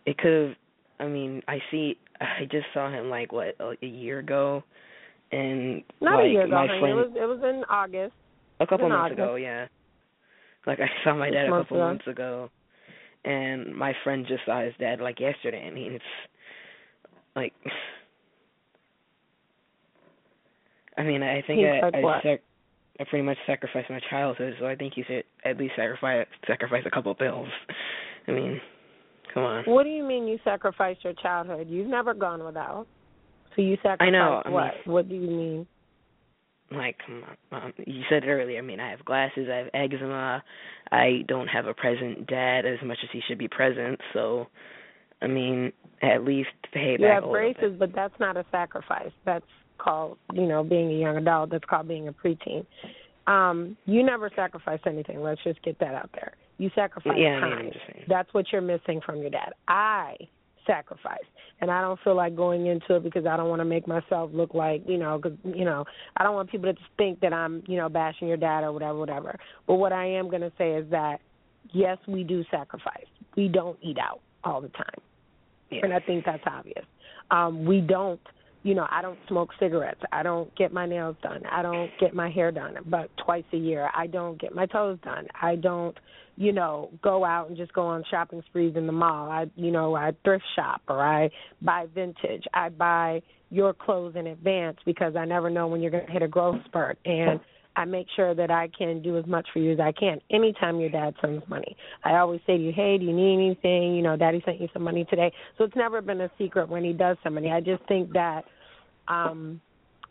it 0.06 0.18
could 0.18 0.48
have. 0.48 0.56
I 1.00 1.08
mean, 1.08 1.42
I 1.48 1.58
see. 1.70 1.96
I 2.20 2.44
just 2.50 2.66
saw 2.72 2.90
him 2.90 3.10
like 3.10 3.32
what 3.32 3.56
a, 3.60 3.72
a 3.82 3.87
year 3.87 4.20
ago, 4.20 4.62
and 5.32 5.82
Not 6.00 6.16
like 6.16 6.26
a 6.26 6.28
year 6.28 6.42
ago. 6.46 6.54
my 6.54 6.66
friend 6.66 6.84
It 6.84 6.94
was 6.94 7.10
it 7.16 7.26
was 7.26 7.40
in 7.42 7.64
August. 7.68 8.14
a 8.60 8.66
couple 8.66 8.88
months 8.88 9.12
August. 9.12 9.18
ago. 9.20 9.34
Yeah, 9.34 9.66
like 10.66 10.81
I 10.81 10.88
saw 11.05 11.14
my 11.14 11.31
dad 11.31 11.46
a 11.46 11.50
couple 11.50 11.79
months 11.79 12.07
ago, 12.07 12.50
and 13.24 13.74
my 13.74 13.92
friend 14.05 14.24
just 14.29 14.44
saw 14.46 14.62
his 14.62 14.74
dad 14.79 15.00
like 15.00 15.20
yesterday. 15.20 15.66
I 15.66 15.70
mean, 15.70 15.92
it's 15.92 16.05
like. 17.37 17.53
I 20.96 21.03
mean, 21.03 21.22
I 21.22 21.42
think 21.46 21.59
He's 21.59 21.66
I 21.83 21.88
I, 21.88 22.20
sac- 22.22 22.42
I 23.00 23.05
pretty 23.11 23.24
much 23.24 23.38
sacrificed 23.46 23.90
my 23.90 24.00
childhood, 24.09 24.55
so 24.61 24.66
I 24.66 24.77
think 24.77 24.96
you 24.96 25.05
should 25.09 25.24
at 25.44 25.59
least 25.59 25.72
sacrifice 25.77 26.27
sacrifice 26.46 26.85
a 26.87 26.90
couple 26.90 27.12
bills. 27.14 27.48
I 28.29 28.33
mean, 28.33 28.61
come 29.33 29.42
on. 29.42 29.64
What 29.64 29.83
do 29.83 29.88
you 29.90 30.05
mean 30.05 30.29
you 30.29 30.38
sacrificed 30.44 31.03
your 31.03 31.14
childhood? 31.14 31.66
You've 31.68 31.88
never 31.88 32.14
gone 32.14 32.44
without. 32.44 32.87
So 33.57 33.62
you 33.62 33.74
sacrificed 33.83 34.03
I 34.03 34.11
know, 34.11 34.42
I 34.44 34.50
what? 34.50 34.62
mean- 34.62 34.94
what 34.94 35.09
do 35.09 35.14
you 35.16 35.31
mean? 35.31 35.66
Like, 36.76 36.96
um, 37.52 37.72
you 37.87 38.02
said 38.08 38.24
it 38.24 38.28
earlier. 38.28 38.58
I 38.58 38.62
mean, 38.62 38.80
I 38.80 38.90
have 38.90 39.04
glasses, 39.04 39.48
I 39.50 39.56
have 39.56 39.68
eczema, 39.74 40.42
I 40.92 41.24
don't 41.28 41.48
have 41.48 41.66
a 41.66 41.74
present 41.74 42.26
dad 42.26 42.66
as 42.66 42.78
much 42.84 42.98
as 43.02 43.08
he 43.12 43.20
should 43.28 43.38
be 43.38 43.48
present. 43.48 44.00
So, 44.12 44.46
I 45.22 45.26
mean, 45.26 45.72
at 46.02 46.24
least 46.24 46.50
pay 46.72 46.92
You 46.92 46.98
back 46.98 47.14
have 47.14 47.24
little 47.24 47.34
bit. 47.48 47.56
braces, 47.58 47.76
but 47.78 47.94
that's 47.94 48.14
not 48.20 48.37
a 48.37 48.44
sacrifice. 48.50 49.12
That's 49.25 49.44
called, 49.79 50.18
you 50.33 50.46
know, 50.46 50.62
being 50.62 50.90
a 50.90 50.98
young 50.98 51.16
adult. 51.16 51.50
That's 51.50 51.64
called 51.64 51.88
being 51.88 52.08
a 52.08 52.12
preteen. 52.12 52.66
Um, 53.27 53.77
you 53.87 54.02
never 54.02 54.31
sacrificed 54.37 54.87
anything. 54.87 55.22
Let's 55.22 55.42
just 55.44 55.62
get 55.62 55.79
that 55.79 55.94
out 55.94 56.10
there. 56.12 56.33
You 56.58 56.70
sacrificed 56.75 57.18
Yeah, 57.18 57.40
time. 57.40 57.52
I'm 57.58 57.72
just 57.72 57.85
saying. 57.90 58.04
That's 58.08 58.33
what 58.35 58.46
you're 58.52 58.60
missing 58.60 59.00
from 59.04 59.16
your 59.20 59.31
dad. 59.31 59.52
I 59.66 60.16
sacrifice. 60.67 61.25
And 61.60 61.71
I 61.71 61.81
don't 61.81 61.98
feel 62.02 62.17
like 62.17 62.35
going 62.35 62.67
into 62.67 62.96
it 62.96 63.04
because 63.04 63.27
I 63.27 63.37
don't 63.37 63.48
want 63.48 63.60
to 63.60 63.65
make 63.65 63.87
myself 63.87 64.31
look 64.33 64.54
like, 64.54 64.83
you 64.87 64.98
know, 64.98 65.19
cause, 65.19 65.33
you 65.44 65.65
know, 65.65 65.85
I 66.17 66.25
don't 66.25 66.35
want 66.35 66.50
people 66.50 66.73
to 66.73 66.79
think 66.96 67.21
that 67.21 67.33
I'm, 67.33 67.62
you 67.67 67.77
know, 67.77 67.88
bashing 67.88 68.29
your 68.29 68.37
dad 68.37 68.65
or 68.65 68.73
whatever, 68.73 68.98
whatever. 68.98 69.38
But 69.67 69.75
what 69.77 69.92
I 69.92 70.06
am 70.06 70.29
going 70.29 70.42
to 70.42 70.52
say 70.58 70.73
is 70.73 70.90
that, 70.90 71.21
yes, 71.73 71.98
we 72.06 72.25
do 72.25 72.44
sacrifice. 72.50 73.06
We 73.37 73.48
don't 73.48 73.79
eat 73.83 73.98
out 73.98 74.21
all 74.42 74.60
the 74.60 74.69
time. 74.69 75.00
Yeah. 75.71 75.81
And 75.85 75.92
I 75.94 76.00
think 76.00 76.25
that's 76.25 76.42
obvious. 76.46 76.85
Um, 77.31 77.65
we 77.65 77.81
don't 77.81 78.21
you 78.65 78.75
know, 78.75 78.87
I 78.90 79.02
don't 79.02 79.19
smoke 79.29 79.50
cigarettes. 79.60 80.00
I 80.10 80.23
don't 80.23 80.52
get 80.56 80.73
my 80.73 80.87
nails 80.87 81.17
done. 81.23 81.42
I 81.52 81.62
don't 81.62 81.90
get 82.00 82.15
my 82.15 82.31
hair 82.31 82.50
done 82.50 82.77
but 82.87 83.10
twice 83.23 83.44
a 83.52 83.56
year. 83.56 83.90
I 83.94 84.06
don't 84.06 84.40
get 84.40 84.54
my 84.54 84.65
toes 84.67 84.98
done. 85.04 85.29
I 85.40 85.56
don't, 85.56 85.96
you 86.37 86.50
know, 86.50 86.90
go 87.02 87.25
out 87.25 87.48
and 87.48 87.58
just 87.58 87.75
go 87.75 87.83
on 87.83 88.02
shopping 88.10 88.42
sprees 88.46 88.75
in 88.75 88.87
the 88.87 88.92
mall. 88.92 89.31
I, 89.31 89.44
you 89.54 89.71
know, 89.71 89.94
I 89.94 90.12
thrift 90.25 90.44
shop 90.56 90.81
or 90.88 91.02
I 91.04 91.31
buy 91.60 91.87
vintage. 91.94 92.44
I 92.54 92.71
buy 92.71 93.21
your 93.50 93.75
clothes 93.75 94.15
in 94.17 94.27
advance 94.29 94.79
because 94.87 95.15
I 95.15 95.27
never 95.27 95.50
know 95.50 95.69
when 95.69 95.83
you're 95.83 95.90
going 95.90 96.06
to 96.06 96.12
hit 96.12 96.23
a 96.23 96.29
growth 96.29 96.56
spurt 96.65 96.98
and 97.04 97.38
I 97.77 97.85
make 97.85 98.06
sure 98.15 98.35
that 98.35 98.50
I 98.50 98.69
can 98.77 99.02
do 99.02 99.19
as 99.19 99.27
much 99.27 99.46
for 99.52 99.58
you 99.58 99.73
as 99.73 99.81
I 99.81 99.92
can. 99.92 100.21
Anytime 100.31 100.81
your 100.81 100.90
dad 100.90 101.15
sends 101.21 101.46
money, 101.48 101.77
I 102.04 102.15
always 102.17 102.40
say 102.46 102.56
to 102.56 102.62
you, 102.62 102.73
"Hey, 102.73 102.98
do 102.98 103.04
you 103.04 103.12
need 103.12 103.35
anything? 103.35 103.96
You 103.96 104.02
know, 104.02 104.17
Daddy 104.17 104.40
sent 104.44 104.60
you 104.60 104.69
some 104.73 104.83
money 104.83 105.04
today." 105.04 105.33
So 105.58 105.65
it's 105.65 105.75
never 105.75 106.00
been 106.00 106.21
a 106.21 106.31
secret 106.38 106.69
when 106.69 106.85
he 106.85 106.92
does 106.92 107.17
some 107.25 107.35
money. 107.35 107.50
I 107.50 107.60
just 107.60 107.83
think 107.85 108.12
that 108.12 108.44
um 109.09 109.61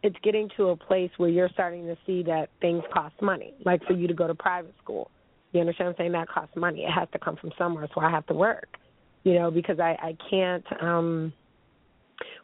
it's 0.04 0.18
getting 0.22 0.50
to 0.58 0.70
a 0.70 0.76
place 0.76 1.12
where 1.16 1.30
you're 1.30 1.50
starting 1.54 1.86
to 1.86 1.98
see 2.06 2.24
that 2.24 2.50
things 2.60 2.84
cost 2.94 3.16
money. 3.22 3.54
Like 3.66 3.82
for 3.86 3.94
you 3.94 4.08
to 4.08 4.14
go 4.14 4.28
to 4.28 4.36
private 4.36 4.76
school, 4.84 5.10
you 5.54 5.62
understand 5.62 5.88
what 5.88 5.92
I'm 5.92 5.98
saying? 6.04 6.12
That 6.12 6.28
costs 6.28 6.56
money. 6.58 6.84
It 6.84 6.92
has 6.92 7.08
to 7.14 7.20
come 7.20 7.38
from 7.38 7.52
somewhere, 7.58 7.88
so 7.96 8.02
I 8.02 8.10
have 8.10 8.26
to 8.28 8.34
work. 8.34 8.78
You 9.24 9.36
know, 9.36 9.50
because 9.50 9.80
I 9.80 9.92
I 10.02 10.18
can't 10.30 10.66
um 10.82 11.34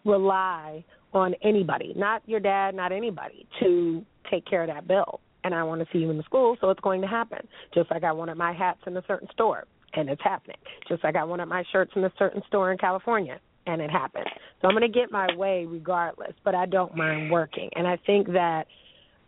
rely 0.06 0.86
on 1.14 1.34
anybody, 1.44 1.94
not 1.96 2.22
your 2.28 2.40
dad, 2.40 2.76
not 2.76 2.92
anybody, 2.92 3.48
to 3.60 4.06
take 4.30 4.46
care 4.46 4.62
of 4.62 4.68
that 4.68 4.88
bill. 4.88 5.20
And 5.44 5.56
I 5.56 5.64
want 5.64 5.82
to 5.82 5.88
see 5.92 6.00
you 6.00 6.10
in 6.12 6.18
the 6.18 6.24
school, 6.24 6.58
so 6.62 6.70
it's 6.70 6.82
going 6.82 7.02
to 7.02 7.08
happen. 7.08 7.40
Just 7.74 7.90
like 7.92 8.04
I 8.04 8.12
wanted 8.12 8.36
my 8.36 8.54
hats 8.54 8.82
in 8.86 8.96
a 8.98 9.04
certain 9.08 9.28
store, 9.32 9.66
and 9.94 10.10
it's 10.10 10.22
happening. 10.22 10.58
Just 10.88 11.04
like 11.04 11.16
I 11.16 11.24
wanted 11.24 11.48
my 11.48 11.64
shirts 11.72 11.92
in 11.96 12.04
a 12.04 12.12
certain 12.20 12.42
store 12.48 12.72
in 12.72 12.78
California, 12.78 13.40
and 13.70 13.82
it 13.82 13.92
happened. 13.92 14.28
So 14.62 14.68
I'm 14.68 14.76
going 14.76 14.92
to 14.92 15.00
get 15.00 15.12
my 15.12 15.28
way 15.36 15.66
regardless, 15.66 16.34
but 16.44 16.56
I 16.56 16.66
don't 16.66 16.96
mind 16.96 17.32
working. 17.32 17.70
And 17.76 17.88
I 17.88 17.98
think 18.06 18.28
that 18.28 18.66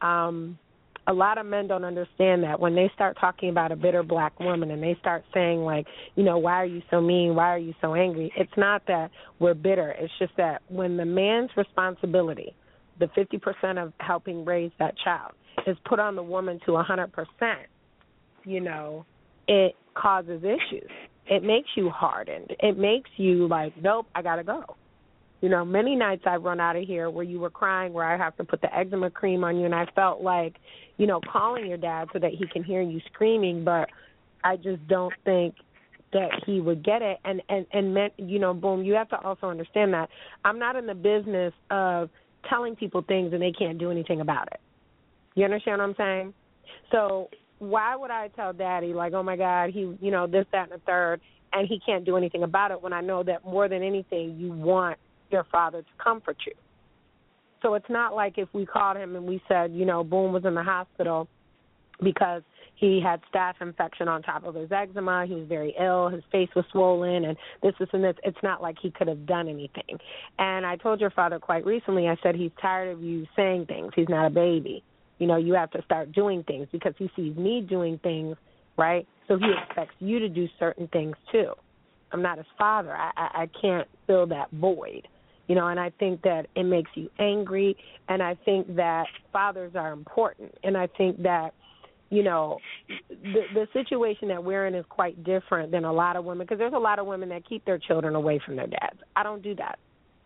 um 0.01 0.57
a 1.07 1.13
lot 1.13 1.37
of 1.37 1.45
men 1.45 1.67
don't 1.67 1.83
understand 1.83 2.43
that 2.43 2.59
when 2.59 2.75
they 2.75 2.89
start 2.93 3.17
talking 3.19 3.49
about 3.49 3.71
a 3.71 3.75
bitter 3.75 4.03
black 4.03 4.39
woman 4.39 4.69
and 4.69 4.83
they 4.83 4.95
start 4.99 5.23
saying 5.33 5.59
like, 5.61 5.87
you 6.15 6.23
know, 6.23 6.37
why 6.37 6.53
are 6.53 6.65
you 6.65 6.81
so 6.91 7.01
mean? 7.01 7.35
Why 7.35 7.49
are 7.53 7.57
you 7.57 7.73
so 7.81 7.95
angry? 7.95 8.31
It's 8.37 8.51
not 8.55 8.83
that 8.87 9.09
we're 9.39 9.55
bitter. 9.55 9.95
It's 9.97 10.13
just 10.19 10.33
that 10.37 10.61
when 10.69 10.97
the 10.97 11.05
man's 11.05 11.49
responsibility, 11.57 12.53
the 12.99 13.07
50% 13.07 13.83
of 13.83 13.93
helping 13.99 14.45
raise 14.45 14.71
that 14.77 14.93
child 15.03 15.33
is 15.65 15.75
put 15.85 15.99
on 15.99 16.15
the 16.15 16.23
woman 16.23 16.59
to 16.65 16.71
100%, 16.71 17.07
you 18.45 18.61
know, 18.61 19.05
it 19.47 19.75
causes 19.95 20.43
issues. 20.43 20.89
It 21.27 21.43
makes 21.43 21.69
you 21.75 21.89
hardened. 21.89 22.55
It 22.59 22.77
makes 22.77 23.09
you 23.17 23.47
like, 23.47 23.73
nope, 23.81 24.07
I 24.15 24.21
got 24.21 24.37
to 24.37 24.43
go. 24.43 24.63
You 25.41 25.49
know, 25.49 25.65
many 25.65 25.95
nights 25.95 26.23
I've 26.25 26.43
run 26.43 26.59
out 26.59 26.75
of 26.75 26.83
here 26.83 27.09
where 27.09 27.23
you 27.23 27.39
were 27.39 27.49
crying, 27.49 27.93
where 27.93 28.05
I 28.05 28.17
have 28.17 28.37
to 28.37 28.43
put 28.43 28.61
the 28.61 28.75
eczema 28.75 29.09
cream 29.09 29.43
on 29.43 29.57
you, 29.57 29.65
and 29.65 29.73
I 29.73 29.87
felt 29.95 30.21
like, 30.21 30.55
you 30.97 31.07
know, 31.07 31.19
calling 31.19 31.65
your 31.65 31.77
dad 31.77 32.09
so 32.13 32.19
that 32.19 32.31
he 32.31 32.45
can 32.47 32.63
hear 32.63 32.81
you 32.81 33.01
screaming, 33.11 33.63
but 33.63 33.89
I 34.43 34.55
just 34.57 34.87
don't 34.87 35.13
think 35.25 35.55
that 36.13 36.29
he 36.45 36.61
would 36.61 36.83
get 36.83 37.01
it. 37.01 37.17
And 37.25 37.41
and 37.49 37.65
and 37.71 37.93
meant, 37.93 38.13
you 38.17 38.37
know, 38.37 38.53
boom, 38.53 38.83
you 38.83 38.93
have 38.93 39.09
to 39.09 39.19
also 39.19 39.47
understand 39.47 39.93
that 39.93 40.09
I'm 40.45 40.59
not 40.59 40.75
in 40.75 40.85
the 40.85 40.93
business 40.93 41.53
of 41.71 42.09
telling 42.49 42.75
people 42.75 43.01
things 43.01 43.33
and 43.33 43.41
they 43.41 43.51
can't 43.51 43.77
do 43.77 43.89
anything 43.89 44.21
about 44.21 44.47
it. 44.51 44.59
You 45.35 45.45
understand 45.45 45.79
what 45.79 45.85
I'm 45.85 45.95
saying? 45.95 46.33
So 46.91 47.29
why 47.61 47.95
would 47.95 48.09
I 48.09 48.29
tell 48.29 48.53
daddy 48.53 48.91
like, 48.91 49.13
oh 49.13 49.21
my 49.21 49.37
God, 49.37 49.69
he, 49.69 49.95
you 50.01 50.09
know, 50.09 50.25
this, 50.25 50.45
that, 50.51 50.71
and 50.71 50.81
the 50.81 50.83
third, 50.83 51.21
and 51.53 51.67
he 51.67 51.79
can't 51.85 52.03
do 52.03 52.17
anything 52.17 52.41
about 52.41 52.71
it 52.71 52.81
when 52.81 52.91
I 52.91 53.01
know 53.01 53.21
that 53.21 53.45
more 53.45 53.69
than 53.69 53.83
anything, 53.83 54.35
you 54.39 54.51
want 54.51 54.97
your 55.29 55.45
father 55.51 55.83
to 55.83 56.03
comfort 56.03 56.37
you. 56.47 56.53
So 57.61 57.75
it's 57.75 57.89
not 57.89 58.15
like 58.15 58.39
if 58.39 58.49
we 58.51 58.65
called 58.65 58.97
him 58.97 59.15
and 59.15 59.25
we 59.25 59.43
said, 59.47 59.73
you 59.73 59.85
know, 59.85 60.03
Boom 60.03 60.33
was 60.33 60.43
in 60.43 60.55
the 60.55 60.63
hospital 60.63 61.27
because 62.01 62.41
he 62.73 62.99
had 62.99 63.21
staph 63.31 63.61
infection 63.61 64.07
on 64.07 64.23
top 64.23 64.43
of 64.43 64.55
his 64.55 64.71
eczema. 64.71 65.27
He 65.27 65.35
was 65.35 65.47
very 65.47 65.75
ill. 65.79 66.09
His 66.09 66.23
face 66.31 66.49
was 66.55 66.65
swollen, 66.71 67.25
and 67.25 67.37
this, 67.61 67.73
this, 67.79 67.89
and 67.93 68.03
this. 68.03 68.15
It's 68.23 68.41
not 68.41 68.63
like 68.63 68.77
he 68.81 68.89
could 68.89 69.07
have 69.07 69.27
done 69.27 69.47
anything. 69.47 69.99
And 70.39 70.65
I 70.65 70.77
told 70.77 70.99
your 70.99 71.11
father 71.11 71.37
quite 71.37 71.63
recently. 71.63 72.07
I 72.07 72.17
said 72.23 72.33
he's 72.33 72.49
tired 72.59 72.91
of 72.91 73.03
you 73.03 73.27
saying 73.35 73.67
things. 73.67 73.91
He's 73.95 74.09
not 74.09 74.25
a 74.25 74.31
baby. 74.31 74.83
You 75.21 75.27
know, 75.27 75.37
you 75.37 75.53
have 75.53 75.69
to 75.71 75.83
start 75.83 76.11
doing 76.13 76.41
things 76.43 76.67
because 76.71 76.95
he 76.97 77.07
sees 77.15 77.37
me 77.37 77.61
doing 77.61 77.99
things, 77.99 78.35
right? 78.75 79.07
So 79.27 79.37
he 79.37 79.45
expects 79.55 79.93
you 79.99 80.17
to 80.17 80.27
do 80.27 80.47
certain 80.57 80.87
things 80.87 81.15
too. 81.31 81.53
I'm 82.11 82.23
not 82.23 82.37
his 82.37 82.47
father. 82.57 82.91
I, 82.91 83.11
I, 83.15 83.41
I 83.43 83.49
can't 83.61 83.87
fill 84.07 84.25
that 84.27 84.49
void 84.51 85.07
you 85.47 85.55
know 85.55 85.67
and 85.67 85.79
i 85.79 85.89
think 85.99 86.21
that 86.21 86.45
it 86.55 86.63
makes 86.63 86.91
you 86.93 87.09
angry 87.19 87.75
and 88.09 88.21
i 88.21 88.35
think 88.45 88.73
that 88.75 89.05
fathers 89.33 89.71
are 89.75 89.91
important 89.91 90.53
and 90.63 90.77
i 90.77 90.87
think 90.97 91.21
that 91.23 91.53
you 92.09 92.21
know 92.21 92.59
the 93.09 93.41
the 93.53 93.67
situation 93.73 94.27
that 94.27 94.41
we're 94.41 94.67
in 94.67 94.75
is 94.75 94.85
quite 94.87 95.21
different 95.23 95.71
than 95.71 95.83
a 95.83 95.91
lot 95.91 96.15
of 96.15 96.23
women 96.23 96.45
because 96.45 96.59
there's 96.59 96.73
a 96.73 96.79
lot 96.79 96.99
of 96.99 97.07
women 97.07 97.27
that 97.27 97.47
keep 97.49 97.65
their 97.65 97.79
children 97.79 98.15
away 98.15 98.39
from 98.45 98.55
their 98.55 98.67
dads 98.67 98.99
i 99.15 99.23
don't 99.23 99.41
do 99.41 99.55
that 99.55 99.79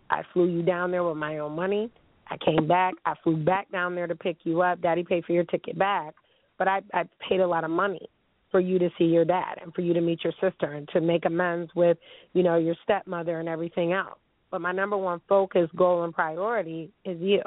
i 0.10 0.22
flew 0.34 0.48
you 0.48 0.62
down 0.62 0.92
there 0.92 1.04
with 1.04 1.18
my 1.18 1.38
own 1.38 1.56
money 1.56 1.90
i 2.28 2.38
came 2.38 2.68
back 2.68 2.94
i 3.06 3.14
flew 3.24 3.38
back 3.38 3.72
down 3.72 3.96
there 3.96 4.08
to 4.08 4.16
pick 4.16 4.38
you 4.44 4.62
up 4.62 4.82
daddy 4.82 5.04
paid 5.04 5.26
for 5.26 5.34
your 5.34 5.44
ticket 5.46 5.78
back 5.78 6.14
but 6.58 6.68
i 6.68 6.82
i 6.94 7.04
paid 7.28 7.40
a 7.40 7.48
lot 7.48 7.64
of 7.64 7.72
money 7.72 8.10
for 8.52 8.60
you 8.60 8.80
to 8.80 8.90
see 8.98 9.06
your 9.06 9.26
dad 9.26 9.58
and 9.62 9.74
for 9.74 9.82
you 9.82 9.94
to 9.94 10.02
meet 10.02 10.24
your 10.24 10.34
sister 10.40 10.74
and 10.74 10.88
to 10.90 11.02
make 11.02 11.26
amends 11.26 11.72
with 11.76 11.98
you 12.34 12.44
know 12.44 12.58
your 12.58 12.76
stepmother 12.84 13.40
and 13.40 13.50
everything 13.50 13.94
else 13.94 14.18
but 14.56 14.62
my 14.62 14.72
number 14.72 14.96
one 14.96 15.20
focus, 15.28 15.70
goal, 15.76 16.06
and 16.06 16.14
priority 16.14 16.90
is 17.04 17.20
you. 17.20 17.42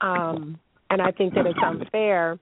Um, 0.00 0.58
and 0.90 1.00
I 1.00 1.12
think 1.12 1.34
that 1.34 1.46
it's 1.46 1.58
unfair 1.64 2.40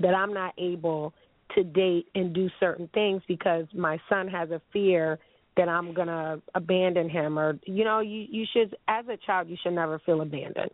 that 0.00 0.14
I'm 0.14 0.32
not 0.32 0.54
able 0.56 1.12
to 1.56 1.64
date 1.64 2.06
and 2.14 2.32
do 2.32 2.48
certain 2.60 2.88
things 2.94 3.22
because 3.26 3.64
my 3.74 3.98
son 4.08 4.28
has 4.28 4.50
a 4.50 4.62
fear 4.72 5.18
that 5.56 5.68
I'm 5.68 5.92
gonna 5.94 6.40
abandon 6.54 7.08
him 7.08 7.36
or 7.36 7.58
you 7.64 7.82
know, 7.84 7.98
you 7.98 8.24
you 8.28 8.44
should 8.52 8.76
as 8.86 9.04
a 9.08 9.16
child 9.16 9.48
you 9.48 9.56
should 9.62 9.72
never 9.72 9.98
feel 10.00 10.20
abandoned. 10.20 10.70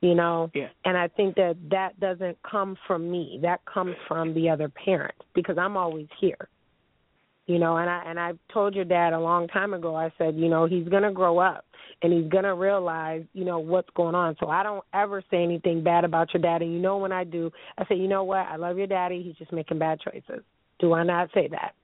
You 0.00 0.14
know? 0.14 0.50
Yeah. 0.54 0.68
And 0.84 0.96
I 0.96 1.08
think 1.08 1.36
that 1.36 1.56
that 1.70 1.98
doesn't 2.00 2.38
come 2.42 2.76
from 2.86 3.10
me. 3.10 3.38
That 3.42 3.60
comes 3.66 3.94
from 4.08 4.34
the 4.34 4.48
other 4.48 4.68
parent 4.68 5.14
because 5.34 5.58
I'm 5.58 5.76
always 5.76 6.08
here. 6.20 6.48
You 7.46 7.58
know 7.58 7.78
and 7.78 7.90
i 7.90 8.04
and 8.06 8.20
i 8.20 8.32
told 8.52 8.76
your 8.76 8.84
dad 8.84 9.12
a 9.12 9.18
long 9.18 9.48
time 9.48 9.74
ago 9.74 9.96
i 9.96 10.12
said 10.18 10.36
you 10.36 10.48
know 10.48 10.66
he's 10.66 10.86
going 10.86 11.02
to 11.02 11.10
grow 11.10 11.40
up 11.40 11.64
and 12.00 12.12
he's 12.12 12.30
going 12.30 12.44
to 12.44 12.54
realize 12.54 13.24
you 13.32 13.44
know 13.44 13.58
what's 13.58 13.90
going 13.96 14.14
on. 14.14 14.36
So 14.38 14.48
i 14.48 14.62
don't 14.62 14.84
ever 14.94 15.20
say 15.32 15.42
anything 15.42 15.82
bad 15.82 16.04
about 16.04 16.32
your 16.32 16.42
daddy. 16.42 16.66
You 16.66 16.78
know 16.78 16.98
when 16.98 17.10
i 17.10 17.24
do 17.24 17.50
i 17.76 17.84
say 17.86 17.96
you 17.96 18.06
know 18.06 18.22
what? 18.22 18.46
I 18.46 18.54
love 18.54 18.78
your 18.78 18.86
daddy. 18.86 19.20
He's 19.22 19.34
just 19.34 19.52
making 19.52 19.80
bad 19.80 19.98
choices. 19.98 20.44
Do 20.78 20.92
i 20.92 21.02
not 21.02 21.30
say 21.34 21.48
that? 21.48 21.74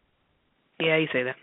Yeah 0.79 0.99
you 0.99 1.09
say 1.13 1.25
that 1.25 1.35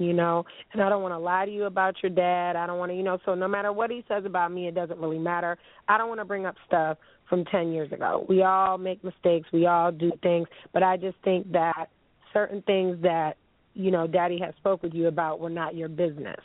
you 0.00 0.14
know 0.14 0.44
and 0.72 0.82
i 0.82 0.88
don't 0.88 1.02
want 1.02 1.12
to 1.12 1.18
lie 1.18 1.44
to 1.44 1.52
you 1.52 1.64
about 1.64 1.94
your 2.02 2.10
dad. 2.10 2.56
I 2.56 2.66
don't 2.66 2.78
want 2.78 2.90
to 2.90 2.96
you 2.96 3.02
know 3.02 3.18
so 3.24 3.34
no 3.34 3.46
matter 3.46 3.72
what 3.72 3.90
he 3.90 4.02
says 4.08 4.24
about 4.24 4.50
me 4.50 4.66
it 4.66 4.74
doesn't 4.74 4.98
really 4.98 5.18
matter. 5.18 5.58
I 5.88 5.98
don't 5.98 6.08
want 6.08 6.20
to 6.20 6.24
bring 6.24 6.46
up 6.46 6.56
stuff 6.66 6.96
from 7.28 7.44
10 7.44 7.70
years 7.70 7.92
ago. 7.92 8.26
We 8.28 8.42
all 8.42 8.78
make 8.78 9.04
mistakes. 9.04 9.48
We 9.52 9.66
all 9.66 9.92
do 9.92 10.10
things. 10.22 10.48
But 10.72 10.82
i 10.82 10.96
just 10.96 11.16
think 11.22 11.52
that 11.52 11.90
certain 12.32 12.62
things 12.62 12.96
that 13.02 13.34
you 13.74 13.90
know 13.90 14.06
daddy 14.06 14.38
has 14.42 14.54
spoke 14.56 14.82
with 14.82 14.94
you 14.94 15.06
about 15.06 15.38
were 15.38 15.50
not 15.50 15.76
your 15.76 15.88
business. 15.88 16.40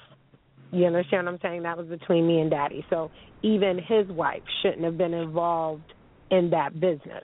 You 0.72 0.86
understand 0.86 1.26
what 1.26 1.34
i'm 1.34 1.40
saying? 1.42 1.64
That 1.64 1.78
was 1.78 1.88
between 1.88 2.28
me 2.28 2.42
and 2.42 2.52
daddy. 2.52 2.86
So 2.90 3.10
even 3.42 3.78
his 3.78 4.08
wife 4.10 4.44
shouldn't 4.62 4.84
have 4.84 4.98
been 4.98 5.14
involved 5.14 5.94
in 6.30 6.50
that 6.50 6.80
business. 6.80 7.24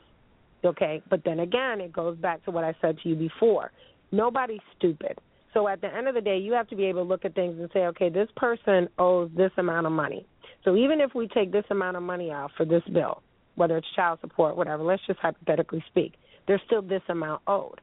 Okay? 0.64 1.02
But 1.10 1.24
then 1.26 1.42
again 1.42 1.82
it 1.82 1.92
goes 1.92 2.18
back 2.18 2.46
to 2.46 2.52
what 2.52 2.64
i 2.64 2.74
said 2.82 2.98
to 3.04 3.10
you 3.10 3.16
before. 3.16 3.72
Nobody's 4.14 4.62
stupid 4.78 5.20
so 5.54 5.68
at 5.68 5.82
the 5.82 5.88
end 5.93 6.08
of 6.08 6.16
the 6.16 6.22
day 6.22 6.38
you 6.38 6.54
have 6.54 6.68
to 6.68 6.76
be 6.76 6.86
able 6.86 7.04
to 7.04 7.10
look 7.10 7.26
at 7.26 7.36
things 7.36 7.60
and 7.60 7.70
say 7.74 7.82
okay 7.82 8.10
this 8.10 8.30
person 8.36 8.88
owes 8.97 9.30
this 9.36 9.52
amount 9.58 9.86
of 9.86 9.91
money 9.91 10.26
so 10.64 10.76
even 10.76 11.02
if 11.02 11.14
we 11.16 11.28
take 11.28 11.52
this 11.52 11.66
amount 11.72 11.97
of 11.97 12.04
money 12.04 12.32
out 12.32 12.52
for 12.56 12.66
this 12.66 12.84
bill 12.93 13.22
whether 13.56 13.78
it's 13.78 13.88
child 13.95 14.20
support 14.22 14.56
whatever 14.56 14.84
let's 14.84 15.02
just 15.08 15.20
hypothetically 15.20 15.84
speak 15.89 16.14
there's 16.47 16.62
still 16.66 16.82
this 16.82 17.02
amount 17.10 17.41
owed 17.47 17.80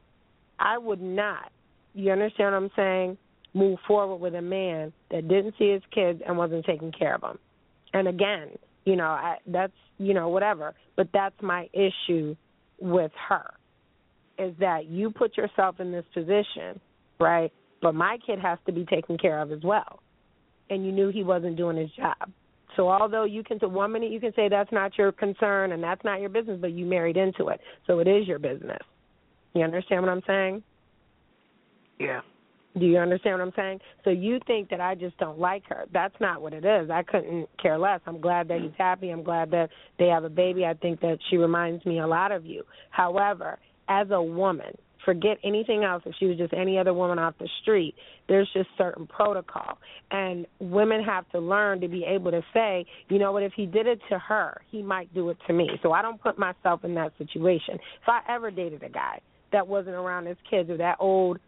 I 0.59 0.77
would 0.77 1.01
not, 1.01 1.51
you 1.93 2.11
understand 2.11 2.53
what 2.53 2.63
I'm 2.63 2.71
saying, 2.75 3.17
move 3.53 3.79
forward 3.87 4.17
with 4.17 4.35
a 4.35 4.41
man 4.41 4.93
that 5.09 5.27
didn't 5.27 5.55
see 5.57 5.71
his 5.71 5.81
kids 5.93 6.21
and 6.27 6.37
wasn't 6.37 6.65
taking 6.65 6.91
care 6.91 7.15
of 7.15 7.21
them. 7.21 7.39
And 7.93 8.07
again, 8.07 8.49
you 8.85 8.95
know, 8.95 9.05
I 9.05 9.37
that's, 9.47 9.73
you 9.97 10.13
know, 10.13 10.29
whatever, 10.29 10.75
but 10.95 11.07
that's 11.13 11.35
my 11.41 11.67
issue 11.73 12.35
with 12.79 13.11
her 13.27 13.53
is 14.37 14.53
that 14.59 14.85
you 14.85 15.11
put 15.11 15.35
yourself 15.35 15.79
in 15.79 15.91
this 15.91 16.05
position, 16.13 16.79
right? 17.19 17.51
But 17.81 17.95
my 17.95 18.17
kid 18.25 18.39
has 18.39 18.59
to 18.65 18.71
be 18.71 18.85
taken 18.85 19.17
care 19.17 19.39
of 19.39 19.51
as 19.51 19.61
well. 19.63 20.01
And 20.69 20.85
you 20.85 20.91
knew 20.91 21.09
he 21.09 21.23
wasn't 21.23 21.57
doing 21.57 21.77
his 21.77 21.89
job. 21.91 22.31
So 22.75 22.89
although 22.89 23.23
you 23.23 23.43
can, 23.43 23.59
to 23.59 23.67
one 23.67 23.91
minute 23.91 24.11
you 24.11 24.19
can 24.19 24.33
say 24.35 24.47
that's 24.47 24.71
not 24.71 24.97
your 24.97 25.11
concern 25.11 25.71
and 25.71 25.83
that's 25.83 26.03
not 26.03 26.21
your 26.21 26.29
business, 26.29 26.59
but 26.61 26.71
you 26.71 26.85
married 26.85 27.17
into 27.17 27.47
it, 27.47 27.59
so 27.87 27.99
it 27.99 28.07
is 28.07 28.27
your 28.27 28.39
business. 28.39 28.81
You 29.53 29.63
understand 29.63 30.03
what 30.03 30.11
I'm 30.11 30.21
saying? 30.27 30.63
Yeah. 31.99 32.21
Do 32.77 32.85
you 32.85 32.97
understand 32.99 33.39
what 33.39 33.47
I'm 33.47 33.53
saying? 33.55 33.79
So 34.03 34.11
you 34.11 34.39
think 34.45 34.69
that 34.69 34.79
I 34.79 34.93
just 34.93 35.17
don't 35.17 35.39
like 35.39 35.63
her. 35.69 35.85
That's 35.91 36.13
not 36.21 36.41
what 36.41 36.53
it 36.53 36.63
is. 36.63 36.89
I 36.91 37.01
couldn't 37.01 37.49
care 37.61 37.79
less. 37.79 37.99
I'm 38.05 38.21
glad 38.21 38.47
that 38.49 38.61
he's 38.61 38.71
happy. 38.77 39.09
I'm 39.09 39.23
glad 39.23 39.49
that 39.51 39.69
they 39.97 40.05
have 40.07 40.23
a 40.23 40.29
baby. 40.29 40.65
I 40.65 40.75
think 40.75 41.01
that 41.01 41.17
she 41.29 41.37
reminds 41.37 41.83
me 41.85 41.99
a 41.99 42.07
lot 42.07 42.31
of 42.31 42.45
you. 42.45 42.63
However, 42.91 43.57
as 43.89 44.07
a 44.11 44.21
woman, 44.21 44.77
forget 45.05 45.37
anything 45.43 45.83
else. 45.83 46.03
If 46.05 46.15
she 46.19 46.25
was 46.25 46.37
just 46.37 46.53
any 46.53 46.77
other 46.77 46.93
woman 46.93 47.19
off 47.19 47.35
the 47.39 47.49
street 47.61 47.95
there's 48.27 48.49
just 48.53 48.69
certain 48.77 49.07
protocol. 49.07 49.79
And 50.11 50.45
women 50.59 51.03
have 51.03 51.27
to 51.31 51.39
learn 51.39 51.81
to 51.81 51.87
be 51.87 52.05
able 52.05 52.31
to 52.31 52.41
say 52.53 52.85
you 53.09 53.19
know 53.19 53.31
what 53.31 53.43
if 53.43 53.53
he 53.55 53.65
did 53.65 53.87
it 53.87 53.99
to 54.09 54.19
her 54.19 54.61
he 54.69 54.81
might 54.81 55.13
do 55.13 55.29
it 55.29 55.37
to 55.47 55.53
me. 55.53 55.69
So 55.83 55.91
i 55.91 56.01
don't 56.01 56.21
put 56.21 56.37
myself 56.37 56.83
in 56.83 56.95
that 56.95 57.13
situation. 57.17 57.75
If 57.75 58.07
i 58.07 58.21
ever 58.29 58.51
dated 58.51 58.83
a 58.83 58.89
guy 58.89 59.19
that 59.51 59.67
wasn't 59.67 59.95
around 59.95 60.27
his 60.27 60.37
kids 60.49 60.69
or 60.69 60.77
that 60.77 60.97
old 60.99 61.39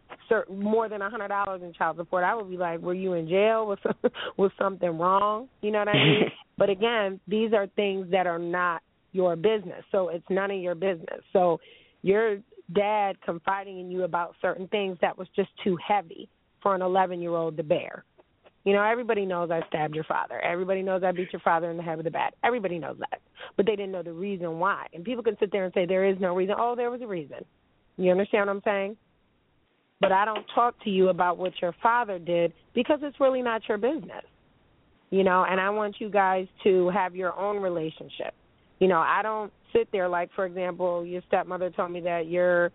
more 0.50 0.88
than 0.88 1.02
a 1.02 1.10
hundred 1.10 1.28
dollars 1.28 1.60
in 1.62 1.74
child 1.74 1.96
support 1.98 2.24
i 2.24 2.34
would 2.34 2.48
be 2.48 2.56
like 2.56 2.80
were 2.80 2.94
you 2.94 3.12
in 3.12 3.28
jail 3.28 3.66
was 3.66 3.78
was 4.36 4.50
something 4.58 4.98
wrong? 4.98 5.48
You 5.60 5.70
know 5.70 5.80
what 5.80 5.88
i 5.88 5.94
mean? 5.94 6.22
But 6.58 6.70
again 6.70 7.20
these 7.26 7.52
are 7.52 7.66
things 7.68 8.10
that 8.12 8.26
are 8.26 8.38
not 8.38 8.82
your 9.12 9.36
business. 9.36 9.84
So 9.92 10.08
it's 10.08 10.24
none 10.30 10.50
of 10.50 10.58
your 10.58 10.74
business. 10.74 11.20
So 11.32 11.60
you're 12.02 12.38
dad 12.74 13.20
confiding 13.22 13.80
in 13.80 13.90
you 13.90 14.04
about 14.04 14.34
certain 14.40 14.68
things 14.68 14.98
that 15.00 15.16
was 15.16 15.28
just 15.34 15.50
too 15.62 15.76
heavy 15.86 16.28
for 16.62 16.74
an 16.74 16.82
11 16.82 17.20
year 17.20 17.34
old 17.34 17.56
to 17.56 17.62
bear. 17.62 18.04
You 18.64 18.72
know, 18.72 18.82
everybody 18.82 19.26
knows 19.26 19.50
I 19.50 19.60
stabbed 19.68 19.94
your 19.94 20.04
father. 20.04 20.40
Everybody 20.40 20.82
knows 20.82 21.02
I 21.02 21.10
beat 21.10 21.32
your 21.32 21.40
father 21.40 21.70
in 21.70 21.76
the 21.76 21.82
head 21.82 21.96
with 21.96 22.06
a 22.06 22.10
bat. 22.10 22.34
Everybody 22.44 22.78
knows 22.78 22.96
that. 23.00 23.20
But 23.56 23.66
they 23.66 23.74
didn't 23.74 23.90
know 23.90 24.04
the 24.04 24.12
reason 24.12 24.60
why. 24.60 24.86
And 24.94 25.04
people 25.04 25.24
can 25.24 25.36
sit 25.40 25.50
there 25.50 25.64
and 25.64 25.74
say 25.74 25.84
there 25.84 26.08
is 26.08 26.16
no 26.20 26.34
reason. 26.34 26.54
Oh, 26.56 26.76
there 26.76 26.90
was 26.90 27.02
a 27.02 27.06
reason. 27.06 27.44
You 27.96 28.12
understand 28.12 28.46
what 28.46 28.52
I'm 28.52 28.62
saying? 28.64 28.96
But 30.00 30.12
I 30.12 30.24
don't 30.24 30.44
talk 30.54 30.74
to 30.84 30.90
you 30.90 31.08
about 31.08 31.38
what 31.38 31.52
your 31.60 31.74
father 31.82 32.18
did 32.18 32.52
because 32.74 33.00
it's 33.02 33.18
really 33.20 33.42
not 33.42 33.62
your 33.68 33.78
business. 33.78 34.24
You 35.10 35.24
know, 35.24 35.44
and 35.48 35.60
I 35.60 35.68
want 35.70 35.96
you 35.98 36.08
guys 36.08 36.46
to 36.64 36.88
have 36.90 37.14
your 37.14 37.38
own 37.38 37.60
relationship. 37.60 38.32
You 38.78 38.88
know, 38.88 38.98
I 38.98 39.22
don't 39.22 39.52
sit 39.72 39.88
there. 39.92 40.08
Like 40.08 40.30
for 40.34 40.46
example 40.46 41.04
your 41.04 41.22
stepmother 41.28 41.70
told 41.70 41.90
me 41.92 42.00
that 42.00 42.28
your 42.28 42.70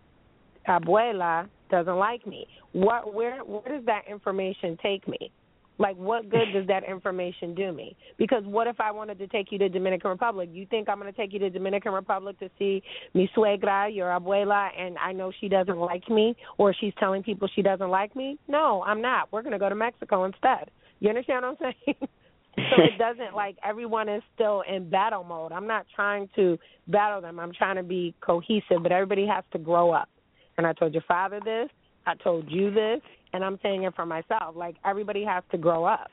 abuela 0.67 1.47
doesn't 1.69 1.95
like 1.97 2.25
me. 2.25 2.47
What 2.73 3.13
where 3.13 3.39
where 3.39 3.77
does 3.77 3.85
that 3.85 4.03
information 4.09 4.77
take 4.81 5.07
me? 5.07 5.31
Like 5.79 5.95
what 5.95 6.29
good 6.29 6.53
does 6.53 6.65
that 6.67 6.83
information 6.83 7.53
do 7.53 7.71
me? 7.71 7.95
Because 8.17 8.43
what 8.45 8.67
if 8.67 8.79
i 8.79 8.91
wanted 8.91 9.19
to 9.19 9.27
take 9.27 9.51
you 9.51 9.57
to 9.59 9.69
dominican 9.69 10.09
republic? 10.09 10.49
You 10.51 10.65
think 10.65 10.89
i'm 10.89 10.99
going 10.99 11.11
to 11.11 11.17
take 11.17 11.33
you 11.33 11.39
to 11.39 11.49
dominican 11.49 11.93
republic 11.93 12.39
to 12.39 12.49
see 12.57 12.81
mi 13.13 13.29
suegra 13.35 13.93
your 13.93 14.07
abuela 14.07 14.69
and 14.77 14.97
i 14.97 15.11
know 15.11 15.31
she 15.39 15.47
doesn't 15.47 15.77
like 15.77 16.09
me 16.09 16.35
or 16.57 16.73
she's 16.73 16.93
telling 16.99 17.23
people 17.23 17.47
she 17.55 17.61
doesn't 17.61 17.89
like 17.89 18.15
me? 18.15 18.37
No 18.47 18.83
i'm 18.85 19.01
not. 19.01 19.31
We're 19.31 19.43
going 19.43 19.53
to 19.53 19.59
go 19.59 19.69
to 19.69 19.75
mexico 19.75 20.25
instead. 20.25 20.71
You 20.99 21.09
understand 21.09 21.45
what 21.45 21.57
i'm 21.61 21.73
saying 21.85 22.09
so 22.57 22.83
it 22.83 22.97
doesn't 22.99 23.35
like 23.35 23.57
everyone 23.63 24.09
is 24.09 24.21
still 24.33 24.63
in 24.69 24.89
battle 24.89 25.23
mode. 25.23 25.51
I'm 25.51 25.67
not 25.67 25.85
trying 25.95 26.29
to 26.35 26.57
battle 26.87 27.21
them. 27.21 27.39
I'm 27.39 27.53
trying 27.53 27.75
to 27.75 27.83
be 27.83 28.15
cohesive, 28.21 28.83
but 28.83 28.91
everybody 28.91 29.25
has 29.27 29.43
to 29.53 29.59
grow 29.59 29.91
up. 29.91 30.09
And 30.57 30.65
I 30.65 30.73
told 30.73 30.93
your 30.93 31.03
father 31.07 31.39
this, 31.43 31.69
I 32.05 32.15
told 32.15 32.49
you 32.49 32.71
this, 32.71 33.01
and 33.33 33.43
I'm 33.43 33.59
saying 33.61 33.83
it 33.83 33.95
for 33.95 34.05
myself. 34.05 34.55
Like 34.55 34.75
everybody 34.85 35.23
has 35.23 35.43
to 35.51 35.57
grow 35.57 35.85
up. 35.85 36.09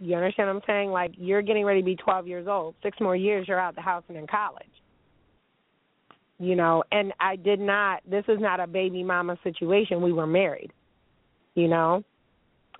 You 0.00 0.16
understand 0.16 0.48
what 0.48 0.56
I'm 0.56 0.62
saying? 0.66 0.90
Like 0.90 1.12
you're 1.16 1.42
getting 1.42 1.64
ready 1.64 1.80
to 1.80 1.84
be 1.84 1.96
12 1.96 2.26
years 2.26 2.46
old. 2.48 2.74
Six 2.82 2.98
more 3.00 3.14
years, 3.14 3.46
you're 3.46 3.60
out 3.60 3.74
the 3.74 3.82
house 3.82 4.02
and 4.08 4.16
in 4.16 4.26
college. 4.26 4.66
You 6.38 6.56
know, 6.56 6.82
and 6.90 7.12
I 7.20 7.36
did 7.36 7.60
not. 7.60 8.00
This 8.10 8.24
is 8.26 8.38
not 8.40 8.60
a 8.60 8.66
baby 8.66 9.02
mama 9.02 9.36
situation. 9.44 10.00
We 10.00 10.12
were 10.12 10.26
married. 10.26 10.72
You 11.54 11.68
know, 11.68 12.02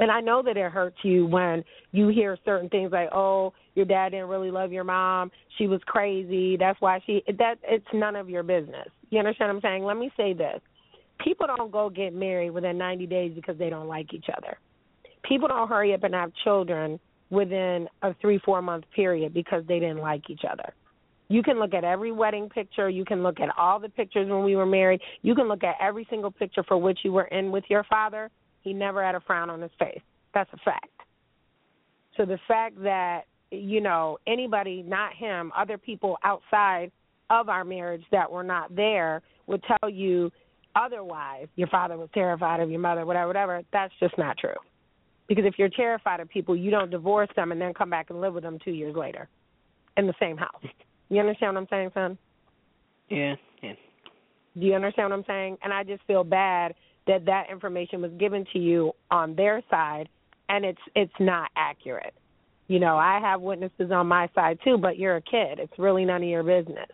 and 0.01 0.11
I 0.11 0.20
know 0.20 0.42
that 0.42 0.57
it 0.57 0.72
hurts 0.72 0.96
you 1.03 1.26
when 1.26 1.62
you 1.92 2.09
hear 2.09 2.36
certain 2.44 2.68
things 2.70 2.90
like, 2.90 3.11
"Oh, 3.12 3.53
your 3.74 3.84
dad 3.84 4.11
didn't 4.11 4.28
really 4.28 4.51
love 4.51 4.72
your 4.72 4.84
mom. 4.84 5.30
She 5.59 5.66
was 5.66 5.80
crazy. 5.84 6.57
That's 6.57 6.80
why 6.80 7.01
she." 7.07 7.22
That 7.38 7.59
it's 7.62 7.86
none 7.92 8.16
of 8.16 8.28
your 8.28 8.42
business. 8.42 8.88
You 9.11 9.18
understand 9.18 9.51
what 9.51 9.57
I'm 9.57 9.61
saying? 9.61 9.84
Let 9.84 9.98
me 9.98 10.11
say 10.16 10.32
this: 10.32 10.61
people 11.18 11.46
don't 11.46 11.70
go 11.70 11.90
get 11.90 12.14
married 12.14 12.51
within 12.51 12.78
90 12.78 13.07
days 13.07 13.32
because 13.34 13.59
they 13.59 13.68
don't 13.68 13.88
like 13.88 14.14
each 14.14 14.26
other. 14.36 14.59
People 15.22 15.48
don't 15.48 15.68
hurry 15.68 15.92
up 15.92 16.03
and 16.03 16.14
have 16.14 16.32
children 16.44 16.98
within 17.28 17.86
a 18.03 18.14
three 18.14 18.38
four 18.38 18.62
month 18.62 18.84
period 18.96 19.34
because 19.34 19.64
they 19.66 19.78
didn't 19.78 20.01
like 20.01 20.30
each 20.30 20.42
other. 20.51 20.72
You 21.28 21.42
can 21.44 21.61
look 21.61 21.74
at 21.74 21.84
every 21.84 22.11
wedding 22.11 22.48
picture. 22.48 22.88
You 22.88 23.05
can 23.05 23.22
look 23.22 23.38
at 23.38 23.57
all 23.57 23.78
the 23.78 23.88
pictures 23.90 24.28
when 24.28 24.42
we 24.42 24.57
were 24.57 24.66
married. 24.66 25.01
You 25.22 25.34
can 25.34 25.46
look 25.46 25.62
at 25.62 25.76
every 25.80 26.07
single 26.11 26.30
picture 26.30 26.64
for 26.64 26.76
which 26.76 27.01
you 27.05 27.12
were 27.12 27.26
in 27.26 27.53
with 27.53 27.64
your 27.68 27.84
father 27.84 28.30
he 28.63 28.73
never 28.73 29.05
had 29.05 29.15
a 29.15 29.21
frown 29.21 29.51
on 29.51 29.61
his 29.61 29.71
face. 29.79 30.01
That's 30.35 30.51
a 30.53 30.59
fact. 30.59 30.87
So 32.17 32.25
the 32.25 32.39
fact 32.47 32.81
that, 32.83 33.23
you 33.51 33.81
know, 33.81 34.19
anybody, 34.27 34.83
not 34.87 35.15
him, 35.15 35.53
other 35.57 35.79
people 35.79 36.19
outside 36.25 36.91
of 37.31 37.49
our 37.49 37.65
marriage 37.65 38.05
that 38.11 38.31
were 38.31 38.43
not 38.43 38.75
there 38.75 39.23
would 39.47 39.63
tell 39.65 39.89
you 39.89 40.31
otherwise, 40.77 41.47
your 41.57 41.69
father 41.69 41.97
was 41.97 42.09
terrified 42.13 42.61
of 42.61 42.71
your 42.71 42.81
mother, 42.81 43.07
whatever, 43.07 43.27
whatever, 43.29 43.63
that's 43.73 43.93
just 44.01 44.17
not 44.19 44.37
true. 44.39 44.55
Because 45.29 45.45
if 45.45 45.55
you're 45.59 45.69
terrified 45.69 46.21
of 46.21 46.29
people, 46.29 46.57
you 46.57 46.71
don't 46.71 46.91
divorce 46.91 47.29
them 47.37 47.53
and 47.53 47.61
then 47.61 47.73
come 47.73 47.91
back 47.91 48.11
and 48.11 48.21
live 48.21 48.35
with 48.35 48.43
them 48.43 48.59
two 48.65 48.73
years 48.73 48.97
later 48.97 49.29
in 49.97 50.07
the 50.07 50.15
same 50.21 50.37
house. 50.37 50.65
You 51.09 51.21
understand 51.21 51.55
what 51.55 51.61
I'm 51.61 51.67
saying, 51.71 51.91
son? 51.95 52.19
Yeah, 53.09 53.35
yeah. 53.63 53.73
Do 54.59 54.67
you 54.67 54.75
understand 54.75 55.11
what 55.11 55.19
I'm 55.19 55.25
saying? 55.27 55.59
And 55.63 55.73
I 55.73 55.85
just 55.85 56.03
feel 56.07 56.25
bad 56.25 56.75
that 57.11 57.27
that 57.27 57.51
information 57.51 58.01
was 58.01 58.13
given 58.19 58.47
to 58.53 58.59
you 58.59 58.93
on 59.11 59.35
their 59.35 59.63
side 59.69 60.09
and 60.49 60.65
it's 60.65 60.81
it's 60.95 61.13
not 61.19 61.51
accurate. 61.57 62.15
You 62.69 62.79
know, 62.79 62.97
I 62.97 63.19
have 63.21 63.41
witnesses 63.41 63.91
on 63.91 64.07
my 64.07 64.29
side 64.35 64.59
too, 64.63 64.79
but 64.79 64.97
you're 64.97 65.17
a 65.17 65.23
kid. 65.23 65.59
It's 65.59 65.73
really 65.77 66.05
none 66.05 66.23
of 66.23 66.29
your 66.29 66.45
business. 66.45 66.89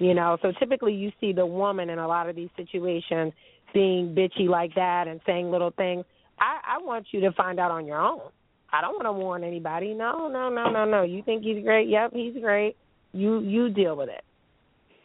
You 0.00 0.14
know, 0.14 0.38
so 0.42 0.52
typically 0.58 0.94
you 0.94 1.10
see 1.20 1.32
the 1.32 1.44
woman 1.44 1.90
in 1.90 1.98
a 1.98 2.08
lot 2.08 2.28
of 2.28 2.36
these 2.36 2.48
situations 2.56 3.32
being 3.74 4.14
bitchy 4.14 4.48
like 4.48 4.74
that 4.74 5.06
and 5.06 5.20
saying 5.26 5.50
little 5.50 5.70
things. 5.70 6.04
I, 6.38 6.76
I 6.76 6.84
want 6.84 7.06
you 7.12 7.20
to 7.20 7.32
find 7.32 7.58
out 7.58 7.70
on 7.70 7.86
your 7.86 8.00
own. 8.00 8.30
I 8.72 8.80
don't 8.80 8.94
want 8.94 9.06
to 9.06 9.12
warn 9.12 9.44
anybody. 9.44 9.94
No, 9.94 10.28
no, 10.28 10.48
no, 10.48 10.70
no, 10.70 10.84
no. 10.84 11.02
You 11.02 11.22
think 11.22 11.44
he's 11.44 11.62
great? 11.62 11.88
Yep, 11.88 12.12
he's 12.14 12.34
great. 12.40 12.76
You 13.12 13.40
you 13.40 13.70
deal 13.70 13.96
with 13.96 14.08
it 14.08 14.25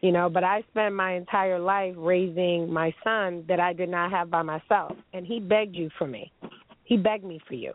you 0.02 0.12
know 0.12 0.30
but 0.30 0.44
i 0.44 0.64
spent 0.72 0.94
my 0.94 1.14
entire 1.14 1.60
life 1.60 1.94
raising 1.98 2.72
my 2.72 2.94
son 3.04 3.44
that 3.48 3.60
i 3.60 3.72
did 3.72 3.90
not 3.90 4.12
have 4.12 4.30
by 4.30 4.42
myself. 4.42 4.96
And 5.14 5.26
he 5.26 5.40
begged 5.40 5.76
you 5.76 5.90
for 5.98 6.08
me. 6.08 6.32
He 6.84 6.98
begged 6.98 7.24
me 7.24 7.40
for 7.48 7.54
you. 7.54 7.74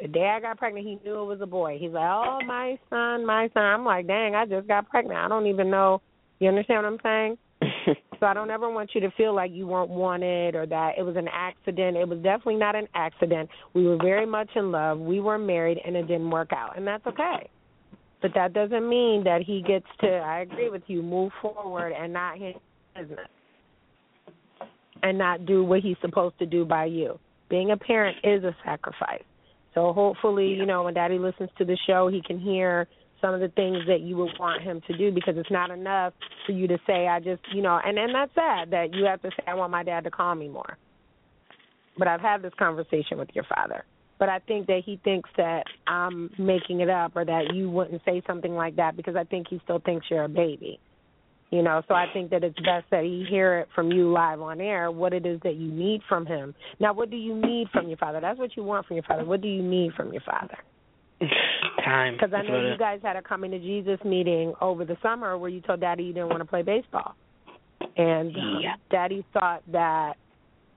The 0.00 0.08
day 0.08 0.32
i 0.36 0.40
got 0.40 0.58
pregnant 0.58 0.86
he 0.86 0.98
knew 1.04 1.22
it 1.22 1.26
was 1.26 1.40
a 1.40 1.46
boy. 1.46 1.78
He's 1.80 1.90
like 1.90 2.08
oh 2.08 2.38
my 2.46 2.78
son 2.90 3.26
my 3.26 3.48
son. 3.54 3.64
I'm 3.64 3.84
like 3.84 4.06
dang 4.06 4.34
i 4.34 4.44
just 4.46 4.68
got 4.68 4.88
pregnant. 4.88 5.18
I 5.18 5.28
don't 5.28 5.46
even 5.46 5.70
know. 5.70 6.00
You 6.38 6.48
understand 6.48 6.84
what 6.84 6.92
i'm 6.92 7.00
saying? 7.02 7.38
So 8.20 8.26
i 8.26 8.34
don't 8.34 8.50
ever 8.50 8.68
want 8.68 8.90
you 8.96 9.00
to 9.02 9.12
feel 9.12 9.32
like 9.32 9.52
you 9.52 9.68
weren't 9.68 9.90
wanted 9.90 10.56
or 10.56 10.66
that 10.66 10.98
it 10.98 11.04
was 11.04 11.14
an 11.14 11.28
accident. 11.32 11.96
It 11.96 12.08
was 12.08 12.18
definitely 12.18 12.56
not 12.56 12.74
an 12.74 12.88
accident. 12.96 13.48
We 13.74 13.86
were 13.86 13.96
very 13.96 14.26
much 14.26 14.50
in 14.56 14.72
love. 14.72 14.98
We 14.98 15.20
were 15.20 15.38
married 15.38 15.78
and 15.86 15.94
it 15.96 16.08
didn't 16.08 16.28
work 16.28 16.52
out. 16.52 16.76
And 16.76 16.84
that's 16.84 17.06
okay 17.06 17.48
but 18.20 18.32
that 18.34 18.52
doesn't 18.52 18.88
mean 18.88 19.24
that 19.24 19.42
he 19.46 19.62
gets 19.62 19.86
to, 20.00 20.08
I 20.08 20.40
agree 20.40 20.70
with 20.70 20.82
you, 20.86 21.02
move 21.02 21.32
forward 21.40 21.92
and 21.92 22.12
not 22.12 22.38
his 22.38 22.54
business 22.96 23.28
and 25.02 25.16
not 25.16 25.46
do 25.46 25.62
what 25.62 25.80
he's 25.80 25.96
supposed 26.00 26.38
to 26.40 26.46
do 26.46 26.64
by 26.64 26.86
you. 26.86 27.18
Being 27.48 27.70
a 27.70 27.76
parent 27.76 28.18
is 28.24 28.42
a 28.42 28.54
sacrifice. 28.64 29.22
So 29.74 29.92
hopefully, 29.92 30.48
you 30.48 30.66
know, 30.66 30.84
when 30.84 30.94
daddy 30.94 31.18
listens 31.18 31.50
to 31.58 31.64
the 31.64 31.78
show, 31.86 32.08
he 32.08 32.20
can 32.20 32.40
hear 32.40 32.88
some 33.20 33.34
of 33.34 33.40
the 33.40 33.48
things 33.48 33.78
that 33.86 34.00
you 34.00 34.16
would 34.16 34.32
want 34.38 34.62
him 34.62 34.80
to 34.88 34.96
do 34.96 35.12
because 35.12 35.34
it's 35.36 35.50
not 35.50 35.70
enough 35.70 36.12
for 36.46 36.52
you 36.52 36.66
to 36.66 36.78
say, 36.86 37.06
I 37.06 37.20
just, 37.20 37.42
you 37.54 37.62
know, 37.62 37.78
and, 37.84 37.98
and 37.98 38.14
that's 38.14 38.34
sad 38.34 38.70
that 38.70 38.94
you 38.94 39.04
have 39.04 39.22
to 39.22 39.30
say, 39.30 39.44
I 39.46 39.54
want 39.54 39.70
my 39.70 39.84
dad 39.84 40.04
to 40.04 40.10
call 40.10 40.34
me 40.34 40.48
more. 40.48 40.76
But 41.96 42.08
I've 42.08 42.20
had 42.20 42.42
this 42.42 42.52
conversation 42.58 43.18
with 43.18 43.28
your 43.34 43.44
father 43.44 43.84
but 44.18 44.28
I 44.28 44.40
think 44.40 44.66
that 44.66 44.82
he 44.84 45.00
thinks 45.04 45.30
that 45.36 45.64
I'm 45.86 46.30
making 46.38 46.80
it 46.80 46.90
up 46.90 47.12
or 47.14 47.24
that 47.24 47.54
you 47.54 47.70
wouldn't 47.70 48.02
say 48.04 48.22
something 48.26 48.54
like 48.54 48.76
that 48.76 48.96
because 48.96 49.16
I 49.16 49.24
think 49.24 49.46
he 49.48 49.60
still 49.64 49.78
thinks 49.78 50.06
you're 50.10 50.24
a 50.24 50.28
baby. 50.28 50.80
You 51.50 51.62
know, 51.62 51.82
so 51.88 51.94
I 51.94 52.04
think 52.12 52.30
that 52.30 52.44
it's 52.44 52.58
best 52.58 52.84
that 52.90 53.04
he 53.04 53.24
hear 53.28 53.60
it 53.60 53.68
from 53.74 53.90
you 53.90 54.12
live 54.12 54.42
on 54.42 54.60
air 54.60 54.90
what 54.90 55.14
it 55.14 55.24
is 55.24 55.40
that 55.44 55.54
you 55.54 55.70
need 55.70 56.02
from 56.06 56.26
him. 56.26 56.54
Now, 56.78 56.92
what 56.92 57.10
do 57.10 57.16
you 57.16 57.34
need 57.34 57.68
from 57.72 57.88
your 57.88 57.96
father? 57.96 58.20
That's 58.20 58.38
what 58.38 58.54
you 58.54 58.64
want 58.64 58.86
from 58.86 58.96
your 58.96 59.04
father. 59.04 59.24
What 59.24 59.40
do 59.40 59.48
you 59.48 59.62
need 59.62 59.94
from 59.94 60.12
your 60.12 60.20
father? 60.22 60.58
Time. 61.84 62.14
Because 62.14 62.34
I 62.34 62.42
know 62.42 62.70
you 62.70 62.76
guys 62.76 63.00
had 63.02 63.16
a 63.16 63.22
coming 63.22 63.50
to 63.52 63.58
Jesus 63.58 63.98
meeting 64.04 64.52
over 64.60 64.84
the 64.84 64.98
summer 65.02 65.38
where 65.38 65.48
you 65.48 65.62
told 65.62 65.80
Daddy 65.80 66.04
you 66.04 66.12
didn't 66.12 66.28
want 66.28 66.40
to 66.40 66.44
play 66.44 66.60
baseball, 66.60 67.14
and 67.96 68.30
yeah. 68.60 68.74
Daddy 68.90 69.24
thought 69.32 69.62
that 69.72 70.14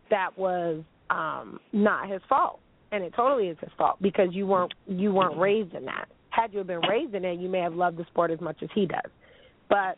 that 0.10 0.38
was 0.38 0.84
um 1.10 1.60
not 1.74 2.10
his 2.10 2.22
fault. 2.30 2.60
And 2.92 3.04
it 3.04 3.14
totally 3.16 3.48
is 3.48 3.58
his 3.62 3.70
fault 3.78 3.98
because 4.02 4.30
you 4.32 4.46
weren't 4.46 4.74
you 4.88 5.14
weren't 5.14 5.38
raised 5.38 5.74
in 5.74 5.86
that. 5.86 6.10
Had 6.30 6.54
you 6.54 6.64
been 6.64 6.82
raised 6.82 7.14
in 7.14 7.26
it, 7.26 7.39
you 7.39 7.50
may 7.50 7.60
have 7.60 7.74
loved 7.74 7.98
the 7.98 8.06
sport 8.06 8.32
as 8.32 8.42
much 8.42 8.58
as 8.62 8.70
he 8.74 8.86
does. 8.86 9.12
But 9.70 9.98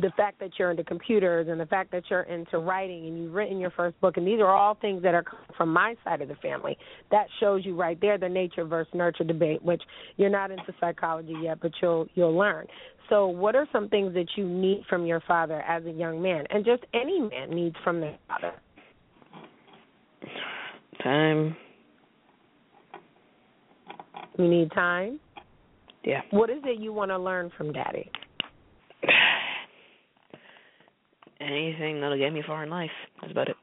the 0.00 0.10
fact 0.16 0.40
that 0.40 0.50
you're 0.58 0.70
into 0.70 0.84
computers 0.84 1.48
and 1.48 1.60
the 1.60 1.66
fact 1.66 1.90
that 1.92 2.04
you're 2.08 2.22
into 2.22 2.58
writing 2.58 3.06
and 3.06 3.18
you've 3.18 3.34
written 3.34 3.58
your 3.58 3.70
first 3.70 4.00
book 4.00 4.16
and 4.16 4.26
these 4.26 4.40
are 4.40 4.48
all 4.48 4.74
things 4.74 5.02
that 5.02 5.14
are 5.14 5.24
from 5.56 5.70
my 5.70 5.94
side 6.02 6.22
of 6.22 6.28
the 6.28 6.34
family 6.36 6.78
that 7.10 7.26
shows 7.40 7.64
you 7.64 7.76
right 7.76 8.00
there 8.00 8.16
the 8.16 8.28
nature 8.28 8.64
versus 8.64 8.92
nurture 8.94 9.24
debate 9.24 9.62
which 9.62 9.82
you're 10.16 10.30
not 10.30 10.50
into 10.50 10.72
psychology 10.80 11.34
yet 11.42 11.58
but 11.60 11.70
you'll 11.82 12.06
you'll 12.14 12.36
learn 12.36 12.66
so 13.10 13.26
what 13.26 13.54
are 13.54 13.66
some 13.70 13.88
things 13.90 14.14
that 14.14 14.26
you 14.36 14.48
need 14.48 14.82
from 14.88 15.04
your 15.04 15.20
father 15.28 15.60
as 15.62 15.84
a 15.84 15.90
young 15.90 16.22
man 16.22 16.44
and 16.48 16.64
just 16.64 16.82
any 16.94 17.20
man 17.20 17.50
needs 17.50 17.76
from 17.84 18.00
their 18.00 18.16
father 18.28 18.54
time 21.02 21.54
you 24.38 24.48
need 24.48 24.70
time 24.72 25.20
yeah 26.04 26.20
what 26.30 26.50
is 26.50 26.58
it 26.64 26.80
you 26.80 26.92
want 26.92 27.10
to 27.10 27.18
learn 27.18 27.50
from 27.56 27.72
daddy 27.72 28.10
anything 31.42 32.00
that'll 32.00 32.18
get 32.18 32.32
me 32.32 32.42
far 32.46 32.64
in 32.64 32.70
life. 32.70 32.90
That's 33.20 33.32
about 33.32 33.48
it. 33.48 33.56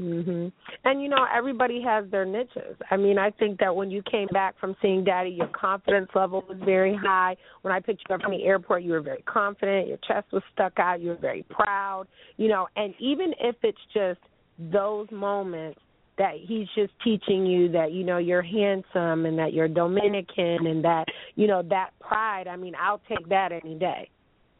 Mhm. 0.00 0.50
And 0.84 1.02
you 1.02 1.08
know, 1.08 1.26
everybody 1.32 1.80
has 1.82 2.08
their 2.10 2.24
niches. 2.24 2.76
I 2.90 2.96
mean, 2.96 3.18
I 3.18 3.30
think 3.30 3.60
that 3.60 3.74
when 3.74 3.90
you 3.90 4.02
came 4.02 4.26
back 4.28 4.58
from 4.58 4.74
seeing 4.80 5.04
Daddy, 5.04 5.30
your 5.30 5.48
confidence 5.48 6.10
level 6.14 6.42
was 6.48 6.58
very 6.60 6.94
high. 6.94 7.36
When 7.60 7.72
I 7.72 7.78
picked 7.78 8.02
you 8.08 8.14
up 8.14 8.22
from 8.22 8.32
the 8.32 8.42
airport, 8.44 8.82
you 8.82 8.92
were 8.92 9.02
very 9.02 9.22
confident. 9.22 9.88
Your 9.88 9.98
chest 9.98 10.32
was 10.32 10.42
stuck 10.52 10.78
out. 10.78 11.00
You 11.00 11.10
were 11.10 11.16
very 11.16 11.42
proud. 11.44 12.08
You 12.36 12.48
know, 12.48 12.68
and 12.74 12.94
even 12.98 13.34
if 13.38 13.56
it's 13.62 13.84
just 13.92 14.20
those 14.58 15.10
moments 15.10 15.80
that 16.18 16.34
he's 16.40 16.66
just 16.74 16.92
teaching 17.02 17.46
you 17.46 17.70
that 17.70 17.92
you 17.92 18.04
know 18.04 18.18
you're 18.18 18.42
handsome 18.42 19.26
and 19.26 19.38
that 19.38 19.52
you're 19.52 19.68
Dominican 19.68 20.66
and 20.66 20.84
that 20.84 21.06
you 21.34 21.46
know 21.46 21.62
that 21.70 21.90
pride. 22.00 22.48
I 22.48 22.56
mean, 22.56 22.74
I'll 22.80 23.00
take 23.08 23.28
that 23.28 23.52
any 23.52 23.74
day 23.74 24.08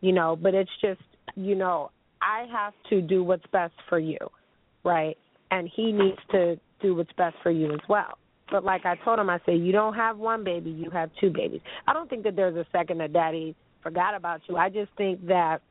you 0.03 0.13
know, 0.13 0.37
but 0.37 0.53
it's 0.53 0.71
just, 0.83 1.01
you 1.35 1.55
know, 1.55 1.91
I 2.21 2.47
have 2.53 2.75
to 2.91 3.01
do 3.01 3.25
what's 3.25 3.47
best 3.53 3.73
for 3.89 3.99
you, 3.99 4.19
right? 4.85 5.17
And 5.51 5.71
he 5.75 5.93
needs 5.93 6.19
to 6.33 6.61
do 6.83 6.95
what's 6.95 7.13
best 7.17 7.37
for 7.43 7.51
you 7.51 7.73
as 7.73 7.81
well. 7.89 8.19
But 8.51 8.65
like 8.65 8.85
I 8.85 8.97
told 8.97 9.19
him, 9.19 9.31
I 9.31 9.39
said, 9.47 9.61
you 9.61 9.73
don't 9.73 9.95
have 9.95 10.19
one 10.19 10.45
baby, 10.45 10.71
you 10.71 10.91
have 10.91 11.11
two 11.21 11.31
babies. 11.31 11.61
I 11.87 11.95
don't 11.95 12.11
think 12.11 12.25
that 12.25 12.37
there's 12.37 12.57
a 12.57 12.67
second 12.71 12.99
that 12.99 13.15
daddy 13.15 13.55
forgot 13.83 14.15
about 14.15 14.43
you. 14.49 14.57
I 14.57 14.69
just 14.69 14.91
think 14.99 15.27
that 15.29 15.63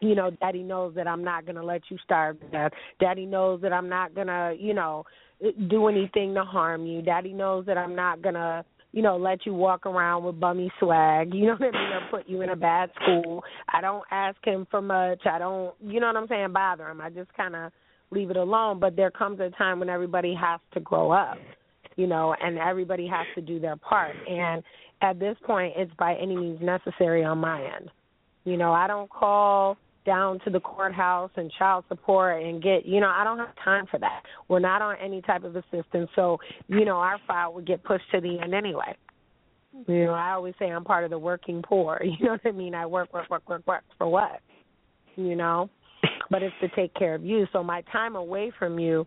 you 0.00 0.14
know, 0.14 0.30
daddy 0.30 0.62
knows 0.62 0.94
that 0.94 1.06
I'm 1.06 1.24
not 1.24 1.44
going 1.44 1.56
to 1.56 1.64
let 1.64 1.82
you 1.90 1.98
starve 2.04 2.40
to 2.40 2.46
death. 2.48 2.72
Daddy 3.00 3.26
knows 3.26 3.60
that 3.62 3.72
I'm 3.72 3.88
not 3.88 4.14
going 4.14 4.28
to, 4.28 4.54
you 4.58 4.74
know, 4.74 5.04
do 5.68 5.88
anything 5.88 6.34
to 6.34 6.42
harm 6.42 6.86
you. 6.86 7.02
Daddy 7.02 7.32
knows 7.32 7.66
that 7.66 7.78
I'm 7.78 7.94
not 7.94 8.22
going 8.22 8.34
to 8.34 8.64
you 8.92 9.02
know, 9.02 9.16
let 9.16 9.44
you 9.44 9.52
walk 9.52 9.86
around 9.86 10.24
with 10.24 10.40
bummy 10.40 10.72
swag, 10.78 11.34
you 11.34 11.46
know 11.46 11.56
what 11.58 11.74
I 11.74 11.78
mean, 11.78 11.92
or 11.92 12.08
put 12.10 12.28
you 12.28 12.40
in 12.40 12.50
a 12.50 12.56
bad 12.56 12.90
school. 12.94 13.44
I 13.68 13.80
don't 13.80 14.04
ask 14.10 14.36
him 14.42 14.66
for 14.70 14.80
much. 14.80 15.20
I 15.26 15.38
don't, 15.38 15.74
you 15.80 16.00
know 16.00 16.06
what 16.06 16.16
I'm 16.16 16.26
saying, 16.28 16.52
bother 16.52 16.88
him. 16.88 17.00
I 17.00 17.10
just 17.10 17.32
kind 17.34 17.54
of 17.54 17.70
leave 18.10 18.30
it 18.30 18.36
alone. 18.36 18.80
But 18.80 18.96
there 18.96 19.10
comes 19.10 19.40
a 19.40 19.50
time 19.50 19.78
when 19.78 19.90
everybody 19.90 20.34
has 20.34 20.60
to 20.72 20.80
grow 20.80 21.10
up, 21.10 21.36
you 21.96 22.06
know, 22.06 22.34
and 22.42 22.58
everybody 22.58 23.06
has 23.06 23.26
to 23.34 23.42
do 23.42 23.60
their 23.60 23.76
part. 23.76 24.16
And 24.26 24.62
at 25.02 25.18
this 25.18 25.36
point, 25.44 25.74
it's 25.76 25.92
by 25.98 26.14
any 26.14 26.36
means 26.36 26.60
necessary 26.62 27.24
on 27.24 27.38
my 27.38 27.62
end. 27.62 27.90
You 28.44 28.56
know, 28.56 28.72
I 28.72 28.86
don't 28.86 29.10
call 29.10 29.76
down 30.08 30.38
to 30.42 30.48
the 30.48 30.58
courthouse 30.58 31.30
and 31.36 31.52
child 31.58 31.84
support 31.86 32.42
and 32.42 32.62
get 32.62 32.86
you 32.86 32.98
know 32.98 33.12
i 33.14 33.22
don't 33.24 33.36
have 33.36 33.54
time 33.62 33.84
for 33.90 33.98
that. 33.98 34.22
We're 34.48 34.58
not 34.58 34.80
on 34.80 34.96
any 35.04 35.20
type 35.20 35.44
of 35.44 35.54
assistance. 35.54 36.08
So 36.16 36.38
you 36.66 36.86
know 36.86 36.96
our 36.96 37.18
file 37.26 37.52
would 37.52 37.66
get 37.66 37.84
pushed 37.84 38.10
to 38.12 38.20
the 38.22 38.38
end 38.42 38.54
anyway. 38.54 38.96
You 39.86 40.06
know 40.06 40.14
i 40.14 40.32
always 40.32 40.54
say 40.58 40.70
i'm 40.70 40.82
part 40.82 41.04
of 41.04 41.10
the 41.10 41.18
working 41.18 41.60
poor. 41.62 42.00
You 42.04 42.24
know 42.24 42.32
what 42.32 42.40
i 42.46 42.52
mean? 42.52 42.74
I 42.74 42.86
work 42.86 43.12
work 43.12 43.28
work 43.28 43.46
work 43.46 43.66
work 43.66 43.84
for 43.98 44.08
what? 44.08 44.40
You 45.16 45.36
know? 45.36 45.68
But 46.30 46.42
it's 46.42 46.54
to 46.62 46.68
take 46.70 46.94
care 46.94 47.14
of 47.14 47.22
you. 47.22 47.46
So 47.52 47.62
my 47.62 47.82
time 47.92 48.16
away 48.16 48.50
from 48.58 48.78
you 48.78 49.06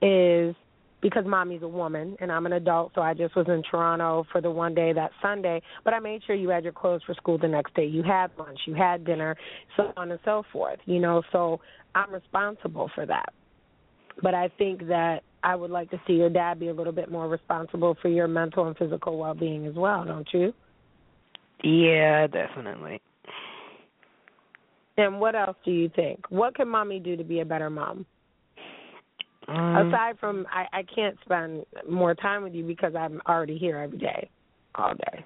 is 0.00 0.54
because 1.00 1.24
mommy's 1.26 1.62
a 1.62 1.68
woman 1.68 2.16
and 2.20 2.32
I'm 2.32 2.46
an 2.46 2.54
adult, 2.54 2.92
so 2.94 3.02
I 3.02 3.14
just 3.14 3.36
was 3.36 3.46
in 3.48 3.62
Toronto 3.70 4.24
for 4.32 4.40
the 4.40 4.50
one 4.50 4.74
day 4.74 4.92
that 4.92 5.10
Sunday. 5.22 5.62
But 5.84 5.94
I 5.94 6.00
made 6.00 6.22
sure 6.26 6.34
you 6.34 6.48
had 6.48 6.64
your 6.64 6.72
clothes 6.72 7.02
for 7.06 7.14
school 7.14 7.38
the 7.38 7.48
next 7.48 7.74
day. 7.74 7.86
You 7.86 8.02
had 8.02 8.30
lunch, 8.38 8.58
you 8.66 8.74
had 8.74 9.04
dinner, 9.04 9.36
so 9.76 9.92
on 9.96 10.10
and 10.10 10.20
so 10.24 10.42
forth. 10.52 10.80
You 10.86 10.98
know, 10.98 11.22
so 11.32 11.60
I'm 11.94 12.12
responsible 12.12 12.90
for 12.94 13.06
that. 13.06 13.32
But 14.22 14.34
I 14.34 14.48
think 14.58 14.88
that 14.88 15.20
I 15.44 15.54
would 15.54 15.70
like 15.70 15.90
to 15.90 16.00
see 16.06 16.14
your 16.14 16.30
dad 16.30 16.58
be 16.58 16.68
a 16.68 16.74
little 16.74 16.92
bit 16.92 17.10
more 17.10 17.28
responsible 17.28 17.96
for 18.02 18.08
your 18.08 18.26
mental 18.26 18.66
and 18.66 18.76
physical 18.76 19.18
well 19.18 19.34
being 19.34 19.66
as 19.66 19.74
well, 19.74 20.04
don't 20.04 20.28
you? 20.32 20.52
Yeah, 21.62 22.26
definitely. 22.26 23.00
And 24.96 25.20
what 25.20 25.36
else 25.36 25.56
do 25.64 25.70
you 25.70 25.88
think? 25.94 26.28
What 26.28 26.56
can 26.56 26.68
mommy 26.68 26.98
do 26.98 27.16
to 27.16 27.22
be 27.22 27.38
a 27.40 27.44
better 27.44 27.70
mom? 27.70 28.04
Um, 29.48 29.88
Aside 29.88 30.18
from 30.20 30.46
I, 30.52 30.66
I 30.78 30.82
can't 30.82 31.16
spend 31.24 31.64
more 31.88 32.14
time 32.14 32.42
with 32.42 32.54
you 32.54 32.64
because 32.64 32.94
I'm 32.94 33.20
already 33.26 33.56
here 33.56 33.78
every 33.78 33.98
day, 33.98 34.28
all 34.74 34.94
day. 34.94 35.24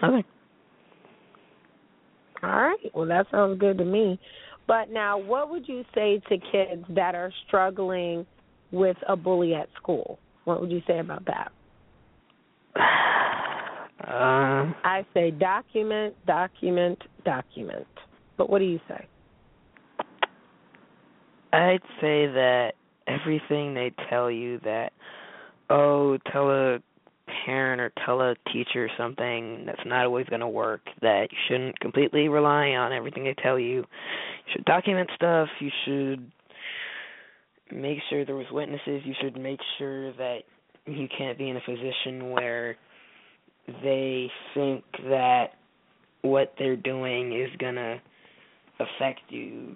Nothing. 0.00 0.24
All 2.42 2.50
right. 2.50 2.78
Well, 2.94 3.06
that 3.06 3.26
sounds 3.30 3.58
good 3.58 3.78
to 3.78 3.84
me. 3.84 4.18
But 4.66 4.90
now, 4.90 5.18
what 5.18 5.50
would 5.50 5.68
you 5.68 5.84
say 5.94 6.22
to 6.28 6.38
kids 6.38 6.84
that 6.90 7.14
are 7.14 7.32
struggling 7.46 8.26
with 8.70 8.96
a 9.08 9.16
bully 9.16 9.54
at 9.54 9.68
school? 9.76 10.18
What 10.44 10.60
would 10.60 10.70
you 10.70 10.82
say 10.86 10.98
about 10.98 11.24
that? 11.26 11.52
Uh, 13.98 14.72
I 14.84 15.04
say 15.12 15.32
document, 15.32 16.14
document, 16.24 16.98
document. 17.24 17.86
But 18.38 18.48
what 18.48 18.60
do 18.60 18.64
you 18.64 18.80
say? 18.88 19.06
I'd 21.52 21.82
say 22.00 22.26
that 22.26 22.72
everything 23.06 23.74
they 23.74 23.92
tell 24.08 24.30
you 24.30 24.60
that 24.64 24.92
oh, 25.70 26.18
tell 26.32 26.50
a 26.50 26.78
parent 27.44 27.80
or 27.80 27.92
tell 28.04 28.20
a 28.20 28.34
teacher 28.52 28.88
something 28.96 29.64
that's 29.66 29.80
not 29.84 30.06
always 30.06 30.26
going 30.26 30.40
to 30.40 30.48
work, 30.48 30.80
that 31.02 31.28
you 31.30 31.38
shouldn't 31.48 31.78
completely 31.80 32.28
rely 32.28 32.68
on 32.68 32.92
everything 32.92 33.24
they 33.24 33.34
tell 33.42 33.58
you. 33.58 33.76
You 33.76 33.84
should 34.52 34.64
document 34.64 35.10
stuff, 35.14 35.48
you 35.60 35.70
should 35.84 36.30
make 37.70 37.98
sure 38.08 38.24
there 38.24 38.34
was 38.34 38.46
witnesses, 38.50 39.02
you 39.04 39.14
should 39.20 39.38
make 39.38 39.60
sure 39.78 40.12
that 40.14 40.38
you 40.86 41.06
can't 41.16 41.36
be 41.36 41.50
in 41.50 41.56
a 41.56 41.60
position 41.60 42.30
where 42.30 42.76
they 43.82 44.30
think 44.54 44.84
that 45.04 45.48
what 46.22 46.54
they're 46.58 46.76
doing 46.76 47.38
is 47.38 47.50
going 47.58 47.74
to 47.74 48.00
affect 48.80 49.20
you. 49.28 49.74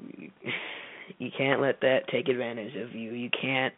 You 1.19 1.31
can't 1.37 1.61
let 1.61 1.81
that 1.81 2.09
take 2.11 2.29
advantage 2.29 2.75
of 2.77 2.95
you. 2.95 3.13
You 3.13 3.31
can't 3.31 3.75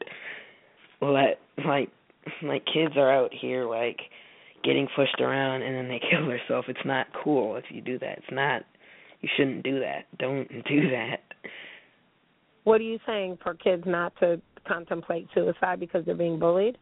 let 1.00 1.40
like 1.66 1.90
like 2.42 2.64
kids 2.72 2.94
are 2.96 3.12
out 3.12 3.30
here 3.38 3.68
like 3.68 3.98
getting 4.62 4.88
pushed 4.96 5.20
around 5.20 5.62
and 5.62 5.74
then 5.74 5.88
they 5.88 6.00
kill 6.10 6.26
themselves. 6.26 6.68
It's 6.68 6.86
not 6.86 7.06
cool 7.22 7.56
if 7.56 7.64
you 7.70 7.80
do 7.80 7.98
that. 7.98 8.18
It's 8.18 8.32
not 8.32 8.62
you 9.20 9.28
shouldn't 9.36 9.62
do 9.62 9.80
that. 9.80 10.06
Don't 10.18 10.48
do 10.68 10.90
that. 10.90 11.20
What 12.64 12.80
are 12.80 12.84
you 12.84 12.98
saying 13.06 13.38
for 13.42 13.54
kids 13.54 13.84
not 13.86 14.14
to 14.20 14.40
contemplate 14.66 15.28
suicide 15.34 15.80
because 15.80 16.04
they're 16.04 16.14
being 16.14 16.38
bullied? 16.38 16.78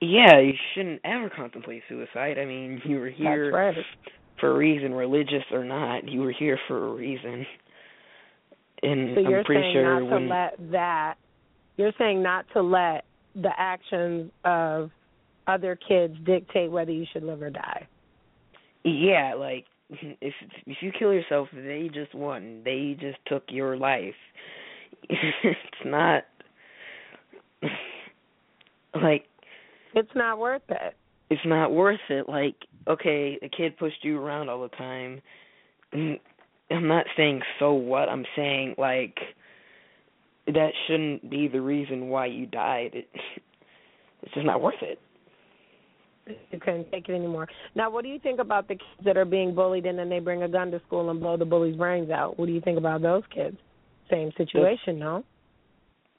Yeah, 0.00 0.40
you 0.40 0.52
shouldn't 0.74 1.00
ever 1.04 1.30
contemplate 1.34 1.82
suicide. 1.88 2.38
I 2.38 2.44
mean, 2.46 2.80
you 2.84 2.98
were 2.98 3.10
here 3.10 3.50
That's 3.52 3.76
right. 3.76 3.86
For 4.40 4.50
a 4.50 4.56
reason, 4.56 4.94
religious 4.94 5.44
or 5.52 5.64
not. 5.64 6.08
You 6.08 6.20
were 6.20 6.32
here 6.32 6.58
for 6.68 6.88
a 6.88 6.94
reason. 6.94 7.46
And 8.82 9.10
I'm 9.10 9.14
pretty 9.14 9.14
sure 9.14 9.16
we. 9.16 9.24
So 9.24 9.30
you're 9.30 9.38
I'm 9.38 9.44
pretty 9.44 9.62
saying 9.62 9.74
sure 9.74 10.00
not 10.00 10.10
when 10.10 10.22
to 10.22 10.28
let 10.28 10.72
that. 10.72 11.14
You're 11.76 11.92
saying 11.98 12.22
not 12.22 12.46
to 12.54 12.62
let 12.62 13.04
the 13.34 13.50
actions 13.56 14.30
of 14.44 14.90
other 15.46 15.78
kids 15.88 16.14
dictate 16.24 16.70
whether 16.70 16.92
you 16.92 17.06
should 17.12 17.22
live 17.22 17.42
or 17.42 17.50
die. 17.50 17.86
Yeah, 18.84 19.34
like 19.34 19.66
if 19.90 20.34
if 20.66 20.76
you 20.80 20.92
kill 20.98 21.12
yourself, 21.12 21.48
they 21.52 21.90
just 21.92 22.14
won. 22.14 22.62
They 22.64 22.96
just 23.00 23.18
took 23.26 23.44
your 23.48 23.76
life. 23.76 24.14
it's 25.08 25.84
not 25.84 26.24
like 28.94 29.24
It's 29.94 30.10
not 30.14 30.38
worth 30.38 30.62
it. 30.68 30.96
It's 31.30 31.40
not 31.46 31.72
worth 31.72 32.00
it. 32.08 32.28
Like 32.28 32.56
okay, 32.86 33.38
a 33.42 33.48
kid 33.48 33.78
pushed 33.78 34.02
you 34.04 34.20
around 34.20 34.48
all 34.48 34.62
the 34.62 34.76
time. 34.76 35.22
Mm, 35.94 36.20
I'm 36.70 36.88
not 36.88 37.06
saying 37.16 37.40
so 37.58 37.72
what. 37.72 38.08
I'm 38.08 38.24
saying 38.36 38.74
like 38.78 39.18
that 40.46 40.70
shouldn't 40.86 41.30
be 41.30 41.48
the 41.48 41.60
reason 41.60 42.08
why 42.08 42.26
you 42.26 42.46
died. 42.46 42.90
It, 42.94 43.08
it's 44.22 44.34
just 44.34 44.46
not 44.46 44.60
worth 44.60 44.82
it. 44.82 44.98
You 46.26 46.60
couldn't 46.60 46.90
take 46.92 47.08
it 47.08 47.14
anymore. 47.14 47.48
Now, 47.74 47.90
what 47.90 48.04
do 48.04 48.10
you 48.10 48.18
think 48.18 48.38
about 48.38 48.68
the 48.68 48.74
kids 48.74 49.04
that 49.04 49.16
are 49.16 49.24
being 49.24 49.54
bullied 49.54 49.86
and 49.86 49.98
then 49.98 50.08
they 50.08 50.20
bring 50.20 50.42
a 50.42 50.48
gun 50.48 50.70
to 50.70 50.80
school 50.86 51.10
and 51.10 51.18
blow 51.18 51.36
the 51.36 51.44
bully's 51.44 51.76
brains 51.76 52.10
out? 52.10 52.38
What 52.38 52.46
do 52.46 52.52
you 52.52 52.60
think 52.60 52.78
about 52.78 53.02
those 53.02 53.22
kids? 53.34 53.56
Same 54.10 54.30
situation, 54.36 54.98
no? 54.98 55.24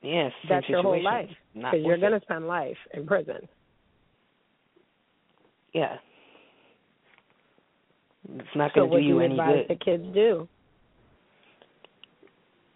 Yes, 0.01 0.31
yeah, 0.43 0.55
that's 0.55 0.67
your 0.67 0.81
whole 0.81 1.01
life 1.01 1.29
because 1.53 1.79
you're 1.83 1.97
going 1.97 2.13
to 2.13 2.21
spend 2.21 2.47
life 2.47 2.77
in 2.93 3.05
prison. 3.05 3.47
Yeah, 5.73 5.95
it's 8.37 8.47
not 8.55 8.71
so 8.75 8.87
going 8.87 8.91
to 8.91 8.97
do 8.99 9.03
you, 9.05 9.19
any 9.19 9.33
advise 9.33 9.65
good. 9.67 9.77
The 9.77 9.83
kids 9.83 10.03
do. 10.13 10.47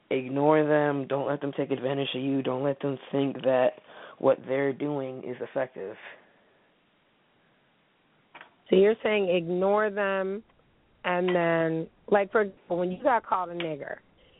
Ignore 0.09 0.65
them. 0.65 1.07
Don't 1.07 1.27
let 1.27 1.41
them 1.41 1.51
take 1.57 1.71
advantage 1.71 2.09
of 2.15 2.21
you. 2.21 2.41
Don't 2.41 2.63
let 2.63 2.79
them 2.79 2.97
think 3.11 3.41
that 3.43 3.73
what 4.19 4.39
they're 4.47 4.73
doing 4.73 5.23
is 5.23 5.35
effective. 5.41 5.95
So 8.69 8.75
you're 8.75 8.95
saying 9.03 9.29
ignore 9.29 9.89
them, 9.89 10.41
and 11.03 11.35
then, 11.35 11.87
like 12.07 12.31
for 12.31 12.41
example, 12.41 12.77
when 12.79 12.91
you 12.91 13.01
got 13.03 13.25
called 13.25 13.49
a 13.49 13.53
nigger, 13.53 13.97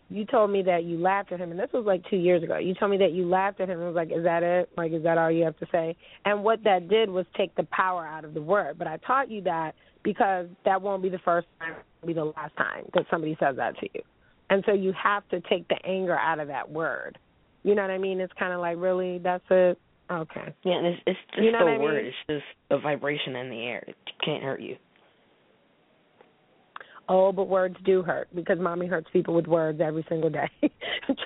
you 0.10 0.26
told 0.26 0.52
me 0.52 0.62
that 0.64 0.84
you 0.84 1.00
laughed 1.00 1.32
at 1.32 1.40
him, 1.40 1.52
and 1.52 1.60
this 1.60 1.70
was 1.74 1.86
like 1.86 2.04
two 2.10 2.18
years 2.18 2.44
ago. 2.44 2.58
You 2.58 2.76
told 2.76 2.92
me 2.92 2.98
that 2.98 3.14
you 3.14 3.28
laughed 3.28 3.60
at 3.60 3.70
him 3.70 3.80
and 3.80 3.88
was 3.88 3.96
like, 3.96 4.12
"Is 4.12 4.24
that 4.24 4.44
it? 4.44 4.70
Like, 4.78 4.92
is 4.92 5.04
that 5.04 5.18
all 5.18 5.32
you 5.32 5.44
have 5.44 5.58
to 5.60 5.68
say?" 5.72 5.96
And 6.26 6.44
what 6.44 6.64
that 6.64 6.88
did 6.88 7.10
was 7.10 7.26
take 7.36 7.56
the 7.56 7.68
power 7.72 8.06
out 8.06 8.24
of 8.24 8.34
the 8.34 8.42
word. 8.42 8.78
But 8.78 8.88
I 8.88 8.98
taught 8.98 9.32
you 9.32 9.42
that 9.44 9.74
because 10.04 10.48
that 10.64 10.82
won't 10.82 11.02
be 11.02 11.10
the 11.10 11.20
first 11.20 11.48
time, 11.60 11.74
be 12.06 12.14
the 12.14 12.26
last 12.26 12.56
time 12.56 12.86
that 12.94 13.06
somebody 13.10 13.36
says 13.40 13.56
that 13.58 13.78
to 13.80 13.90
you. 13.94 14.02
And 14.50 14.64
so 14.68 14.74
you 14.74 14.94
have 15.02 15.28
to 15.30 15.42
take 15.42 15.68
the 15.68 15.78
anger 15.84 16.16
out 16.18 16.40
of 16.40 16.50
that 16.50 16.70
word. 16.70 17.18
You 17.64 17.74
know 17.74 17.82
what 17.82 17.92
I 17.92 17.98
mean? 17.98 18.22
It's 18.22 18.34
kind 18.38 18.54
of 18.54 18.60
like, 18.60 18.78
really, 18.78 19.18
that's 19.18 19.44
it. 19.50 19.80
Okay. 20.12 20.54
Yeah, 20.64 20.74
and 20.74 20.86
it's 20.86 21.02
it's 21.08 21.20
just 21.32 21.44
you 21.44 21.52
know 21.52 21.60
a 21.60 21.66
what 21.66 21.74
I 21.74 21.78
word. 21.80 22.04
mean? 22.04 22.14
It's 22.14 22.16
just 22.28 22.46
a 22.70 22.78
vibration 22.80 23.36
in 23.36 23.50
the 23.50 23.60
air. 23.64 23.84
It 23.88 23.96
can't 24.24 24.44
hurt 24.44 24.62
you. 24.62 24.76
Oh, 27.08 27.32
but 27.32 27.48
words 27.48 27.76
do 27.86 28.02
hurt 28.02 28.28
because 28.34 28.58
mommy 28.60 28.88
hurts 28.88 29.08
people 29.14 29.34
with 29.34 29.48
words 29.48 29.80
every 29.82 30.06
single 30.10 30.30
day. 30.30 30.50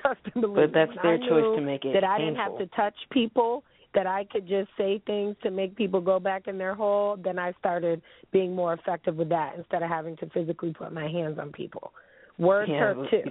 Trust 0.02 0.20
and 0.34 0.42
believe. 0.42 0.56
But 0.56 0.74
that's 0.74 0.92
their 1.02 1.18
choice 1.18 1.56
to 1.56 1.60
make 1.60 1.84
it 1.84 1.94
That 1.94 2.04
I 2.04 2.18
didn't 2.18 2.36
have 2.36 2.58
to 2.58 2.66
touch 2.68 2.94
people. 3.10 3.64
That 3.92 4.06
I 4.06 4.24
could 4.30 4.46
just 4.46 4.68
say 4.78 5.02
things 5.04 5.34
to 5.42 5.50
make 5.50 5.74
people 5.74 6.00
go 6.00 6.20
back 6.20 6.46
in 6.46 6.58
their 6.58 6.74
hole. 6.74 7.16
Then 7.22 7.40
I 7.40 7.52
started 7.58 8.02
being 8.32 8.54
more 8.54 8.72
effective 8.74 9.16
with 9.16 9.30
that 9.30 9.54
instead 9.56 9.82
of 9.82 9.88
having 9.88 10.16
to 10.18 10.30
physically 10.30 10.72
put 10.72 10.92
my 10.92 11.08
hands 11.08 11.38
on 11.40 11.50
people. 11.50 11.92
Words 12.38 12.70
yeah, 12.72 12.78
hurt 12.78 12.96
but, 12.96 13.10
too. 13.10 13.30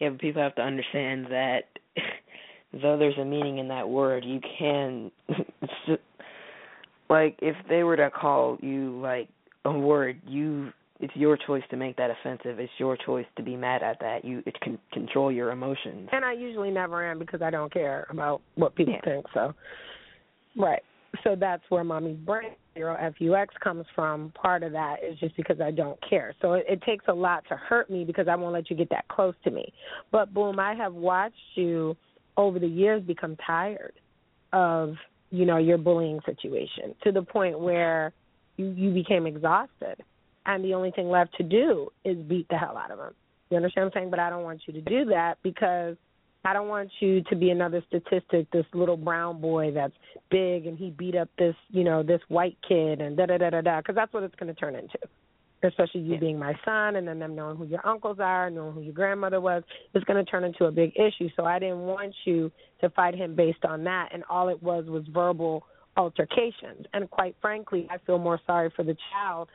Yeah, 0.00 0.10
but 0.10 0.20
people 0.20 0.42
have 0.42 0.54
to 0.56 0.62
understand 0.62 1.26
that 1.30 1.60
though 2.72 2.98
there's 2.98 3.16
a 3.18 3.24
meaning 3.24 3.58
in 3.58 3.68
that 3.68 3.88
word, 3.88 4.24
you 4.24 4.40
can. 4.58 5.10
Just, 5.86 6.02
like 7.10 7.38
if 7.40 7.56
they 7.68 7.84
were 7.84 7.96
to 7.96 8.10
call 8.10 8.58
you 8.60 9.00
like 9.00 9.28
a 9.64 9.72
word, 9.72 10.20
you 10.26 10.72
it's 11.02 11.14
your 11.16 11.36
choice 11.36 11.64
to 11.70 11.76
make 11.76 11.96
that 11.96 12.10
offensive. 12.10 12.60
It's 12.60 12.72
your 12.78 12.96
choice 12.96 13.26
to 13.36 13.42
be 13.42 13.56
mad 13.56 13.82
at 13.82 13.98
that. 14.00 14.24
You 14.24 14.42
it 14.46 14.58
can 14.60 14.78
control 14.92 15.32
your 15.32 15.50
emotions. 15.50 16.08
And 16.12 16.24
I 16.24 16.32
usually 16.32 16.70
never 16.70 17.04
am 17.04 17.18
because 17.18 17.42
I 17.42 17.50
don't 17.50 17.72
care 17.72 18.06
about 18.08 18.40
what 18.54 18.76
people 18.76 18.94
Yeah. 18.94 19.00
think. 19.00 19.26
So, 19.34 19.52
right. 20.56 20.82
So 21.24 21.34
that's 21.34 21.62
where 21.68 21.84
mommy's 21.84 22.16
brain 22.18 22.52
zero 22.74 22.96
fux 23.20 23.48
comes 23.60 23.84
from. 23.94 24.30
Part 24.30 24.62
of 24.62 24.72
that 24.72 25.02
is 25.02 25.18
just 25.18 25.36
because 25.36 25.60
I 25.60 25.72
don't 25.72 25.98
care. 26.08 26.34
So 26.40 26.54
it, 26.54 26.64
it 26.68 26.82
takes 26.82 27.04
a 27.08 27.12
lot 27.12 27.44
to 27.48 27.56
hurt 27.56 27.90
me 27.90 28.04
because 28.04 28.28
I 28.28 28.36
won't 28.36 28.54
let 28.54 28.70
you 28.70 28.76
get 28.76 28.88
that 28.90 29.08
close 29.08 29.34
to 29.44 29.50
me. 29.50 29.72
But 30.10 30.32
boom, 30.32 30.58
I 30.58 30.74
have 30.74 30.94
watched 30.94 31.36
you 31.56 31.96
over 32.36 32.58
the 32.58 32.66
years 32.66 33.02
become 33.02 33.36
tired 33.44 33.94
of 34.52 34.94
you 35.30 35.46
know 35.46 35.56
your 35.56 35.78
bullying 35.78 36.20
situation 36.24 36.94
to 37.02 37.10
the 37.10 37.22
point 37.22 37.58
where 37.58 38.12
you 38.56 38.66
you 38.70 38.94
became 38.94 39.26
exhausted 39.26 40.02
and 40.46 40.64
the 40.64 40.74
only 40.74 40.90
thing 40.90 41.08
left 41.08 41.34
to 41.36 41.42
do 41.42 41.88
is 42.04 42.16
beat 42.16 42.48
the 42.48 42.56
hell 42.56 42.76
out 42.76 42.90
of 42.90 42.98
him. 42.98 43.14
You 43.50 43.56
understand 43.56 43.86
what 43.86 43.96
I'm 43.96 44.00
saying? 44.00 44.10
But 44.10 44.18
I 44.18 44.30
don't 44.30 44.44
want 44.44 44.62
you 44.66 44.72
to 44.74 44.80
do 44.80 45.04
that 45.06 45.38
because 45.42 45.96
I 46.44 46.52
don't 46.52 46.68
want 46.68 46.90
you 47.00 47.22
to 47.24 47.36
be 47.36 47.50
another 47.50 47.82
statistic, 47.86 48.50
this 48.50 48.66
little 48.74 48.96
brown 48.96 49.40
boy 49.40 49.70
that's 49.72 49.94
big 50.30 50.66
and 50.66 50.76
he 50.76 50.90
beat 50.90 51.14
up 51.14 51.28
this, 51.38 51.54
you 51.70 51.84
know, 51.84 52.02
this 52.02 52.20
white 52.28 52.56
kid 52.66 53.00
and 53.00 53.16
da 53.16 53.26
da 53.26 53.38
da 53.38 53.50
da 53.50 53.60
da. 53.60 53.78
Because 53.80 53.94
that's 53.94 54.12
what 54.12 54.22
it's 54.24 54.34
going 54.34 54.52
to 54.52 54.58
turn 54.58 54.74
into. 54.74 54.98
Especially 55.62 56.00
you 56.00 56.14
Yeah. 56.14 56.20
being 56.20 56.38
my 56.38 56.54
son 56.64 56.96
and 56.96 57.06
then 57.06 57.20
them 57.20 57.36
knowing 57.36 57.56
who 57.56 57.66
your 57.66 57.86
uncles 57.86 58.18
are, 58.18 58.50
knowing 58.50 58.72
who 58.72 58.80
your 58.80 58.94
grandmother 58.94 59.40
was, 59.40 59.62
it's 59.94 60.04
going 60.06 60.22
to 60.24 60.28
turn 60.28 60.42
into 60.42 60.64
a 60.64 60.72
big 60.72 60.92
issue. 60.96 61.28
So 61.36 61.44
I 61.44 61.60
didn't 61.60 61.82
want 61.82 62.14
you 62.24 62.50
to 62.80 62.90
fight 62.90 63.14
him 63.14 63.36
based 63.36 63.64
on 63.64 63.84
that. 63.84 64.08
And 64.12 64.24
all 64.28 64.48
it 64.48 64.60
was 64.60 64.86
was 64.86 65.04
verbal 65.12 65.64
altercations. 65.96 66.86
And 66.92 67.08
quite 67.10 67.36
frankly, 67.40 67.86
I 67.90 67.98
feel 67.98 68.18
more 68.18 68.40
sorry 68.46 68.70
for 68.74 68.82
the 68.82 68.96
child 69.12 69.48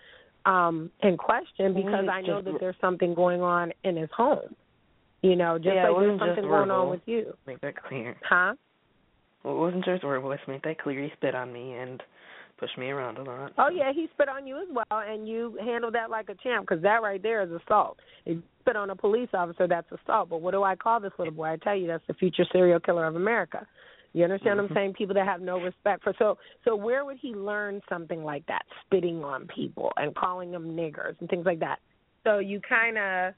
um 0.45 0.91
in 1.01 1.17
question 1.17 1.73
because 1.73 2.05
I 2.11 2.21
know 2.21 2.41
that 2.41 2.55
there's 2.59 2.75
something 2.79 3.13
going 3.13 3.41
on 3.41 3.71
in 3.83 3.97
his 3.97 4.09
home. 4.15 4.55
You 5.21 5.35
know, 5.35 5.57
just 5.57 5.75
Yeah, 5.75 5.89
like 5.89 5.99
there's 5.99 6.19
something 6.19 6.43
going 6.43 6.71
on 6.71 6.89
with 6.89 7.01
you. 7.05 7.33
Make 7.45 7.61
that 7.61 7.81
clear. 7.83 8.15
Huh? 8.27 8.53
Well, 9.43 9.55
it 9.55 9.59
wasn't 9.59 9.85
just 9.85 10.03
verbal. 10.03 10.29
Let's 10.29 10.41
make 10.47 10.63
that 10.63 10.79
clear. 10.79 11.03
He 11.03 11.09
spit 11.17 11.33
on 11.35 11.51
me 11.51 11.73
and 11.73 12.01
pushed 12.57 12.77
me 12.77 12.89
around 12.89 13.17
a 13.17 13.23
lot. 13.23 13.53
Oh 13.57 13.69
yeah, 13.69 13.91
he 13.93 14.07
spit 14.13 14.29
on 14.29 14.45
you 14.47 14.57
as 14.57 14.67
well, 14.71 14.85
and 14.91 15.27
you 15.27 15.57
handled 15.63 15.95
that 15.95 16.09
like 16.09 16.29
a 16.29 16.35
champ 16.35 16.67
because 16.67 16.83
that 16.83 17.01
right 17.01 17.21
there 17.21 17.41
is 17.43 17.49
assault. 17.51 17.97
If 18.25 18.37
you 18.37 18.43
spit 18.61 18.75
on 18.75 18.89
a 18.89 18.95
police 18.95 19.29
officer, 19.33 19.67
that's 19.67 19.87
assault. 19.91 20.29
But 20.29 20.41
what 20.41 20.51
do 20.51 20.63
I 20.63 20.75
call 20.75 20.99
this 20.99 21.13
little 21.17 21.33
boy? 21.33 21.45
I 21.51 21.57
tell 21.57 21.75
you, 21.75 21.87
that's 21.87 22.03
the 22.07 22.13
future 22.13 22.45
serial 22.51 22.79
killer 22.79 23.05
of 23.05 23.15
America. 23.15 23.65
You 24.17 24.23
understand 24.23 24.57
what 24.57 24.63
I'm 24.63 24.69
Mhm. 24.69 24.73
saying? 24.73 24.93
People 24.93 25.13
that 25.13 25.25
have 25.25 25.41
no 25.41 25.59
respect 25.61 26.03
for 26.03 26.11
so 26.17 26.39
so 26.63 26.75
where 26.75 27.05
would 27.05 27.17
he 27.17 27.35
learn 27.35 27.81
something 27.87 28.23
like 28.23 28.45
that? 28.47 28.65
Spitting 28.81 29.23
on 29.23 29.45
people 29.47 29.93
and 29.97 30.15
calling 30.15 30.49
them 30.49 30.75
niggers 30.75 31.19
and 31.19 31.29
things 31.29 31.45
like 31.45 31.59
that. 31.59 31.79
So 32.23 32.39
you 32.39 32.59
kind 32.61 32.97
of 32.97 33.35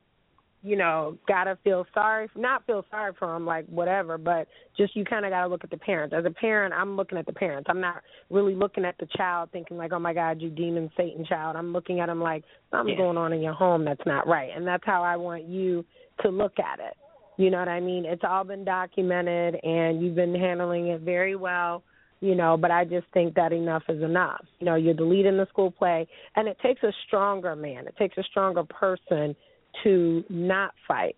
you 0.61 0.75
know, 0.75 1.17
gotta 1.25 1.57
feel 1.63 1.86
sorry, 1.93 2.30
not 2.36 2.65
feel 2.65 2.84
sorry 2.91 3.13
for 3.13 3.34
him, 3.34 3.45
like 3.45 3.65
whatever, 3.67 4.17
but 4.17 4.47
just 4.75 4.93
you 4.93 5.05
kind 5.05 5.25
of 5.25 5.32
gotta 5.32 5.47
look 5.47 5.63
at 5.63 5.69
the 5.69 5.77
parents. 5.77 6.13
As 6.13 6.25
a 6.25 6.32
parent, 6.32 6.73
I'm 6.73 6.97
looking 6.97 7.17
at 7.17 7.25
the 7.25 7.32
parents. 7.32 7.69
I'm 7.69 7.80
not 7.80 8.01
really 8.30 8.55
looking 8.55 8.84
at 8.84 8.97
the 8.97 9.07
child, 9.15 9.51
thinking 9.51 9.77
like, 9.77 9.93
oh 9.93 9.99
my 9.99 10.13
God, 10.13 10.41
you 10.41 10.49
demon 10.49 10.91
Satan 10.97 11.23
child. 11.23 11.55
I'm 11.55 11.71
looking 11.71 12.01
at 12.01 12.09
him 12.09 12.21
like 12.21 12.43
something's 12.71 12.97
Yeah. 12.97 13.05
going 13.05 13.17
on 13.17 13.32
in 13.32 13.41
your 13.41 13.53
home 13.53 13.86
that's 13.86 14.05
not 14.05 14.27
right, 14.27 14.51
and 14.53 14.67
that's 14.67 14.86
how 14.86 15.01
I 15.01 15.15
want 15.15 15.43
you 15.43 15.86
to 16.23 16.30
look 16.30 16.59
at 16.59 16.80
it. 16.80 16.97
You 17.40 17.50
know 17.50 17.60
what 17.60 17.70
I 17.70 17.80
mean? 17.80 18.04
It's 18.04 18.24
all 18.28 18.44
been 18.44 18.66
documented, 18.66 19.56
and 19.64 20.02
you've 20.02 20.16
been 20.16 20.36
handling 20.36 20.88
it 20.88 21.00
very 21.00 21.38
well. 21.38 21.84
You 22.20 22.36
know, 22.36 22.58
but 22.58 22.70
I 22.70 22.84
just 22.84 23.08
think 23.14 23.34
that 23.36 23.54
enough 23.54 23.84
is 23.88 24.04
enough. 24.04 24.44
You 24.60 24.66
know, 24.66 24.76
you're 24.76 24.94
the 24.94 25.06
lead 25.06 25.26
in 25.26 25.38
the 25.38 25.48
school 25.48 25.72
play, 25.72 26.06
and 26.36 26.50
it 26.50 26.58
takes 26.62 26.84
a 26.84 26.92
stronger 27.08 27.56
man. 27.56 27.88
It 27.88 27.96
takes 27.98 28.18
a 28.18 28.24
stronger 28.24 28.66
person 28.66 29.38
to 29.86 30.26
not 30.30 30.74
fight 30.86 31.16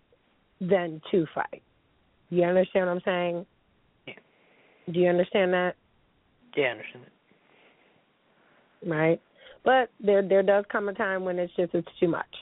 than 0.60 1.02
to 1.10 1.26
fight. 1.34 1.60
You 2.30 2.44
understand 2.44 2.86
what 2.86 2.92
I'm 2.92 3.02
saying? 3.04 3.46
Yeah. 4.06 4.14
Do 4.92 5.00
you 5.00 5.08
understand 5.08 5.52
that? 5.54 5.74
Yeah, 6.56 6.66
I 6.66 6.70
understand 6.70 7.04
it. 8.84 8.88
Right? 8.88 9.20
But 9.64 9.90
there 9.98 10.22
there 10.22 10.44
does 10.44 10.64
come 10.70 10.88
a 10.88 10.94
time 10.94 11.24
when 11.24 11.40
it's 11.40 11.52
just 11.56 11.74
it's 11.74 11.88
too 11.98 12.06
much. 12.06 12.32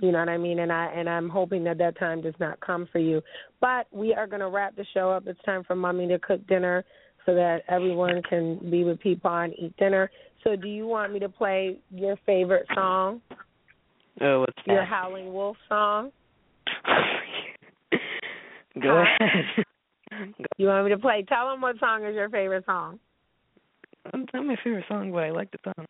You 0.00 0.12
know 0.12 0.20
what 0.20 0.28
I 0.28 0.38
mean? 0.38 0.60
And 0.60 0.72
I 0.72 0.86
and 0.86 1.08
I'm 1.08 1.28
hoping 1.28 1.64
that 1.64 1.78
that 1.78 1.98
time 1.98 2.22
does 2.22 2.34
not 2.38 2.60
come 2.60 2.88
for 2.92 2.98
you. 2.98 3.20
But 3.60 3.86
we 3.90 4.14
are 4.14 4.26
going 4.26 4.40
to 4.40 4.48
wrap 4.48 4.76
the 4.76 4.86
show 4.94 5.10
up. 5.10 5.26
It's 5.26 5.40
time 5.44 5.64
for 5.64 5.74
mommy 5.74 6.06
to 6.08 6.18
cook 6.18 6.46
dinner 6.46 6.84
so 7.26 7.34
that 7.34 7.62
everyone 7.68 8.22
can 8.22 8.70
be 8.70 8.84
with 8.84 9.00
people 9.00 9.30
and 9.30 9.52
eat 9.58 9.76
dinner. 9.76 10.10
So 10.44 10.56
do 10.56 10.68
you 10.68 10.86
want 10.86 11.12
me 11.12 11.18
to 11.18 11.28
play 11.28 11.78
your 11.90 12.16
favorite 12.24 12.66
song? 12.74 13.20
Oh, 14.20 14.40
what's 14.40 14.56
that? 14.66 14.72
Your 14.72 14.84
Howling 14.84 15.32
Wolf 15.32 15.56
song? 15.68 16.10
Go 18.82 19.02
ahead. 19.02 19.44
You 20.56 20.66
want 20.66 20.84
me 20.86 20.90
to 20.90 20.98
play? 20.98 21.24
Tell 21.28 21.48
them 21.48 21.60
what 21.60 21.78
song 21.78 22.04
is 22.04 22.14
your 22.14 22.28
favorite 22.28 22.64
song. 22.66 22.98
It's 24.06 24.34
not 24.34 24.46
my 24.46 24.56
favorite 24.64 24.86
song, 24.88 25.12
but 25.12 25.22
I 25.22 25.30
like 25.30 25.50
the 25.52 25.58
song. 25.64 25.86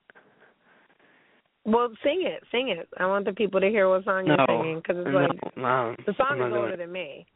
Well, 1.68 1.90
sing 2.02 2.22
it, 2.24 2.42
sing 2.50 2.70
it. 2.70 2.88
I 2.98 3.06
want 3.06 3.26
the 3.26 3.32
people 3.32 3.60
to 3.60 3.68
hear 3.68 3.90
what 3.90 4.04
song 4.04 4.26
no, 4.26 4.36
you're 4.36 4.46
singing 4.48 4.76
because 4.76 4.96
it's 4.98 5.12
no, 5.12 5.18
like 5.18 5.56
no, 5.56 5.96
the 6.06 6.14
song 6.16 6.38
is 6.38 6.52
older 6.52 6.74
it. 6.74 6.78
than 6.78 6.90
me. 6.90 7.26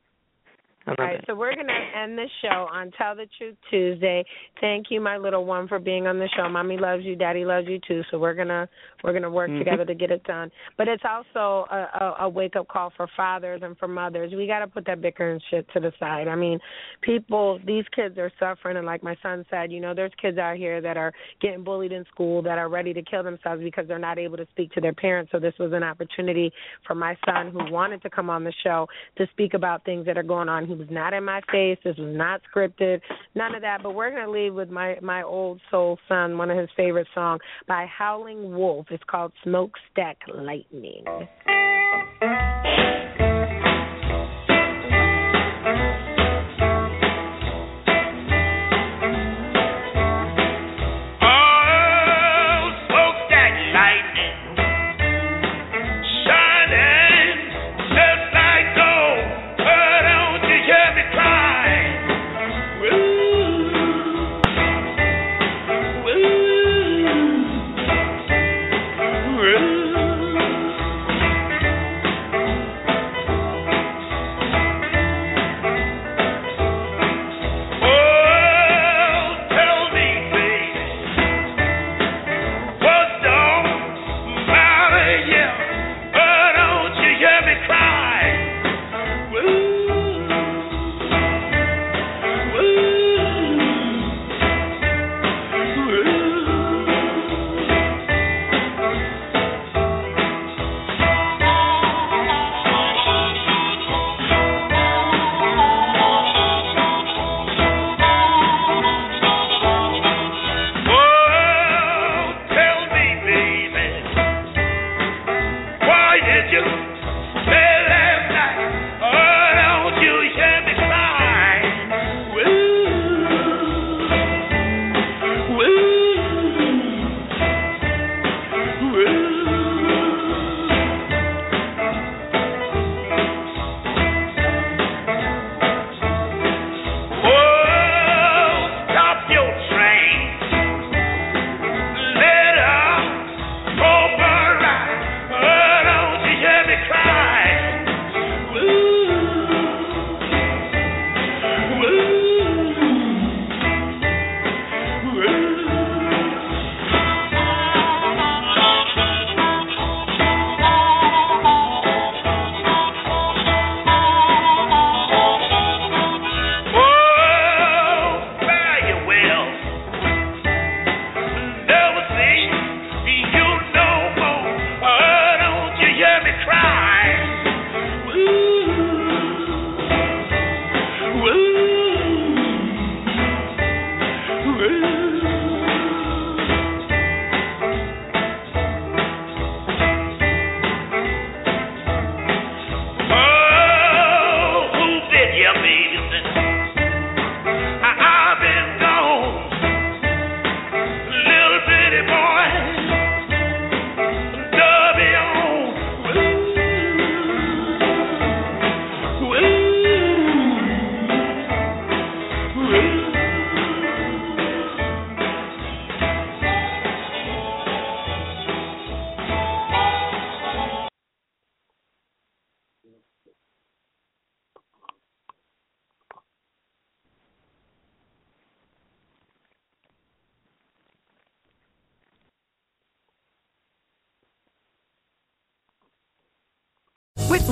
All 0.87 0.95
right, 0.99 1.12
doing 1.12 1.22
so 1.26 1.35
we're 1.35 1.55
gonna 1.55 1.72
end 2.03 2.18
the 2.18 2.26
show 2.43 2.66
on 2.72 2.91
Tell 2.99 3.14
the 3.14 3.26
Truth 3.39 3.57
Tuesday. 3.70 4.24
Thank 4.61 4.87
you, 4.91 5.01
my 5.01 5.16
little 5.16 5.45
one, 5.45 5.68
for 5.68 5.78
being 5.78 6.07
on 6.07 6.18
the 6.18 6.28
show. 6.37 6.49
Mommy 6.49 6.76
loves 6.76 7.05
you, 7.05 7.14
Daddy 7.14 7.45
loves 7.45 7.68
you 7.68 7.78
too. 7.87 8.03
So 8.11 8.18
we're 8.18 8.35
gonna 8.35 8.68
we're 9.05 9.12
gonna 9.12 9.30
work 9.30 9.51
Mhm. 9.51 9.59
together 9.59 9.85
to 9.85 9.95
get 9.95 10.11
it 10.11 10.24
done. 10.24 10.51
But 10.76 10.89
it's 10.89 11.05
also 11.05 11.66
a, 11.70 11.76
a, 11.76 12.16
a 12.24 12.28
wake 12.28 12.57
up 12.57 12.68
call 12.68 12.91
for 12.97 13.07
fathers 13.16 13.62
and 13.62 13.78
for 13.78 13.87
mothers. 13.87 14.33
We 14.35 14.47
got 14.47 14.61
to 14.61 14.66
put 14.66 14.85
that 14.87 15.01
bickering 15.01 15.41
shit 15.51 15.68
to 15.74 15.80
the 15.80 15.93
side. 16.01 16.28
I 16.28 16.35
mean, 16.35 16.59
people, 17.01 17.61
these 17.64 17.85
kids 17.95 18.18
are 18.18 18.33
suffering, 18.39 18.76
and 18.76 18.87
like 18.87 19.03
my 19.03 19.16
son 19.22 19.45
said, 19.51 19.70
you 19.70 19.80
know, 19.80 19.95
there's 19.95 20.12
kids 20.20 20.39
out 20.39 20.57
here 20.57 20.80
that 20.80 20.97
are 20.97 21.12
getting 21.41 21.62
bullied 21.62 21.93
in 21.93 22.05
school 22.07 22.43
that 22.43 22.59
are 22.59 22.68
ready 22.68 22.93
to 22.93 23.03
kill 23.03 23.22
themselves 23.22 23.62
because 23.62 23.87
they're 23.87 23.99
not 23.99 24.18
able 24.18 24.37
to 24.37 24.47
speak 24.51 24.72
to 24.72 24.80
their 24.80 24.93
parents. 24.93 25.30
So 25.33 25.39
this 25.39 25.55
was 25.59 25.72
an 25.72 25.83
opportunity 25.83 26.53
for 26.87 26.95
my 26.95 27.16
son 27.26 27.51
who 27.51 27.70
wanted 27.70 28.03
to 28.03 28.11
come 28.11 28.30
on 28.30 28.45
the 28.45 28.53
show 28.64 28.89
to 29.16 29.26
speak 29.33 29.55
about 29.55 29.85
things 29.85 30.07
that 30.07 30.18
are 30.18 30.22
going 30.22 30.49
on. 30.49 30.72
He 30.73 30.79
was 30.79 30.89
not 30.91 31.12
in 31.12 31.23
my 31.23 31.43
face. 31.51 31.77
This 31.85 31.99
was 31.99 32.16
not 32.16 32.41
scripted. 32.51 33.03
None 33.35 33.55
of 33.55 33.61
that. 33.61 33.83
But 33.83 33.95
we're 33.95 34.11
gonna 34.11 34.31
leave 34.31 34.55
with 34.55 34.70
my 34.70 34.97
my 35.03 35.23
old 35.23 35.61
soul 35.70 35.99
son, 36.09 36.39
one 36.39 36.51
of 36.51 36.57
his 36.57 36.70
favorite 36.75 37.09
songs 37.14 37.43
by 37.68 37.85
Howling 37.87 38.55
Wolf. 38.55 38.87
It's 38.91 39.05
called 39.07 39.33
Smokestack 39.45 40.16
Lightning. 40.35 41.05
Oh. 41.07 42.32